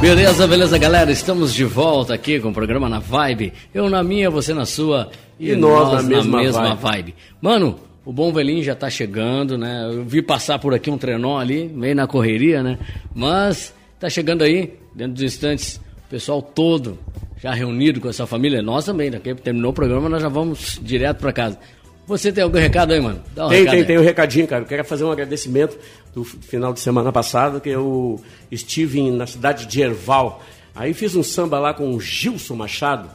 Beleza, 0.02 0.46
beleza, 0.46 0.78
galera. 0.78 1.10
Estamos 1.10 1.54
de 1.54 1.64
volta 1.64 2.14
aqui 2.14 2.42
com 2.42 2.50
o 2.50 2.54
programa 2.54 2.90
na 2.90 3.00
Vibe. 3.00 3.54
Eu 3.74 3.90
na 3.90 4.04
minha, 4.04 4.30
você 4.30 4.54
na 4.54 4.66
sua 4.66 5.10
e, 5.40 5.52
e 5.52 5.56
nós, 5.56 5.88
nós, 5.88 6.04
na 6.04 6.10
mesma, 6.10 6.38
na 6.38 6.44
mesma 6.44 6.76
vibe. 6.76 6.82
vibe. 6.82 7.16
Mano, 7.42 7.85
o 8.06 8.14
Bom 8.14 8.32
Velhinho 8.32 8.64
já 8.64 8.76
tá 8.76 8.90
chegando, 8.90 9.58
né? 9.58 9.90
Eu 9.92 10.06
vi 10.06 10.22
passar 10.22 10.60
por 10.60 10.74
aqui 10.74 10.92
um 10.92 10.98
trenó 10.98 11.40
ali, 11.40 11.68
meio 11.68 11.96
na 11.96 12.06
correria, 12.06 12.62
né? 12.62 12.78
Mas 13.14 13.74
tá 14.00 14.08
chegando 14.10 14.44
aí, 14.44 14.74
dentro 14.94 15.14
dos 15.14 15.24
instantes, 15.24 15.82
o 16.06 16.10
pessoal 16.10 16.42
todo 16.42 17.00
já 17.42 17.52
reunido 17.52 18.00
com 18.00 18.08
essa 18.08 18.28
família. 18.28 18.62
Nós 18.62 18.86
também, 18.86 19.10
daqui 19.10 19.34
né? 19.34 19.40
terminou 19.44 19.72
o 19.72 19.74
programa, 19.74 20.08
nós 20.08 20.22
já 20.22 20.30
vamos 20.30 20.80
direto 20.82 21.18
para 21.18 21.34
casa. 21.34 21.60
Você 22.08 22.32
tem 22.32 22.44
algum 22.44 22.60
recado 22.60 22.94
aí, 22.94 23.02
mano? 23.02 23.24
Um 23.36 23.50
tem, 23.50 23.66
tem, 23.66 23.74
aí. 23.74 23.86
tem 23.86 23.98
um 23.98 24.04
recadinho, 24.04 24.48
cara. 24.48 24.62
Eu 24.62 24.68
quero 24.68 24.86
fazer 24.86 25.04
um 25.04 25.12
agradecimento 25.12 25.76
do 26.14 26.24
final 26.24 26.72
de 26.72 26.80
semana 26.80 27.12
passado, 27.12 27.60
que 27.60 27.70
eu 27.70 28.22
estive 28.52 29.10
na 29.10 29.26
cidade 29.26 29.66
de 29.66 29.82
Erval. 29.82 30.44
Aí 30.76 30.94
fiz 30.94 31.16
um 31.16 31.24
samba 31.24 31.58
lá 31.58 31.74
com 31.74 31.92
o 31.96 32.00
Gilson 32.00 32.56
Machado. 32.56 33.10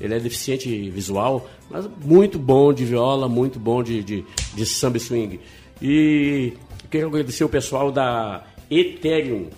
Ele 0.00 0.14
é 0.14 0.20
deficiente 0.20 0.90
visual, 0.90 1.48
mas 1.70 1.88
muito 2.04 2.38
bom 2.38 2.72
de 2.72 2.84
viola, 2.84 3.28
muito 3.28 3.58
bom 3.58 3.82
de, 3.82 4.02
de, 4.02 4.24
de 4.54 4.66
samba 4.66 4.98
swing. 4.98 5.40
E 5.80 6.52
quero 6.90 7.08
agradecer 7.08 7.44
o 7.44 7.48
pessoal 7.48 7.90
da 7.90 8.44
Ethereum, 8.70 9.48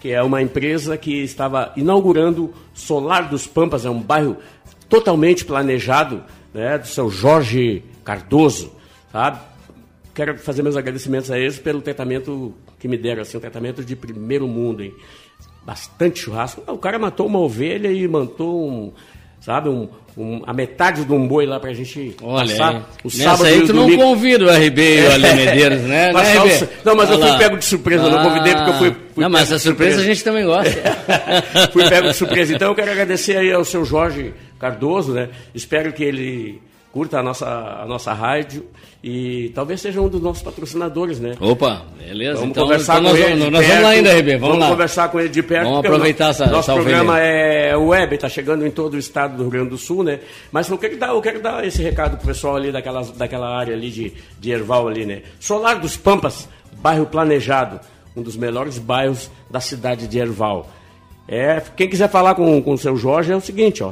que 0.00 0.10
é 0.10 0.22
uma 0.22 0.42
empresa 0.42 0.98
que 0.98 1.22
estava 1.22 1.72
inaugurando 1.76 2.52
Solar 2.74 3.28
dos 3.28 3.46
Pampas, 3.46 3.86
é 3.86 3.90
um 3.90 4.00
bairro 4.00 4.36
totalmente 4.88 5.44
planejado, 5.44 6.22
né, 6.52 6.78
do 6.78 6.86
seu 6.86 7.10
Jorge 7.10 7.82
Cardoso, 8.04 8.72
sabe? 9.10 9.40
Quero 10.14 10.38
fazer 10.38 10.62
meus 10.62 10.76
agradecimentos 10.76 11.30
a 11.30 11.38
eles 11.38 11.58
pelo 11.58 11.80
tratamento 11.80 12.54
que 12.78 12.86
me 12.86 12.96
deram, 12.96 13.22
assim, 13.22 13.36
um 13.36 13.40
tratamento 13.40 13.84
de 13.84 13.96
primeiro 13.96 14.46
mundo, 14.46 14.82
hein? 14.82 14.94
Bastante 15.64 16.20
churrasco. 16.20 16.62
O 16.70 16.78
cara 16.78 16.98
matou 16.98 17.26
uma 17.26 17.38
ovelha 17.38 17.90
e 17.90 18.06
matou 18.06 18.70
um, 18.70 18.92
sabe, 19.44 19.68
um, 19.68 19.88
um, 20.16 20.42
a 20.46 20.54
metade 20.54 21.04
de 21.04 21.12
um 21.12 21.28
boi 21.28 21.44
lá 21.44 21.60
pra 21.60 21.74
gente 21.74 22.16
Olha, 22.22 22.48
passar 22.48 22.90
o 23.04 23.10
sábado 23.10 23.44
aí 23.44 23.66
tu 23.66 23.74
não 23.74 23.94
convida 23.94 24.46
o 24.46 24.48
RB 24.48 24.80
e 24.80 25.02
o 25.02 25.12
Ale 25.12 25.34
Medeiros, 25.34 25.82
né? 25.82 26.12
né 26.14 26.38
RB? 26.38 26.68
Não, 26.82 26.96
mas 26.96 27.10
eu 27.10 27.20
fui 27.20 27.38
pego 27.38 27.56
de 27.58 27.64
surpresa, 27.64 28.06
ah, 28.06 28.10
não 28.10 28.22
convidei 28.22 28.54
porque 28.54 28.70
eu 28.70 28.74
fui, 28.74 28.96
fui 29.14 29.22
Não, 29.22 29.28
mas 29.28 29.52
a 29.52 29.58
surpresa, 29.58 29.96
surpresa 29.96 30.00
a 30.00 30.04
gente 30.04 30.24
também 30.24 30.46
gosta. 30.46 30.72
fui 31.72 31.88
pego 31.88 32.08
de 32.08 32.14
surpresa. 32.14 32.54
Então 32.54 32.68
eu 32.68 32.74
quero 32.74 32.90
agradecer 32.90 33.36
aí 33.36 33.52
ao 33.52 33.64
seu 33.64 33.84
Jorge 33.84 34.32
Cardoso, 34.58 35.12
né? 35.12 35.28
Espero 35.54 35.92
que 35.92 36.02
ele 36.02 36.62
curta 36.94 37.18
a 37.18 37.22
nossa, 37.24 37.44
a 37.82 37.84
nossa 37.86 38.12
rádio 38.12 38.64
e 39.02 39.50
talvez 39.52 39.80
seja 39.80 40.00
um 40.00 40.08
dos 40.08 40.22
nossos 40.22 40.44
patrocinadores, 40.44 41.18
né? 41.18 41.34
Opa, 41.40 41.82
beleza. 41.98 42.34
Vamos 42.34 42.50
então, 42.50 42.62
conversar 42.62 43.00
então 43.00 43.10
com 43.12 43.18
nós, 43.18 43.26
ele. 43.26 43.38
vamos, 43.40 43.52
nós 43.52 43.66
vamos 43.66 43.82
lá 43.82 43.88
perto. 43.90 43.96
ainda, 43.96 44.12
RB. 44.20 44.30
Vamos, 44.36 44.40
Vamos 44.48 44.58
lá. 44.60 44.70
conversar 44.70 45.08
com 45.08 45.18
ele 45.20 45.28
de 45.28 45.42
perto. 45.42 45.64
Vamos 45.64 45.78
aproveitar 45.80 46.30
essa- 46.30 46.46
Nosso 46.46 46.70
essa 46.70 46.74
programa 46.80 47.14
ovelha. 47.14 47.24
é 47.26 47.76
web, 47.76 48.14
está 48.14 48.28
chegando 48.28 48.64
em 48.64 48.70
todo 48.70 48.94
o 48.94 48.98
estado 48.98 49.36
do 49.36 49.42
Rio 49.42 49.50
Grande 49.50 49.70
do 49.70 49.76
Sul, 49.76 50.04
né? 50.04 50.20
Mas 50.52 50.68
eu 50.70 50.78
quero 50.78 50.96
dar, 50.96 51.08
eu 51.08 51.20
quero 51.20 51.42
dar 51.42 51.66
esse 51.66 51.82
recado 51.82 52.16
pro 52.16 52.28
pessoal 52.28 52.54
ali 52.54 52.70
daquela, 52.70 53.02
daquela 53.02 53.48
área 53.58 53.74
ali 53.74 53.90
de, 53.90 54.12
de 54.38 54.50
Erval 54.52 54.86
ali, 54.86 55.04
né? 55.04 55.22
Solar 55.40 55.80
dos 55.80 55.96
Pampas, 55.96 56.48
bairro 56.80 57.06
planejado, 57.06 57.80
um 58.16 58.22
dos 58.22 58.36
melhores 58.36 58.78
bairros 58.78 59.28
da 59.50 59.58
cidade 59.60 60.06
de 60.06 60.16
Erval. 60.16 60.70
É, 61.26 61.60
quem 61.76 61.88
quiser 61.88 62.08
falar 62.08 62.36
com, 62.36 62.62
com 62.62 62.74
o 62.74 62.78
seu 62.78 62.96
Jorge 62.96 63.32
é 63.32 63.36
o 63.36 63.40
seguinte, 63.40 63.82
ó, 63.82 63.90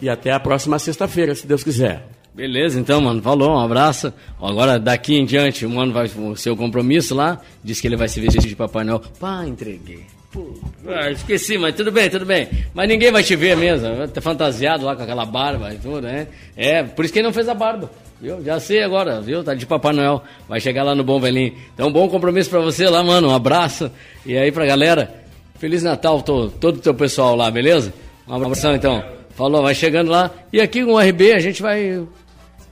E 0.00 0.08
até 0.08 0.32
a 0.32 0.40
próxima 0.40 0.78
sexta-feira, 0.78 1.34
se 1.34 1.46
Deus 1.46 1.62
quiser. 1.62 2.08
Beleza, 2.34 2.78
então, 2.78 3.00
mano. 3.00 3.22
Falou, 3.22 3.56
um 3.56 3.60
abraço. 3.60 4.12
Agora, 4.38 4.78
daqui 4.78 5.14
em 5.14 5.24
diante, 5.24 5.64
o 5.64 5.70
mano 5.70 5.92
vai 5.92 6.06
o 6.06 6.36
seu 6.36 6.54
compromisso 6.54 7.14
lá. 7.14 7.40
Diz 7.64 7.80
que 7.80 7.86
ele 7.86 7.96
vai 7.96 8.08
se 8.08 8.20
vestir 8.20 8.42
de 8.42 8.54
Papai 8.54 8.84
Noel. 8.84 9.00
Pá, 9.18 9.46
entreguei. 9.46 10.04
Pô, 10.36 10.54
ah, 10.88 11.10
esqueci, 11.10 11.56
mas 11.56 11.74
tudo 11.74 11.90
bem, 11.90 12.10
tudo 12.10 12.26
bem. 12.26 12.48
Mas 12.74 12.88
ninguém 12.88 13.10
vai 13.10 13.22
te 13.22 13.34
ver 13.34 13.56
mesmo. 13.56 14.06
Ter 14.08 14.20
fantasiado 14.20 14.84
lá 14.84 14.94
com 14.94 15.02
aquela 15.02 15.24
barba 15.24 15.72
e 15.72 15.78
tudo, 15.78 16.02
né? 16.02 16.26
É, 16.56 16.82
por 16.82 17.04
isso 17.04 17.12
que 17.12 17.20
ele 17.20 17.26
não 17.26 17.32
fez 17.32 17.48
a 17.48 17.54
barba. 17.54 17.90
Viu? 18.20 18.42
Já 18.44 18.60
sei 18.60 18.82
agora, 18.82 19.20
viu? 19.20 19.42
Tá 19.42 19.54
de 19.54 19.64
Papai 19.64 19.94
Noel. 19.94 20.22
Vai 20.48 20.60
chegar 20.60 20.82
lá 20.82 20.94
no 20.94 21.02
Bom 21.02 21.18
Velhinho. 21.18 21.54
Então, 21.72 21.90
bom 21.90 22.08
compromisso 22.08 22.50
pra 22.50 22.60
você 22.60 22.88
lá, 22.88 23.02
mano. 23.02 23.28
Um 23.28 23.34
abraço. 23.34 23.90
E 24.26 24.36
aí 24.36 24.52
pra 24.52 24.66
galera, 24.66 25.22
Feliz 25.58 25.82
Natal, 25.82 26.20
to, 26.20 26.50
todo 26.60 26.76
o 26.76 26.80
teu 26.80 26.94
pessoal 26.94 27.34
lá, 27.34 27.50
beleza? 27.50 27.94
Um 28.28 28.34
abração, 28.34 28.74
então. 28.74 29.02
Falou, 29.30 29.62
vai 29.62 29.74
chegando 29.74 30.10
lá. 30.10 30.30
E 30.52 30.60
aqui 30.60 30.84
com 30.84 30.92
o 30.92 30.98
RB 30.98 31.32
a 31.32 31.40
gente 31.40 31.62
vai 31.62 32.06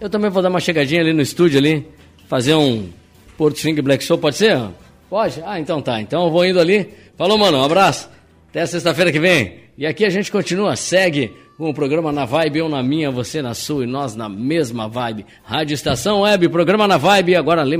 eu 0.01 0.11
também 0.11 0.29
vou 0.29 0.43
dar 0.43 0.51
uma 0.51 0.61
chegadinha 0.61 1.01
ali 1.01 1.13
no 1.13 1.23
estúdio 1.23 1.59
ali, 1.59 1.87
fazer 2.29 2.55
um 2.55 2.89
Porto 3.39 3.59
Swing 3.59 3.81
Black 3.81 4.05
Show, 4.05 4.19
pode 4.19 4.37
ser? 4.37 4.61
Pode? 5.15 5.41
Ah, 5.47 5.61
então 5.61 5.81
tá. 5.81 6.01
Então 6.01 6.25
eu 6.25 6.31
vou 6.33 6.45
indo 6.45 6.59
ali. 6.59 6.93
Falou, 7.17 7.39
mano, 7.39 7.59
um 7.59 7.63
abraço. 7.63 8.11
Até 8.51 8.67
sexta-feira 8.67 9.13
que 9.13 9.21
vem. 9.21 9.61
E 9.79 9.87
aqui 9.87 10.05
a 10.05 10.11
gente 10.11 10.29
continua, 10.29 10.75
segue 10.75 11.33
com 11.57 11.71
o 11.71 11.73
programa 11.73 12.11
na 12.11 12.25
vibe, 12.25 12.59
eu 12.59 12.69
na 12.69 12.83
minha, 12.83 13.13
você 13.13 13.41
na 13.41 13.55
sua 13.55 13.85
e 13.85 13.87
nós 13.87 14.17
na 14.17 14.29
mesma 14.29 14.89
vibe. 14.89 15.25
Rádio 15.45 15.73
Estação 15.73 16.23
Web, 16.23 16.49
programa 16.49 16.89
na 16.89 16.97
vibe, 16.97 17.37
agora 17.37 17.63
Lê 17.63 17.77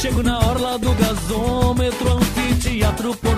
Chego 0.00 0.22
na 0.22 0.38
orla 0.38 0.78
do 0.78 0.94
gasômetro, 0.94 2.12
anfiteatro, 2.12 3.14
pôr 3.16 3.37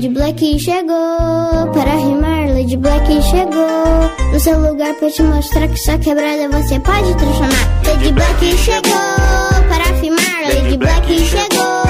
Lady 0.00 0.14
Black 0.14 0.58
chegou 0.58 1.72
para 1.74 1.94
rimar. 1.94 2.48
Lady 2.54 2.74
Black 2.78 3.06
chegou 3.20 4.32
no 4.32 4.40
seu 4.40 4.58
lugar 4.58 4.94
pra 4.94 5.10
te 5.10 5.22
mostrar 5.22 5.68
que 5.68 5.76
sua 5.76 5.98
quebrada 5.98 6.48
você 6.48 6.80
pode 6.80 7.14
transformar. 7.18 7.82
Lady 7.84 8.10
Black 8.10 8.56
chegou 8.56 9.68
para 9.68 9.84
afirmar. 9.90 10.54
Lady 10.54 10.78
Black 10.78 11.06
chegou 11.06 11.82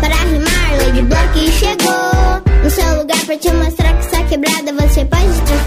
para 0.00 0.14
rimar. 0.24 0.86
Lady 0.86 1.02
Black 1.02 1.52
chegou 1.52 2.64
no 2.64 2.68
seu 2.68 2.98
lugar 2.98 3.24
pra 3.26 3.36
te 3.36 3.52
mostrar 3.52 3.96
que 3.96 4.10
sua 4.10 4.24
quebrada 4.24 4.72
você 4.72 5.04
pode 5.04 5.40
transformar. 5.46 5.61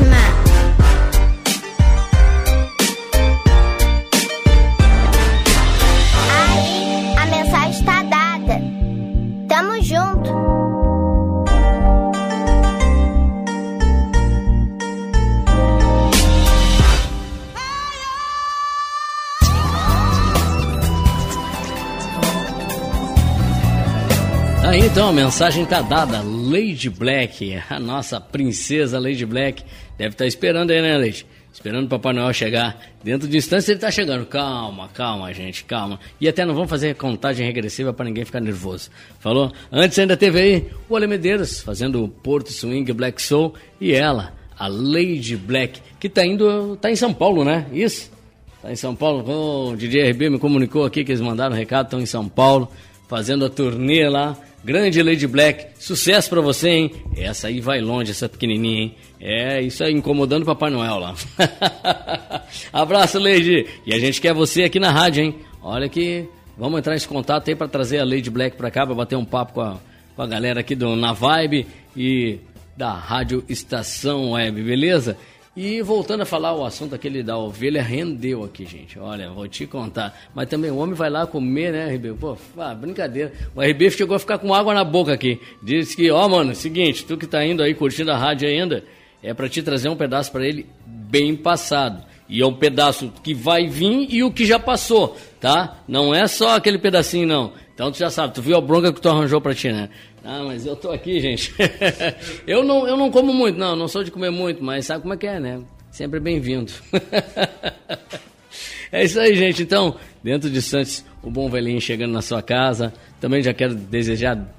Então, 24.96 25.10
a 25.10 25.12
mensagem 25.12 25.66
tá 25.66 25.82
dada. 25.82 26.22
Lady 26.24 26.89
Black, 26.89 27.62
a 27.70 27.78
nossa 27.82 28.22
princesa 28.22 28.98
Lady 28.98 29.26
Black, 29.26 29.62
deve 29.98 30.12
estar 30.12 30.26
esperando 30.26 30.72
aí, 30.72 30.82
né, 30.82 30.98
Lady? 30.98 31.26
Esperando 31.52 31.88
o 31.88 31.89
Papai 31.89 32.14
Noel 32.14 32.32
chegar. 32.32 32.80
Dentro 33.04 33.28
de 33.28 33.36
instantes 33.36 33.68
ele 33.68 33.78
tá 33.78 33.91
chegando. 33.91 34.26
Calma, 34.26 34.88
calma, 34.93 35.34
gente, 35.34 35.66
calma. 35.66 36.00
E 36.20 36.30
até 36.30 36.46
não 36.46 36.54
vamos 36.54 36.70
fazer 36.70 36.96
contagem 36.96 37.46
regressiva 37.46 37.91
para 37.91 38.06
ninguém 38.06 38.24
ficar 38.24 38.39
nervoso. 38.39 38.89
Falou? 39.20 39.52
Antes 39.70 40.00
ainda 40.00 40.16
teve 40.16 40.39
aí 40.39 40.68
o 40.88 40.96
Ale 40.96 41.08
Medeiros 41.08 41.60
fazendo 41.60 42.02
o 42.02 42.08
Porto 42.08 42.54
Swing 42.54 42.89
Black 42.93 43.22
Soul 43.22 43.54
e 43.82 43.91
ela, 43.91 44.32
a 44.58 44.70
Lady 44.70 45.36
Black, 45.36 45.82
que 46.00 46.08
tá 46.08 46.26
indo, 46.26 46.78
tá 46.78 46.89
em 46.89 46.96
São 46.96 47.14
Paulo, 47.14 47.43
né? 47.43 47.66
Isso? 47.74 48.10
Tá 48.62 48.72
em 48.72 48.78
São 48.78 48.96
Paulo. 48.96 49.74
O 49.74 49.76
DJ 49.76 50.12
RB 50.12 50.30
me 50.30 50.39
comunicou 50.39 50.86
aqui 50.86 51.04
que 51.04 51.12
eles 51.12 51.22
mandaram 51.22 51.54
um 51.54 51.58
recado, 51.58 51.88
estão 51.88 52.00
em 52.00 52.06
São 52.06 52.30
Paulo, 52.30 52.72
fazendo 53.10 53.43
a 53.43 53.50
turnê 53.50 54.08
lá. 54.08 54.38
Grande 54.66 55.03
Lady 55.03 55.28
Black, 55.28 55.68
sucesso 55.80 56.28
pra 56.28 56.41
você, 56.41 56.70
hein? 56.70 56.91
Essa 57.16 57.49
aí 57.49 57.61
vai 57.61 57.80
longe, 57.80 58.09
essa 58.09 58.28
pequenininha, 58.28 58.82
hein? 58.82 58.95
É, 59.22 59.61
isso 59.61 59.84
aí, 59.84 59.93
incomodando 59.93 60.41
o 60.41 60.45
Papai 60.47 60.72
Noel 60.72 60.97
lá. 60.97 61.13
Abraço, 62.74 63.20
Lady! 63.20 63.68
E 63.86 63.93
a 63.93 63.99
gente 63.99 64.20
quer 64.20 64.34
você 64.34 64.63
aqui 64.63 64.80
na 64.80 64.89
rádio, 64.89 65.24
hein? 65.24 65.36
Olha 65.61 65.88
que 65.88 66.28
vamos 66.57 66.80
entrar 66.80 66.93
nesse 66.93 67.07
contato 67.07 67.47
aí 67.47 67.55
pra 67.55 67.68
trazer 67.68 67.99
a 67.99 68.03
Lady 68.03 68.32
Black 68.32 68.57
pra 68.57 68.72
cá, 68.72 68.88
pra 68.88 68.95
bater 68.95 69.16
um 69.16 69.24
papo 69.24 69.53
com 69.53 69.61
a, 69.61 69.78
com 70.16 70.22
a 70.24 70.26
galera 70.26 70.61
aqui 70.61 70.74
do 70.74 70.95
Na 70.95 71.13
Vibe 71.13 71.68
e 71.95 72.39
da 72.76 72.91
Rádio 72.91 73.43
Estação 73.47 74.32
Web, 74.32 74.63
beleza? 74.63 75.16
E 75.56 75.82
voltando 75.82 76.22
a 76.22 76.26
falar 76.26 76.53
o 76.53 76.66
assunto 76.66 76.93
aquele 76.93 77.24
da 77.24 77.38
ovelha, 77.38 77.82
rendeu 77.82 78.43
aqui, 78.43 78.66
gente. 78.66 78.99
Olha, 78.99 79.30
vou 79.30 79.47
te 79.47 79.66
contar. 79.66 80.14
Mas 80.36 80.49
também 80.49 80.70
o 80.70 80.76
homem 80.76 80.93
vai 80.93 81.10
lá 81.10 81.26
comer, 81.26 81.72
né, 81.72 81.95
RB? 81.95 82.14
Pô, 82.14 82.38
ah, 82.58 82.76
brincadeira. 82.76 83.32
O 83.56 83.62
RB 83.62 83.89
chegou 83.89 84.18
a 84.18 84.20
ficar 84.20 84.38
com 84.38 84.53
água 84.53 84.74
na 84.74 84.84
boca 84.84 85.14
aqui. 85.14 85.39
Disse 85.64 85.95
que, 85.95 86.12
ó, 86.12 86.28
mano, 86.28 86.53
seguinte, 86.53 87.06
tu 87.06 87.16
que 87.16 87.26
tá 87.26 87.45
indo 87.45 87.64
aí 87.64 87.74
curtindo 87.74 88.12
a 88.12 88.18
rádio 88.18 88.49
ainda, 88.49 88.84
é 89.24 89.34
pra 89.34 89.47
te 89.47 89.64
trazer 89.64 89.88
um 89.88 89.95
pedaço 89.95 90.30
pra 90.30 90.45
ele 90.45 90.66
bem 90.86 91.38
passado. 91.38 92.03
E 92.28 92.41
é 92.41 92.45
um 92.45 92.53
pedaço 92.53 93.14
que 93.24 93.34
vai 93.34 93.68
vir 93.68 94.14
e 94.14 94.24
o 94.24 94.32
que 94.32 94.45
já 94.45 94.60
passou, 94.60 95.16
tá? 95.39 95.78
Não 95.88 96.14
é 96.14 96.28
só 96.28 96.56
aquele 96.56 96.80
pedacinho, 96.80 97.28
não. 97.28 97.53
Então 97.74 97.91
tu 97.91 97.97
já 97.97 98.10
sabe, 98.10 98.34
tu 98.34 98.41
viu 98.41 98.58
a 98.58 98.62
bronca 98.62 98.91
que 98.91 98.99
tu 98.99 99.08
arranjou 99.08 99.39
pra 99.39 99.53
ti, 99.53 99.72
né? 99.72 99.89
Ah, 100.28 100.43
mas 100.43 100.65
eu 100.65 100.76
tô 100.76 100.89
aqui, 100.89 101.19
gente. 101.19 101.53
eu, 102.47 102.63
não, 102.63 102.88
eu 102.88 102.97
não 102.97 103.11
como 103.11 103.32
muito, 103.32 103.59
não, 103.59 103.76
não 103.76 103.88
sou 103.88 104.03
de 104.03 104.09
comer 104.09 104.32
muito, 104.32 104.63
mas 104.63 104.88
sabe 104.88 105.03
como 105.03 105.13
é 105.13 105.17
que 105.17 105.28
é, 105.28 105.39
né? 105.39 105.61
Sempre 105.91 106.19
bem-vindo. 106.19 106.73
é 108.91 109.05
isso 109.05 109.19
aí, 109.19 109.36
gente. 109.36 109.61
Então, 109.61 109.95
dentro 110.23 110.49
de 110.49 110.63
Santos, 110.63 111.05
o 111.21 111.30
bom 111.30 111.47
velhinho 111.47 111.80
chegando 111.80 112.11
na 112.11 112.23
sua 112.23 112.41
casa. 112.41 112.91
Também 113.21 113.43
já 113.43 113.53
quero 113.53 113.76
desejar, 113.76 114.51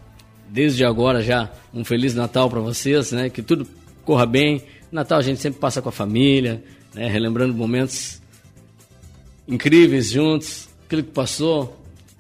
desde 0.49 0.85
agora, 0.85 1.21
já 1.21 1.51
um 1.75 1.85
Feliz 1.85 2.15
Natal 2.15 2.49
para 2.49 2.61
vocês, 2.61 3.11
né? 3.11 3.29
Que 3.29 3.43
tudo 3.43 3.67
corra 4.05 4.25
bem. 4.25 4.63
Natal 4.93 5.19
a 5.19 5.23
gente 5.23 5.41
sempre 5.41 5.59
passa 5.59 5.83
com 5.83 5.89
a 5.89 5.93
família, 5.93 6.63
né? 6.95 7.09
Relembrando 7.09 7.53
momentos 7.53 8.23
incríveis 9.49 10.11
juntos, 10.11 10.69
aquilo 10.87 11.03
que 11.03 11.11
passou. 11.11 11.77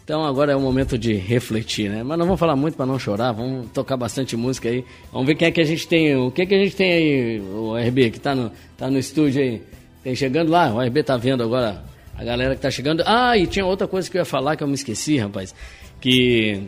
Então 0.06 0.24
agora 0.24 0.52
é 0.52 0.56
o 0.56 0.60
momento 0.60 0.96
de 0.96 1.14
refletir, 1.14 1.90
né? 1.90 2.04
Mas 2.04 2.16
não 2.16 2.26
vamos 2.26 2.38
falar 2.38 2.54
muito 2.54 2.76
para 2.76 2.86
não 2.86 2.96
chorar, 2.96 3.32
vamos 3.32 3.68
tocar 3.72 3.96
bastante 3.96 4.36
música 4.36 4.68
aí. 4.68 4.84
Vamos 5.10 5.26
ver 5.26 5.34
quem 5.34 5.48
é 5.48 5.50
que 5.50 5.60
a 5.60 5.64
gente 5.64 5.88
tem, 5.88 6.14
o 6.14 6.30
que 6.30 6.42
é 6.42 6.46
que 6.46 6.54
a 6.54 6.58
gente 6.58 6.76
tem 6.76 6.92
aí, 6.92 7.40
o 7.40 7.76
RB 7.76 8.12
que 8.12 8.20
tá 8.20 8.32
no, 8.32 8.52
tá 8.78 8.88
no 8.88 9.00
estúdio 9.00 9.42
aí. 9.42 9.60
Tem 10.04 10.14
chegando 10.14 10.48
lá, 10.48 10.72
o 10.72 10.80
RB 10.80 11.02
tá 11.02 11.16
vendo 11.16 11.42
agora 11.42 11.82
a 12.14 12.22
galera 12.22 12.54
que 12.54 12.60
tá 12.60 12.70
chegando. 12.70 13.02
Ah, 13.04 13.36
e 13.36 13.48
tinha 13.48 13.66
outra 13.66 13.88
coisa 13.88 14.08
que 14.08 14.16
eu 14.16 14.20
ia 14.20 14.24
falar 14.24 14.54
que 14.54 14.62
eu 14.62 14.68
me 14.68 14.74
esqueci, 14.74 15.18
rapaz. 15.18 15.52
Que, 16.00 16.62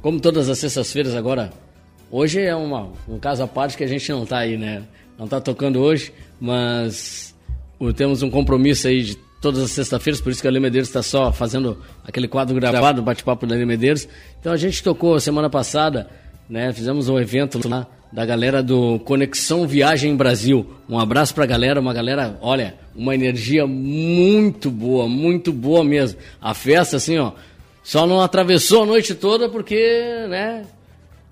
como 0.00 0.20
todas 0.20 0.48
as 0.48 0.56
sextas-feiras 0.60 1.16
agora, 1.16 1.52
hoje 2.12 2.42
é 2.42 2.54
uma, 2.54 2.92
um 3.08 3.18
caso 3.18 3.42
à 3.42 3.48
parte 3.48 3.76
que 3.76 3.82
a 3.82 3.88
gente 3.88 4.08
não 4.12 4.24
tá 4.24 4.38
aí, 4.38 4.56
né? 4.56 4.84
Não 5.18 5.26
tá 5.26 5.40
tocando 5.40 5.80
hoje, 5.80 6.12
mas 6.40 7.34
temos 7.96 8.22
um 8.22 8.30
compromisso 8.30 8.86
aí 8.86 9.02
de 9.02 9.18
todas 9.44 9.62
as 9.62 9.72
sextas-feiras, 9.72 10.22
por 10.22 10.32
isso 10.32 10.40
que 10.40 10.48
a 10.48 10.50
Lê 10.50 10.58
Medeiros 10.58 10.88
está 10.88 11.02
só 11.02 11.30
fazendo 11.30 11.76
aquele 12.02 12.26
quadro 12.26 12.54
gravado, 12.54 13.02
bate-papo 13.02 13.46
da 13.46 13.54
Lê 13.54 13.66
Medeiros. 13.66 14.08
Então 14.40 14.50
a 14.50 14.56
gente 14.56 14.82
tocou 14.82 15.20
semana 15.20 15.50
passada, 15.50 16.08
né? 16.48 16.72
Fizemos 16.72 17.10
um 17.10 17.18
evento 17.18 17.60
lá 17.68 17.86
da 18.10 18.24
galera 18.24 18.62
do 18.62 18.98
Conexão 19.00 19.66
Viagem 19.66 20.16
Brasil. 20.16 20.66
Um 20.88 20.98
abraço 20.98 21.34
pra 21.34 21.44
galera, 21.44 21.78
uma 21.78 21.92
galera, 21.92 22.38
olha, 22.40 22.74
uma 22.96 23.14
energia 23.14 23.66
muito 23.66 24.70
boa, 24.70 25.06
muito 25.06 25.52
boa 25.52 25.84
mesmo. 25.84 26.18
A 26.40 26.54
festa, 26.54 26.96
assim, 26.96 27.18
ó, 27.18 27.32
Só 27.82 28.06
não 28.06 28.22
atravessou 28.22 28.84
a 28.84 28.86
noite 28.86 29.14
toda 29.14 29.46
porque, 29.46 29.76
né? 30.26 30.64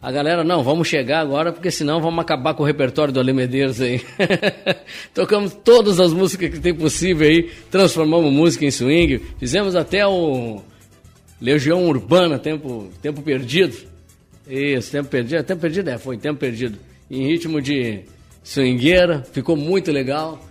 A 0.03 0.11
galera, 0.11 0.43
não, 0.43 0.65
vamos 0.65 0.89
chegar 0.89 1.21
agora, 1.21 1.53
porque 1.53 1.71
senão 1.71 2.01
vamos 2.01 2.19
acabar 2.21 2.55
com 2.55 2.65
o 2.65 2.67
repertório 2.67 3.15
do 3.15 3.21
Ale 3.21 3.33
Medeiros 3.33 3.81
aí. 3.81 4.03
Tocamos 5.15 5.55
todas 5.63 6.01
as 6.01 6.13
músicas 6.13 6.51
que 6.51 6.59
tem 6.59 6.75
possível 6.75 7.29
aí, 7.29 7.49
transformamos 7.71 8.33
música 8.33 8.65
em 8.65 8.71
swing, 8.73 9.21
fizemos 9.39 9.77
até 9.77 10.05
o 10.05 10.61
Legião 11.41 11.87
Urbana, 11.87 12.37
Tempo, 12.37 12.91
tempo 13.01 13.23
Perdido. 13.23 13.77
Isso, 14.49 14.91
Tempo 14.91 15.09
Perdido, 15.09 15.45
Tempo 15.45 15.61
Perdido 15.61 15.89
é, 15.89 15.97
foi 15.97 16.17
Tempo 16.17 16.41
Perdido. 16.41 16.77
Em 17.09 17.25
ritmo 17.29 17.63
de 17.63 18.01
swingueira, 18.43 19.23
ficou 19.33 19.55
muito 19.57 19.93
legal. 19.93 20.45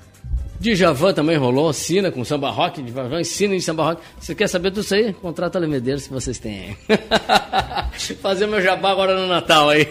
Djavan 0.62 1.12
também 1.12 1.36
rolou, 1.38 1.74
Sina 1.74 2.12
com 2.12 2.24
samba 2.24 2.52
rock, 2.52 2.84
Djavan 2.84 3.22
ensina 3.22 3.56
em 3.56 3.60
samba 3.60 3.84
rock. 3.84 4.00
Você 4.20 4.36
quer 4.36 4.48
saber 4.48 4.70
tudo 4.70 4.84
isso 4.84 4.94
aí? 4.94 5.12
Contrata 5.14 5.58
a 5.58 5.68
Medeiros 5.68 6.06
que 6.06 6.14
vocês 6.14 6.38
têm. 6.38 6.78
Fazer 8.22 8.46
meu 8.46 8.62
jabá 8.62 8.92
agora 8.92 9.20
no 9.20 9.26
Natal 9.28 9.70
aí. 9.70 9.88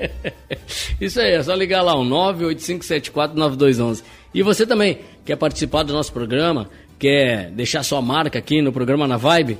isso 0.98 1.20
aí, 1.20 1.32
é 1.32 1.42
só 1.42 1.54
ligar 1.54 1.82
lá, 1.82 1.94
o 1.94 2.02
985749211. 2.04 4.02
E 4.32 4.42
você 4.42 4.66
também 4.66 5.00
quer 5.22 5.36
participar 5.36 5.82
do 5.82 5.92
nosso 5.92 6.14
programa, 6.14 6.70
quer 6.98 7.50
deixar 7.50 7.82
sua 7.82 8.00
marca 8.00 8.38
aqui 8.38 8.62
no 8.62 8.72
programa 8.72 9.06
na 9.06 9.18
Vibe? 9.18 9.58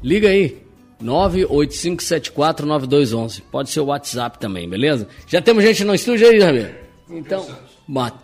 Liga 0.00 0.28
aí, 0.28 0.58
985749211. 1.02 3.42
Pode 3.50 3.70
ser 3.70 3.80
o 3.80 3.86
WhatsApp 3.86 4.38
também, 4.38 4.68
beleza? 4.68 5.08
Já 5.26 5.42
temos 5.42 5.64
gente 5.64 5.82
no 5.82 5.92
estúdio 5.92 6.28
aí, 6.28 6.38
Ramiro? 6.38 6.70
Então, 7.10 7.44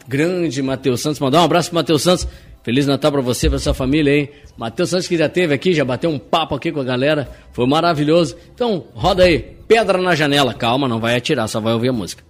Grande 0.06 0.62
Matheus 0.62 1.00
Santos, 1.00 1.18
mandar 1.20 1.40
um 1.40 1.44
abraço 1.44 1.70
pro 1.70 1.76
Matheus 1.76 2.02
Santos. 2.02 2.26
Feliz 2.62 2.84
Natal 2.84 3.12
para 3.12 3.20
você, 3.20 3.48
para 3.48 3.60
sua 3.60 3.72
família 3.72 4.12
aí. 4.12 4.28
Matheus 4.56 4.90
Santos 4.90 5.06
que 5.06 5.16
já 5.16 5.28
teve 5.28 5.54
aqui, 5.54 5.72
já 5.72 5.84
bateu 5.84 6.10
um 6.10 6.18
papo 6.18 6.54
aqui 6.54 6.72
com 6.72 6.80
a 6.80 6.84
galera. 6.84 7.30
Foi 7.52 7.64
maravilhoso. 7.64 8.36
Então, 8.52 8.86
roda 8.92 9.22
aí. 9.22 9.38
Pedra 9.68 9.98
na 9.98 10.16
janela. 10.16 10.52
Calma, 10.52 10.88
não 10.88 10.98
vai 10.98 11.14
atirar, 11.14 11.46
só 11.48 11.60
vai 11.60 11.72
ouvir 11.72 11.90
a 11.90 11.92
música. 11.92 12.25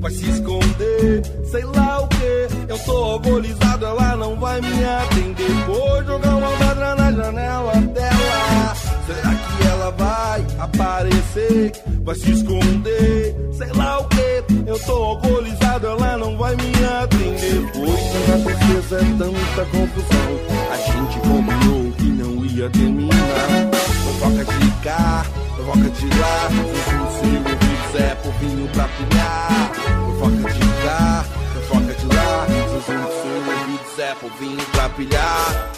Vai 0.00 0.10
se 0.12 0.30
esconder? 0.30 1.22
Sei 1.44 1.62
lá 1.62 2.00
o 2.00 2.08
que. 2.08 2.48
Eu 2.68 2.78
tô 2.78 2.96
alcoolizado, 2.96 3.84
ela 3.84 4.16
não 4.16 4.34
vai 4.40 4.60
me 4.62 4.84
atender. 4.84 5.66
Vou 5.66 6.04
jogar 6.04 6.36
uma 6.36 6.50
pedra 6.52 6.94
na 6.94 7.12
janela 7.12 7.72
dela. 7.74 8.74
Será 9.06 9.34
que 9.34 9.66
ela 9.66 9.90
vai 9.90 10.46
aparecer? 10.58 11.72
Vai 12.02 12.14
se 12.14 12.30
esconder? 12.32 13.36
Sei 13.52 13.72
lá 13.74 13.98
o 14.00 14.04
que. 14.08 14.30
Eu 14.66 14.78
tô 14.78 14.92
alcoolizado, 14.92 15.86
ela 15.86 16.16
não 16.16 16.36
vai 16.38 16.56
me 16.56 16.72
atender. 17.02 17.70
Foi 17.72 17.96
tanta 18.12 18.56
tristeza, 18.56 18.96
é 18.96 19.18
tanta 19.18 19.64
confusão. 19.66 20.30
A 20.70 20.76
gente 20.76 21.20
combinou 21.20 21.92
que 21.92 22.04
não 22.04 22.46
ia 22.46 22.70
terminar. 22.70 23.70
Fofoca 24.04 24.44
de 24.44 24.70
cá, 24.82 25.26
fofoca 25.56 25.90
de 25.90 26.06
lá. 26.18 26.48
Impulsivo, 26.52 27.59
ouvidos 27.90 27.94
é 27.96 28.14
povinho 28.16 28.68
pra 28.68 28.84
pilhar. 28.84 29.72
Fofoca 30.06 30.52
de 30.52 30.60
cá, 30.82 31.24
fofoca 31.54 31.94
de 31.94 32.06
lá. 32.06 32.46
Impulsivo, 32.48 33.50
ouvidos 33.50 33.98
é 33.98 34.14
povinho 34.14 34.64
pra 34.72 34.88
pilhar. 34.90 35.70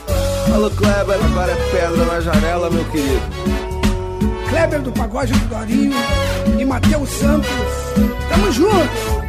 Alô, 0.55 0.71
Kleber, 0.71 1.17
agora 1.25 1.53
é 1.53 1.57
pedra 1.71 2.05
na 2.05 2.21
janela, 2.21 2.71
meu 2.71 2.85
querido. 2.87 3.23
Kleber 4.49 4.83
do 4.83 4.93
Pagode 4.93 5.33
do 5.33 5.49
Dorinho 5.49 5.97
e 6.59 6.65
Matheus 6.65 7.09
Santos. 7.09 7.49
Tamo 8.29 8.53
junto! 8.53 9.23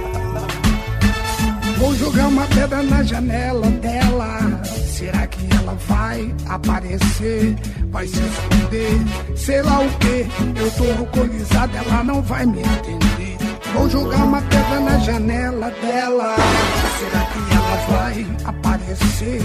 Vou 1.78 1.94
jogar 1.94 2.26
uma 2.26 2.46
pedra 2.48 2.82
na 2.82 3.02
janela 3.02 3.66
dela. 3.66 4.62
Será 4.64 5.26
que 5.26 5.40
ela 5.56 5.74
vai 5.88 6.34
aparecer? 6.46 7.56
Vai 7.90 8.06
se 8.06 8.20
esconder? 8.20 9.36
Sei 9.36 9.62
lá 9.62 9.80
o 9.80 9.90
que. 9.98 10.26
Eu 10.60 10.70
tô 10.72 11.00
alcoolizado, 11.00 11.76
ela 11.76 12.04
não 12.04 12.22
vai 12.22 12.46
me 12.46 12.62
atender. 12.62 13.36
Vou 13.74 13.88
jogar 13.90 14.24
uma 14.24 14.40
pedra 14.42 14.80
na 14.80 14.98
janela 14.98 15.70
dela. 15.82 16.36
Será 16.98 17.24
que 17.26 17.38
ela 17.54 17.98
vai 17.98 18.26
aparecer? 18.44 19.42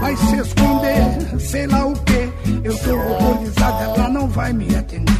Vai 0.00 0.16
se 0.16 0.36
esconder? 0.36 1.40
Sei 1.40 1.66
lá 1.66 1.86
o 1.86 1.94
que. 2.00 2.30
Eu 2.64 2.76
tô 2.78 2.98
alcoolizado, 2.98 3.82
ela 3.82 4.08
não 4.08 4.28
vai 4.28 4.52
me 4.52 4.74
atender. 4.74 5.16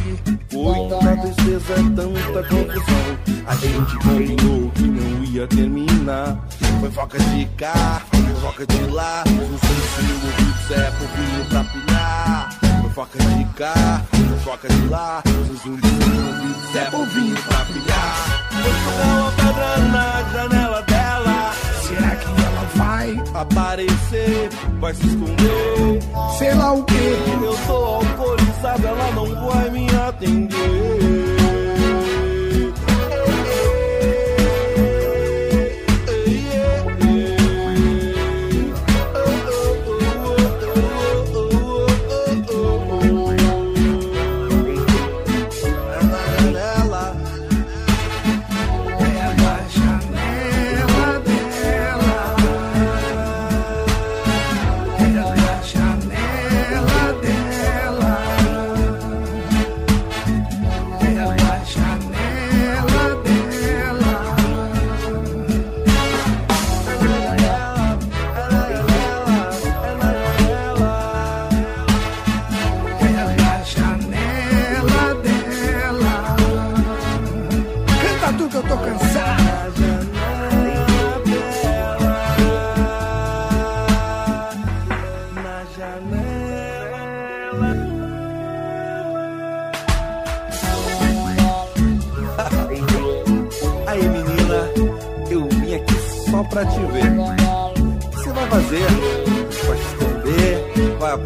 Tanta 0.49 1.17
tristeza, 1.17 1.73
é 1.73 1.83
tanta 1.95 2.43
confusão. 2.47 3.17
A 3.47 3.55
gente 3.55 3.97
combinou 3.99 4.71
que 4.71 4.83
não 4.83 5.23
ia 5.23 5.47
terminar. 5.47 6.47
Foi 6.79 6.91
foca 6.91 7.17
de 7.17 7.45
cá, 7.57 8.01
foi 8.11 8.35
foca 8.41 8.67
de 8.67 8.83
lá. 8.91 9.23
Não 9.25 9.57
sei 9.59 9.77
se 9.77 10.01
o 10.01 10.25
ouvido 10.25 10.73
é 10.73 10.91
povinho 10.91 11.45
pra 11.49 11.63
pilhar. 11.63 12.66
Foca 12.97 13.19
de 13.19 13.45
cá, 13.53 14.01
foca 14.43 14.67
de 14.67 14.87
lá. 14.87 15.21
Não 15.23 15.45
sei 15.45 15.55
se 15.55 15.69
o 15.69 15.71
ouvido 15.71 16.77
é 16.79 16.85
povinho 16.89 17.35
pra 17.43 17.65
pilhar. 17.65 18.49
Vou 18.53 18.73
jogar 18.73 19.13
uma 19.13 19.31
pedra 19.33 19.77
na 19.91 20.23
janela 20.31 20.81
dela. 20.81 21.53
Será 21.83 22.15
que 22.15 22.25
ela 22.25 22.65
vai 22.73 23.23
aparecer? 23.35 24.49
Vai 24.79 24.95
se 24.95 25.05
esconder? 25.05 25.99
Sei 26.39 26.55
lá 26.55 26.73
o 26.73 26.83
que. 26.85 26.95
Eu 26.95 27.55
tô 27.67 27.73
alcoolizado, 27.75 28.87
ela 28.87 29.11
não 29.11 29.47
vai 29.47 29.69
me 29.69 29.87
atender. 29.95 31.66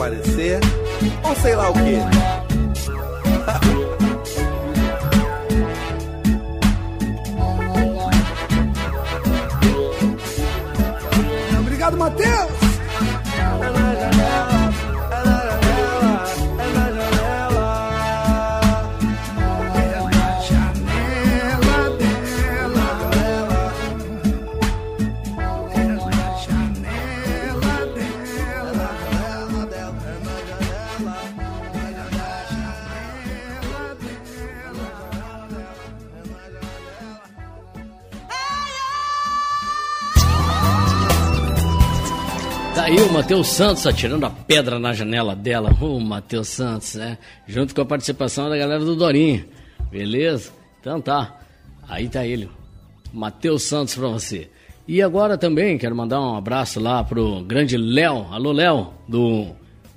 Aparecer? 0.02 0.60
Ou 1.24 1.36
sei 1.36 1.56
lá 1.56 1.70
o 1.70 1.74
que? 1.74 2.31
Matheus 43.42 43.58
Santos 43.58 43.88
atirando 43.88 44.24
a 44.24 44.30
pedra 44.30 44.78
na 44.78 44.94
janela 44.94 45.36
dela. 45.36 45.76
O 45.82 46.00
Matheus 46.00 46.48
Santos, 46.48 46.94
né? 46.94 47.18
Junto 47.48 47.74
com 47.74 47.82
a 47.82 47.86
participação 47.86 48.48
da 48.48 48.56
galera 48.56 48.86
do 48.86 48.96
Dorinho. 48.96 49.46
Beleza? 49.90 50.52
Então 50.80 51.02
tá. 51.02 51.40
Aí 51.90 52.08
tá 52.08 52.24
ele. 52.24 52.48
Matheus 53.12 53.64
Santos 53.64 53.96
pra 53.96 54.08
você. 54.10 54.48
E 54.88 55.02
agora 55.02 55.40
também 55.40 55.76
quero 55.80 55.96
mandar 55.96 56.22
um 56.22 56.36
abraço 56.36 56.80
lá 56.80 57.04
pro 57.04 57.44
grande 57.44 57.78
Léo. 57.78 58.28
Alô, 58.30 58.52
Léo, 58.52 58.94
do 59.08 59.48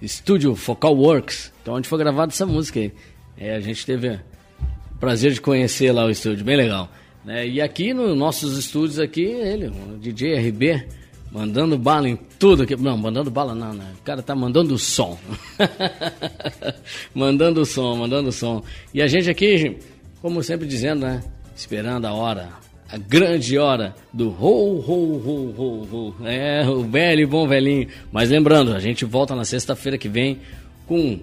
Estúdio 0.01 0.55
Focal 0.57 0.97
Works. 0.97 1.53
Então, 1.61 1.75
onde 1.75 1.87
foi 1.87 1.99
gravada 1.99 2.33
essa 2.33 2.47
música 2.47 2.81
aí. 2.81 2.93
É, 3.37 3.57
a 3.57 3.61
gente 3.61 3.85
teve 3.85 4.09
o 4.09 4.99
prazer 4.99 5.33
de 5.33 5.43
conhecer 5.43 5.93
lá 5.93 6.07
o 6.07 6.11
estúdio, 6.11 6.47
bem 6.47 6.57
legal. 6.57 6.89
Né? 7.23 7.47
E 7.47 7.61
aqui 7.61 7.93
nos 7.93 8.17
nossos 8.17 8.57
estúdios 8.57 8.99
aqui, 8.99 9.23
ele, 9.23 9.67
o 9.67 9.99
DJ 9.99 10.49
RB, 10.49 11.04
mandando 11.35 11.77
bala 11.77 12.09
em 12.09 12.17
tudo 12.39 12.63
aqui. 12.63 12.77
Não, 12.77 12.97
mandando 12.97 13.29
bala 13.29 13.55
não, 13.55 13.75
né? 13.75 13.93
O 13.99 14.03
cara 14.03 14.23
tá 14.23 14.37
mandando 14.37 14.79
som. 14.79 15.19
mandando 17.13 17.67
som, 17.67 17.97
mandando 17.97 18.31
som. 18.31 18.63
E 18.95 19.03
a 19.03 19.09
gente 19.09 19.29
aqui, 19.29 19.77
como 20.23 20.43
sempre 20.45 20.69
dizendo, 20.69 21.01
né? 21.05 21.23
Esperando 21.57 22.07
a 22.07 22.13
hora, 22.13 22.51
a 22.89 22.97
grande 22.97 23.59
hora 23.59 23.95
do 24.13 24.29
ho, 24.29 24.79
ho, 24.79 25.17
ho, 25.17 25.55
ho, 25.59 26.15
ho. 26.21 26.27
É, 26.27 26.67
o 26.69 26.83
velho 26.85 27.23
e 27.23 27.27
bom 27.27 27.49
velhinho. 27.49 27.89
Mas 28.13 28.31
lembrando, 28.31 28.73
a 28.73 28.79
gente 28.79 29.05
volta 29.05 29.35
na 29.35 29.45
sexta-feira 29.45 29.99
que 29.99 30.09
vem 30.09 30.39
com 30.87 31.19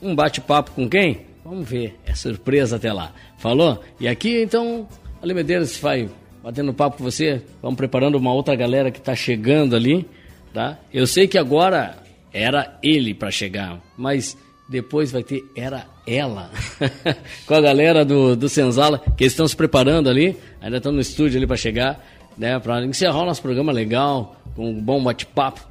um 0.00 0.14
bate-papo 0.14 0.72
com 0.72 0.88
quem? 0.88 1.20
Vamos 1.44 1.68
ver, 1.68 1.96
é 2.04 2.14
surpresa 2.14 2.76
até 2.76 2.92
lá. 2.92 3.12
Falou? 3.38 3.82
E 4.00 4.08
aqui 4.08 4.42
então, 4.42 4.88
Ale 5.20 5.34
Medeiros 5.34 5.76
vai 5.76 6.08
batendo 6.42 6.74
papo 6.74 6.98
com 6.98 7.04
você, 7.04 7.42
vamos 7.62 7.76
preparando 7.76 8.16
uma 8.16 8.32
outra 8.32 8.56
galera 8.56 8.90
que 8.90 8.98
está 8.98 9.14
chegando 9.14 9.76
ali, 9.76 10.06
tá? 10.52 10.78
Eu 10.92 11.06
sei 11.06 11.28
que 11.28 11.38
agora 11.38 11.96
era 12.32 12.78
ele 12.82 13.14
para 13.14 13.30
chegar, 13.30 13.80
mas 13.96 14.36
depois 14.68 15.12
vai 15.12 15.22
ter 15.22 15.44
era 15.54 15.86
ela 16.06 16.50
com 17.46 17.54
a 17.54 17.60
galera 17.60 18.04
do, 18.04 18.34
do 18.34 18.48
Senzala 18.48 18.98
que 19.16 19.24
estão 19.24 19.46
se 19.46 19.54
preparando 19.54 20.08
ali, 20.08 20.36
ainda 20.60 20.78
estão 20.78 20.90
no 20.90 21.00
estúdio 21.00 21.38
ali 21.38 21.46
para 21.46 21.56
chegar, 21.56 22.04
né? 22.36 22.58
Para 22.58 22.84
encerrar 22.84 23.22
o 23.22 23.26
nosso 23.26 23.42
programa 23.42 23.70
legal, 23.70 24.36
com 24.56 24.70
um 24.70 24.80
bom 24.80 25.02
bate-papo 25.02 25.66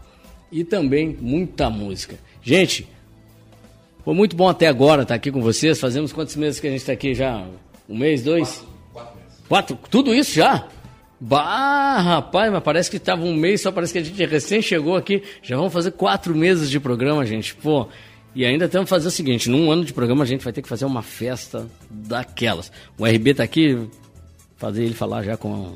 e 0.51 0.63
também 0.63 1.17
muita 1.19 1.69
música. 1.69 2.15
Gente, 2.41 2.87
foi 4.03 4.13
muito 4.13 4.35
bom 4.35 4.47
até 4.47 4.67
agora 4.67 5.03
estar 5.03 5.15
aqui 5.15 5.31
com 5.31 5.41
vocês. 5.41 5.79
Fazemos 5.79 6.11
quantos 6.11 6.35
meses 6.35 6.59
que 6.59 6.67
a 6.67 6.71
gente 6.71 6.79
está 6.79 6.93
aqui 6.93 7.13
já? 7.13 7.45
Um 7.89 7.97
mês, 7.97 8.23
dois? 8.23 8.70
Quatro? 9.51 9.77
Tudo 9.89 10.15
isso 10.15 10.33
já? 10.33 10.65
Bah, 11.19 11.99
rapaz, 11.99 12.49
mas 12.49 12.63
parece 12.63 12.89
que 12.89 12.95
estava 12.95 13.21
um 13.21 13.35
mês, 13.35 13.59
só 13.59 13.69
parece 13.69 13.91
que 13.91 13.99
a 13.99 14.01
gente 14.01 14.25
recém 14.25 14.61
chegou 14.61 14.95
aqui. 14.95 15.21
Já 15.43 15.57
vamos 15.57 15.73
fazer 15.73 15.91
quatro 15.91 16.33
meses 16.33 16.69
de 16.69 16.79
programa, 16.79 17.25
gente. 17.25 17.53
Pô, 17.55 17.89
e 18.33 18.45
ainda 18.45 18.69
temos 18.69 18.85
que 18.85 18.91
fazer 18.91 19.09
o 19.09 19.11
seguinte: 19.11 19.49
num 19.49 19.69
ano 19.69 19.83
de 19.83 19.91
programa 19.91 20.23
a 20.23 20.25
gente 20.25 20.41
vai 20.41 20.53
ter 20.53 20.61
que 20.61 20.69
fazer 20.69 20.85
uma 20.85 21.01
festa 21.01 21.67
daquelas. 21.89 22.71
O 22.97 23.05
RB 23.05 23.33
tá 23.33 23.43
aqui, 23.43 23.89
fazer 24.55 24.85
ele 24.85 24.93
falar 24.93 25.21
já 25.21 25.35
com. 25.35 25.75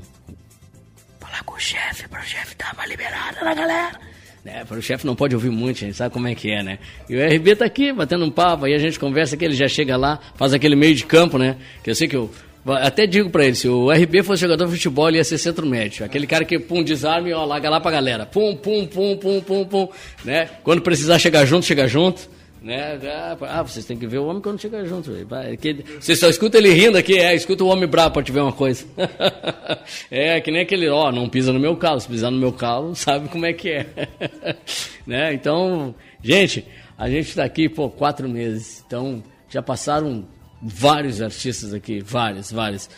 Falar 1.19 1.43
com 1.43 1.55
o 1.55 1.59
chefe, 1.59 2.07
para 2.07 2.21
o 2.21 2.23
chefe 2.23 2.55
dar 2.55 2.73
uma 2.75 2.85
liberada 2.85 3.43
na 3.43 3.53
galera. 3.53 3.99
Né, 4.45 4.63
para 4.63 4.77
o 4.77 4.81
chefe 4.81 5.05
não 5.05 5.17
pode 5.17 5.35
ouvir 5.35 5.49
muito, 5.49 5.83
a 5.83 5.87
gente 5.87 5.97
sabe 5.97 6.13
como 6.13 6.29
é 6.29 6.33
que 6.33 6.49
é, 6.49 6.63
né? 6.63 6.79
E 7.09 7.17
o 7.17 7.27
RB 7.27 7.57
tá 7.57 7.65
aqui 7.65 7.91
batendo 7.91 8.23
um 8.23 8.31
papo, 8.31 8.63
aí 8.63 8.73
a 8.73 8.79
gente 8.79 8.97
conversa 8.97 9.35
que 9.35 9.43
ele 9.43 9.55
já 9.55 9.67
chega 9.67 9.97
lá, 9.97 10.21
faz 10.35 10.53
aquele 10.53 10.77
meio 10.77 10.95
de 10.95 11.05
campo, 11.05 11.37
né? 11.37 11.57
Que 11.83 11.89
eu 11.89 11.95
sei 11.95 12.07
que 12.07 12.15
eu 12.15 12.31
até 12.73 13.05
digo 13.05 13.29
para 13.29 13.45
ele, 13.45 13.55
se 13.55 13.67
o 13.67 13.91
RB 13.91 14.23
fosse 14.23 14.41
jogador 14.41 14.65
de 14.65 14.71
futebol, 14.71 15.07
ele 15.07 15.17
ia 15.17 15.23
ser 15.23 15.37
centro 15.37 15.65
médio. 15.65 16.03
Aquele 16.03 16.25
cara 16.25 16.43
que 16.43 16.57
pum, 16.57 16.83
desarme 16.83 17.31
ó, 17.31 17.45
larga 17.45 17.69
lá 17.69 17.79
pra 17.79 17.91
galera. 17.91 18.25
Pum, 18.25 18.55
pum, 18.55 18.87
pum, 18.87 19.15
pum, 19.17 19.41
pum, 19.41 19.65
pum, 19.65 19.87
né? 20.23 20.49
Quando 20.63 20.81
precisar 20.81 21.19
chegar 21.19 21.45
junto, 21.45 21.65
chega 21.65 21.87
junto. 21.87 22.27
Né? 22.65 22.99
Ah, 23.41 23.61
vocês 23.61 23.85
têm 23.85 23.95
que 23.95 24.07
ver 24.07 24.17
o 24.17 24.25
homem 24.25 24.41
quando 24.41 24.59
chega 24.59 24.83
junto. 24.85 25.11
Você 25.99 26.15
só 26.15 26.27
escuta 26.27 26.57
ele 26.57 26.73
rindo 26.73 26.97
aqui, 26.97 27.19
é, 27.19 27.35
escuta 27.35 27.63
o 27.63 27.67
homem 27.67 27.87
bravo 27.87 28.15
para 28.15 28.23
te 28.23 28.31
ver 28.31 28.39
uma 28.39 28.51
coisa. 28.51 28.83
é, 30.09 30.41
que 30.41 30.49
nem 30.49 30.61
aquele, 30.61 30.89
ó, 30.89 31.11
não 31.11 31.29
pisa 31.29 31.53
no 31.53 31.59
meu 31.59 31.75
calo, 31.75 32.01
se 32.01 32.07
pisar 32.07 32.31
no 32.31 32.39
meu 32.39 32.51
calo, 32.51 32.95
sabe 32.95 33.29
como 33.29 33.45
é 33.45 33.53
que 33.53 33.69
é. 33.69 33.85
né? 35.05 35.31
Então, 35.35 35.93
gente, 36.23 36.65
a 36.97 37.07
gente 37.07 37.29
está 37.29 37.43
aqui 37.43 37.69
por 37.69 37.91
quatro 37.91 38.27
meses, 38.27 38.83
então 38.87 39.21
já 39.47 39.61
passaram 39.61 40.25
vários 40.65 41.21
artistas 41.21 41.73
aqui, 41.73 42.01
vários, 42.01 42.51
vários, 42.51 42.89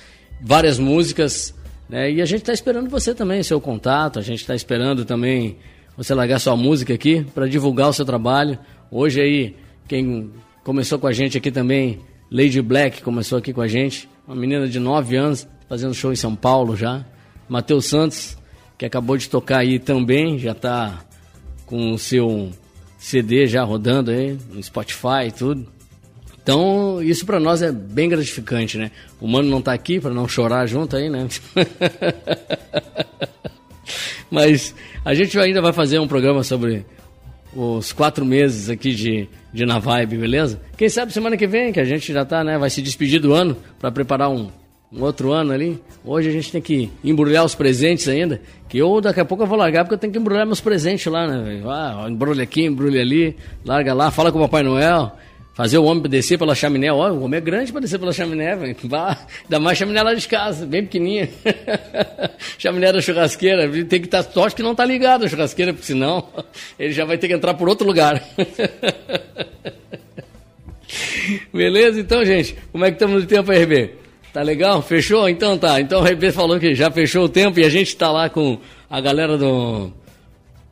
várias 0.41 0.79
músicas, 0.79 1.53
né? 1.89 2.09
E 2.11 2.21
a 2.21 2.25
gente 2.25 2.39
está 2.41 2.53
esperando 2.53 2.89
você 2.89 3.13
também, 3.13 3.43
seu 3.43 3.59
contato, 3.59 4.17
a 4.17 4.21
gente 4.21 4.39
está 4.39 4.55
esperando 4.55 5.03
também 5.03 5.57
você 5.97 6.13
largar 6.13 6.39
sua 6.39 6.55
música 6.55 6.93
aqui 6.93 7.25
para 7.35 7.47
divulgar 7.47 7.89
o 7.89 7.93
seu 7.93 8.05
trabalho. 8.05 8.57
Hoje 8.89 9.19
aí, 9.19 9.55
quem 9.87 10.31
começou 10.63 10.97
com 10.97 11.07
a 11.07 11.11
gente 11.11 11.37
aqui 11.37 11.51
também, 11.51 11.99
Lady 12.31 12.61
Black 12.61 13.01
começou 13.01 13.37
aqui 13.37 13.51
com 13.51 13.61
a 13.61 13.67
gente, 13.67 14.07
uma 14.25 14.35
menina 14.35 14.67
de 14.67 14.79
9 14.79 15.15
anos, 15.17 15.47
fazendo 15.67 15.93
show 15.93 16.13
em 16.13 16.15
São 16.15 16.35
Paulo 16.35 16.75
já. 16.75 17.05
Matheus 17.49 17.85
Santos, 17.85 18.37
que 18.77 18.85
acabou 18.85 19.17
de 19.17 19.29
tocar 19.29 19.59
aí 19.59 19.79
também, 19.79 20.37
já 20.39 20.51
está 20.51 21.05
com 21.65 21.91
o 21.91 21.99
seu 21.99 22.49
CD 22.97 23.45
já 23.45 23.63
rodando 23.63 24.11
aí, 24.11 24.37
no 24.51 24.61
Spotify 24.63 25.27
e 25.27 25.31
tudo. 25.31 25.76
Então, 26.47 27.03
isso 27.03 27.25
para 27.25 27.41
nós 27.41 27.61
é 27.61 27.73
bem 27.73 28.07
gratificante, 28.07 28.77
né? 28.77 28.89
O 29.19 29.27
mano 29.27 29.49
não 29.49 29.61
tá 29.61 29.73
aqui 29.73 29.99
para 29.99 30.13
não 30.13 30.29
chorar 30.29 30.65
junto 30.65 30.95
aí, 30.95 31.09
né? 31.09 31.27
Mas 34.31 34.73
a 35.03 35.13
gente 35.13 35.37
ainda 35.37 35.61
vai 35.61 35.73
fazer 35.73 35.99
um 35.99 36.07
programa 36.07 36.45
sobre 36.45 36.85
os 37.53 37.91
quatro 37.91 38.23
meses 38.23 38.69
aqui 38.69 38.95
de, 38.95 39.27
de 39.51 39.65
Na 39.65 39.77
Vibe, 39.77 40.19
beleza? 40.19 40.61
Quem 40.77 40.87
sabe 40.87 41.11
semana 41.11 41.35
que 41.35 41.45
vem, 41.45 41.73
que 41.73 41.81
a 41.81 41.83
gente 41.83 42.13
já 42.13 42.23
tá, 42.23 42.45
né? 42.45 42.57
Vai 42.57 42.69
se 42.69 42.81
despedir 42.81 43.19
do 43.19 43.33
ano 43.33 43.57
para 43.77 43.91
preparar 43.91 44.29
um, 44.29 44.49
um 44.89 45.03
outro 45.03 45.33
ano 45.33 45.51
ali. 45.51 45.77
Hoje 46.05 46.29
a 46.29 46.31
gente 46.31 46.49
tem 46.49 46.61
que 46.61 46.89
embrulhar 47.03 47.43
os 47.43 47.55
presentes 47.55 48.07
ainda. 48.07 48.39
Que 48.69 48.77
eu 48.77 49.01
daqui 49.01 49.19
a 49.19 49.25
pouco 49.25 49.43
eu 49.43 49.47
vou 49.47 49.57
largar 49.57 49.83
porque 49.83 49.95
eu 49.95 49.99
tenho 49.99 50.13
que 50.13 50.19
embrulhar 50.19 50.45
meus 50.45 50.61
presentes 50.61 51.07
lá, 51.07 51.27
né? 51.27 51.61
Ah, 51.65 52.07
embrulha 52.09 52.43
aqui, 52.43 52.63
embrulha 52.63 53.01
ali, 53.01 53.35
larga 53.65 53.93
lá, 53.93 54.09
fala 54.11 54.31
com 54.31 54.39
o 54.39 54.41
Papai 54.43 54.63
Noel. 54.63 55.11
Fazer 55.57 55.79
o 55.79 55.85
homem 55.85 56.03
descer 56.03 56.37
pela 56.37 56.53
chaminé. 56.53 56.93
Ó, 56.93 57.11
o 57.11 57.23
homem 57.23 57.39
é 57.39 57.41
grande 57.41 57.71
para 57.71 57.81
descer 57.81 57.97
pela 57.97 58.13
chaminé, 58.13 58.55
velho. 58.55 58.75
Ainda 59.43 59.59
mais 59.59 59.75
chaminé 59.75 60.03
lá 60.03 60.13
de 60.13 60.27
casa, 60.27 60.67
bem 60.67 60.83
pequenininha. 60.83 61.27
chaminé 62.59 62.93
da 62.93 63.01
churrasqueira. 63.01 63.67
Tem 63.67 63.99
que 63.99 64.05
estar 64.05 64.23
tá, 64.23 64.31
sorte 64.31 64.55
que 64.55 64.61
não 64.61 64.75
tá 64.75 64.85
ligado 64.85 65.25
a 65.25 65.27
churrasqueira, 65.27 65.73
porque 65.73 65.87
senão 65.87 66.29
ele 66.77 66.93
já 66.93 67.05
vai 67.05 67.17
ter 67.17 67.27
que 67.27 67.33
entrar 67.33 67.55
por 67.55 67.67
outro 67.67 67.87
lugar. 67.87 68.23
Beleza? 71.51 72.01
Então, 72.01 72.23
gente, 72.23 72.55
como 72.71 72.85
é 72.85 72.91
que 72.91 72.97
estamos 72.97 73.23
no 73.23 73.27
tempo, 73.27 73.51
RB? 73.51 73.95
Tá 74.31 74.43
legal? 74.43 74.83
Fechou? 74.83 75.27
Então 75.27 75.57
tá. 75.57 75.81
Então 75.81 76.03
o 76.03 76.05
RB 76.05 76.31
falou 76.31 76.59
que 76.59 76.75
já 76.75 76.91
fechou 76.91 77.25
o 77.25 77.29
tempo 77.29 77.59
e 77.59 77.65
a 77.65 77.69
gente 77.69 77.87
está 77.87 78.11
lá 78.11 78.29
com 78.29 78.59
a 78.87 79.01
galera 79.01 79.35
do 79.35 79.91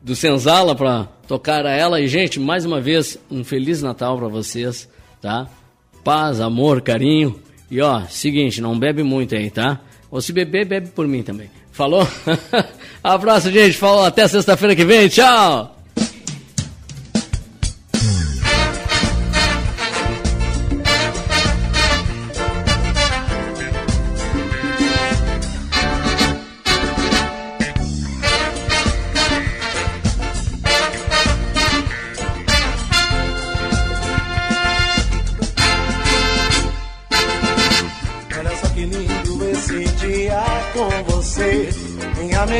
do 0.06 0.14
Senzala 0.14 0.72
para 0.76 1.08
tocar 1.26 1.66
a 1.66 1.72
ela. 1.72 2.00
E, 2.00 2.06
gente, 2.06 2.38
mais 2.38 2.64
uma 2.64 2.80
vez, 2.80 3.18
um 3.28 3.42
Feliz 3.42 3.82
Natal 3.82 4.16
para 4.16 4.28
vocês, 4.28 4.88
tá? 5.20 5.48
Paz, 6.04 6.40
amor, 6.40 6.80
carinho. 6.80 7.40
E, 7.68 7.80
ó, 7.80 8.02
seguinte, 8.02 8.60
não 8.60 8.78
bebe 8.78 9.02
muito 9.02 9.34
aí, 9.34 9.50
tá? 9.50 9.80
Ou 10.08 10.20
se 10.20 10.32
beber, 10.32 10.64
bebe 10.64 10.90
por 10.90 11.08
mim 11.08 11.24
também. 11.24 11.50
Falou? 11.72 12.06
Abraço, 13.02 13.50
gente. 13.50 13.76
Falou. 13.76 14.04
Até 14.04 14.28
sexta-feira 14.28 14.76
que 14.76 14.84
vem. 14.84 15.08
Tchau! 15.08 15.75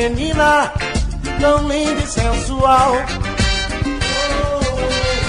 Menina 0.09 0.73
tão 1.41 1.69
linda 1.69 2.01
e 2.01 2.07
sensual. 2.07 2.93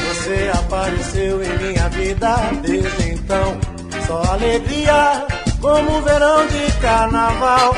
Você 0.07 0.51
apareceu 0.53 1.43
em 1.43 1.57
minha 1.57 1.89
vida 1.89 2.35
desde 2.61 3.09
então. 3.11 3.57
Só 4.05 4.21
alegria, 4.33 5.25
como 5.59 5.97
o 5.97 6.01
verão 6.01 6.45
de 6.47 6.71
carnaval. 6.79 7.75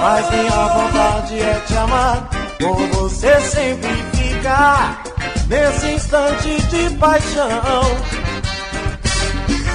Mas 0.00 0.30
minha 0.30 0.66
vontade 0.68 1.40
é 1.40 1.62
te 1.66 1.76
amar, 1.76 2.28
com 2.60 2.88
você 2.88 3.40
sempre 3.42 3.94
ficar 4.14 5.02
nesse 5.48 5.86
instante 5.92 6.62
de 6.62 6.96
paixão. 6.96 7.50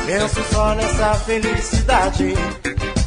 Penso 0.05 0.43
só 0.51 0.75
nessa 0.75 1.13
felicidade 1.15 2.35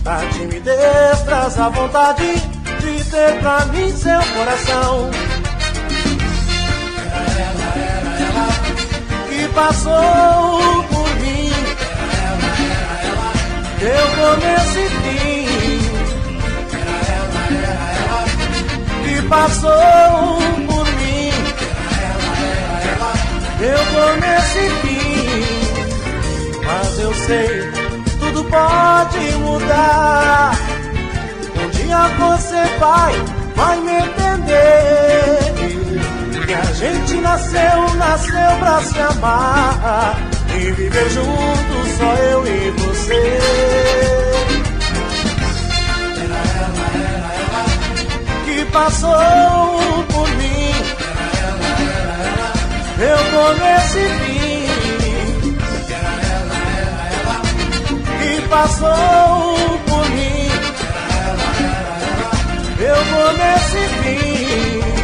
a 0.05 0.27
timidez 0.33 1.21
traz 1.25 1.59
a 1.59 1.69
vontade 1.69 2.35
de 2.81 3.05
ter 3.11 3.41
pra 3.41 3.65
mim 3.67 3.91
seu 3.97 4.21
coração. 4.35 5.11
Era 7.11 7.33
ela, 7.41 7.67
era 7.77 8.11
ela 8.25 8.47
que 9.29 9.49
passou 9.55 10.83
por 10.85 11.09
mim. 11.17 11.53
Era 12.01 12.17
ela, 12.29 12.49
era 12.75 12.97
ela 13.09 13.29
Teu 13.79 14.07
começo 14.17 14.79
e 14.79 14.89
fim. 14.89 15.47
Ela, 16.73 16.99
ela 19.09 19.29
passou 19.29 20.39
por 20.67 20.87
mim. 20.95 21.31
Ela, 22.03 22.33
ela 22.93 23.13
Teu 23.59 23.81
começo 23.95 24.59
e 24.59 24.69
fim. 24.83 24.99
Mas 26.65 26.99
eu 26.99 27.15
sei, 27.15 27.78
tudo 28.29 28.45
pode 28.45 29.33
mudar. 29.39 30.53
Um 31.57 31.68
dia 31.70 32.09
você 32.18 32.62
vai, 32.79 33.14
vai 33.55 33.81
me 33.81 33.93
entender. 33.93 35.39
Que 36.47 36.55
a 36.55 36.64
gente 36.72 37.14
nasceu, 37.16 37.95
nasceu 37.97 38.57
pra 38.59 38.81
se 38.81 39.01
amar. 39.01 40.16
E 40.55 40.72
viver 40.72 41.11
juntos, 41.11 41.89
só 41.99 42.14
eu 42.14 42.47
e 42.47 42.70
você. 42.70 43.39
Era 46.24 46.41
ela, 46.64 46.83
era 46.95 47.31
ela 47.35 47.64
Que 48.45 48.64
passou 48.72 50.05
por 50.09 50.29
mim. 50.37 50.72
Era 51.01 51.49
ela, 51.49 51.68
era 51.97 52.14
ela 52.29 52.51
Meu 52.99 53.18
começo 53.31 53.99
e 53.99 54.09
fim. 54.24 54.38
Passou 58.49 59.79
por 59.87 60.11
mim. 60.11 60.49
Era 60.81 61.29
ela, 61.29 61.49
era 61.77 61.95
ela 62.13 62.31
Meu 62.79 62.99
começo 63.15 63.77
e 63.77 63.89
fim. 64.03 64.98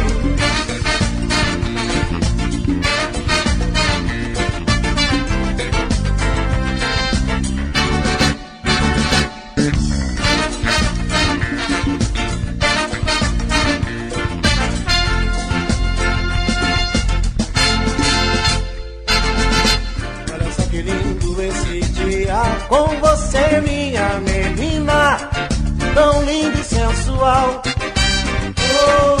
Oh, 27.27 29.17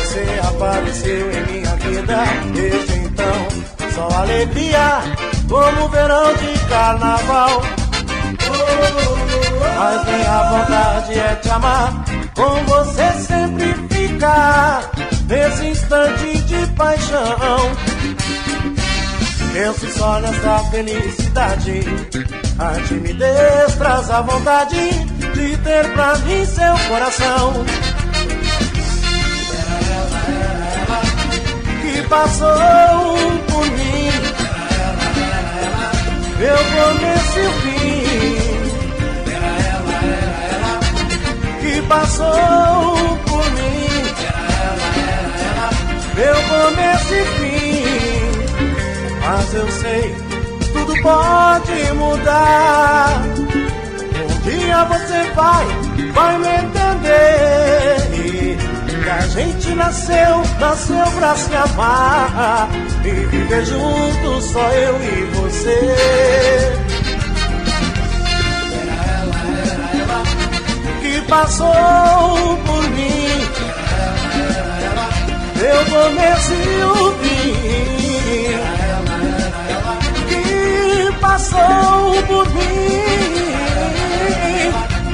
você 0.00 0.40
apareceu 0.48 1.30
em 1.30 1.52
minha 1.52 1.76
vida 1.76 2.24
desde 2.54 2.98
então, 3.00 3.48
só 3.94 4.08
alegria 4.22 5.02
como 5.46 5.88
verão 5.90 6.32
de 6.36 6.58
carnaval. 6.70 7.62
Oh, 8.48 8.78
mas 9.78 10.04
minha 10.06 10.42
vontade 10.44 11.18
é 11.18 11.34
te 11.34 11.50
amar, 11.50 12.04
com 12.34 12.64
você 12.64 13.12
sempre 13.26 13.74
ficar 13.90 14.90
nesse 15.28 15.66
instante 15.66 16.38
de 16.44 16.66
paixão. 16.68 17.58
Penso 19.52 19.98
só 19.98 20.18
nessa 20.20 20.58
felicidade. 20.70 22.47
A 22.58 22.72
timidez 22.88 23.74
traz 23.76 24.10
a 24.10 24.20
vontade 24.22 24.90
de 25.32 25.56
ter 25.58 25.92
pra 25.92 26.18
mim 26.18 26.44
seu 26.44 26.76
coração. 26.88 27.64
Era 29.52 29.78
ela, 29.94 30.20
era 30.28 30.66
ela 30.74 31.00
Que 31.82 32.02
passou 32.08 32.48
por 33.48 33.64
mim. 33.70 34.08
Era 34.40 34.82
ela, 34.82 35.06
era 35.36 35.50
ela 35.66 35.92
Meu 36.38 36.58
começo 36.74 37.38
e 37.38 37.46
o 37.46 37.52
fim. 37.60 38.02
Era 39.30 39.52
ela, 39.70 39.94
era 40.02 40.36
ela 40.50 40.74
Que 41.60 41.74
passou 41.82 43.18
por 43.24 43.44
mim. 43.52 43.86
Era 44.18 44.50
ela, 44.66 44.88
era 45.06 45.38
ela 45.46 45.70
Meu 46.16 46.38
começo 46.48 47.14
e 47.14 47.24
fim. 47.38 47.58
Mas 49.20 49.54
eu 49.54 49.70
sei, 49.70 50.27
tudo 50.88 51.02
pode 51.02 51.92
mudar. 51.94 53.22
Um 54.24 54.28
dia 54.40 54.84
você 54.84 55.30
vai, 55.34 55.66
vai 56.12 56.38
me 56.38 56.48
entender. 56.48 57.98
Que 59.02 59.10
a 59.10 59.20
gente 59.28 59.74
nasceu, 59.74 60.42
nasceu 60.58 61.04
pra 61.18 61.36
se 61.36 61.54
amar. 61.54 62.70
E 63.04 63.10
viver 63.26 63.66
juntos, 63.66 64.46
só 64.50 64.66
eu 64.70 64.98
e 65.02 65.24
você. 65.36 65.96
Que 71.00 71.20
passou 71.22 72.56
por 72.66 72.82
mim. 72.90 73.28
Era 75.60 75.82
passou 81.18 82.22
por 82.26 82.48
mim. 82.54 82.88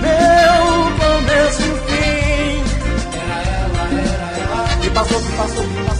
Meu 0.01 0.65
começo 1.01 1.63
e 1.63 1.73
fim. 1.87 2.65
E 4.87 4.91
passou, 4.91 5.21
que 5.21 5.33
passou, 5.33 5.65
que 5.65 5.83
passou. 5.85 5.94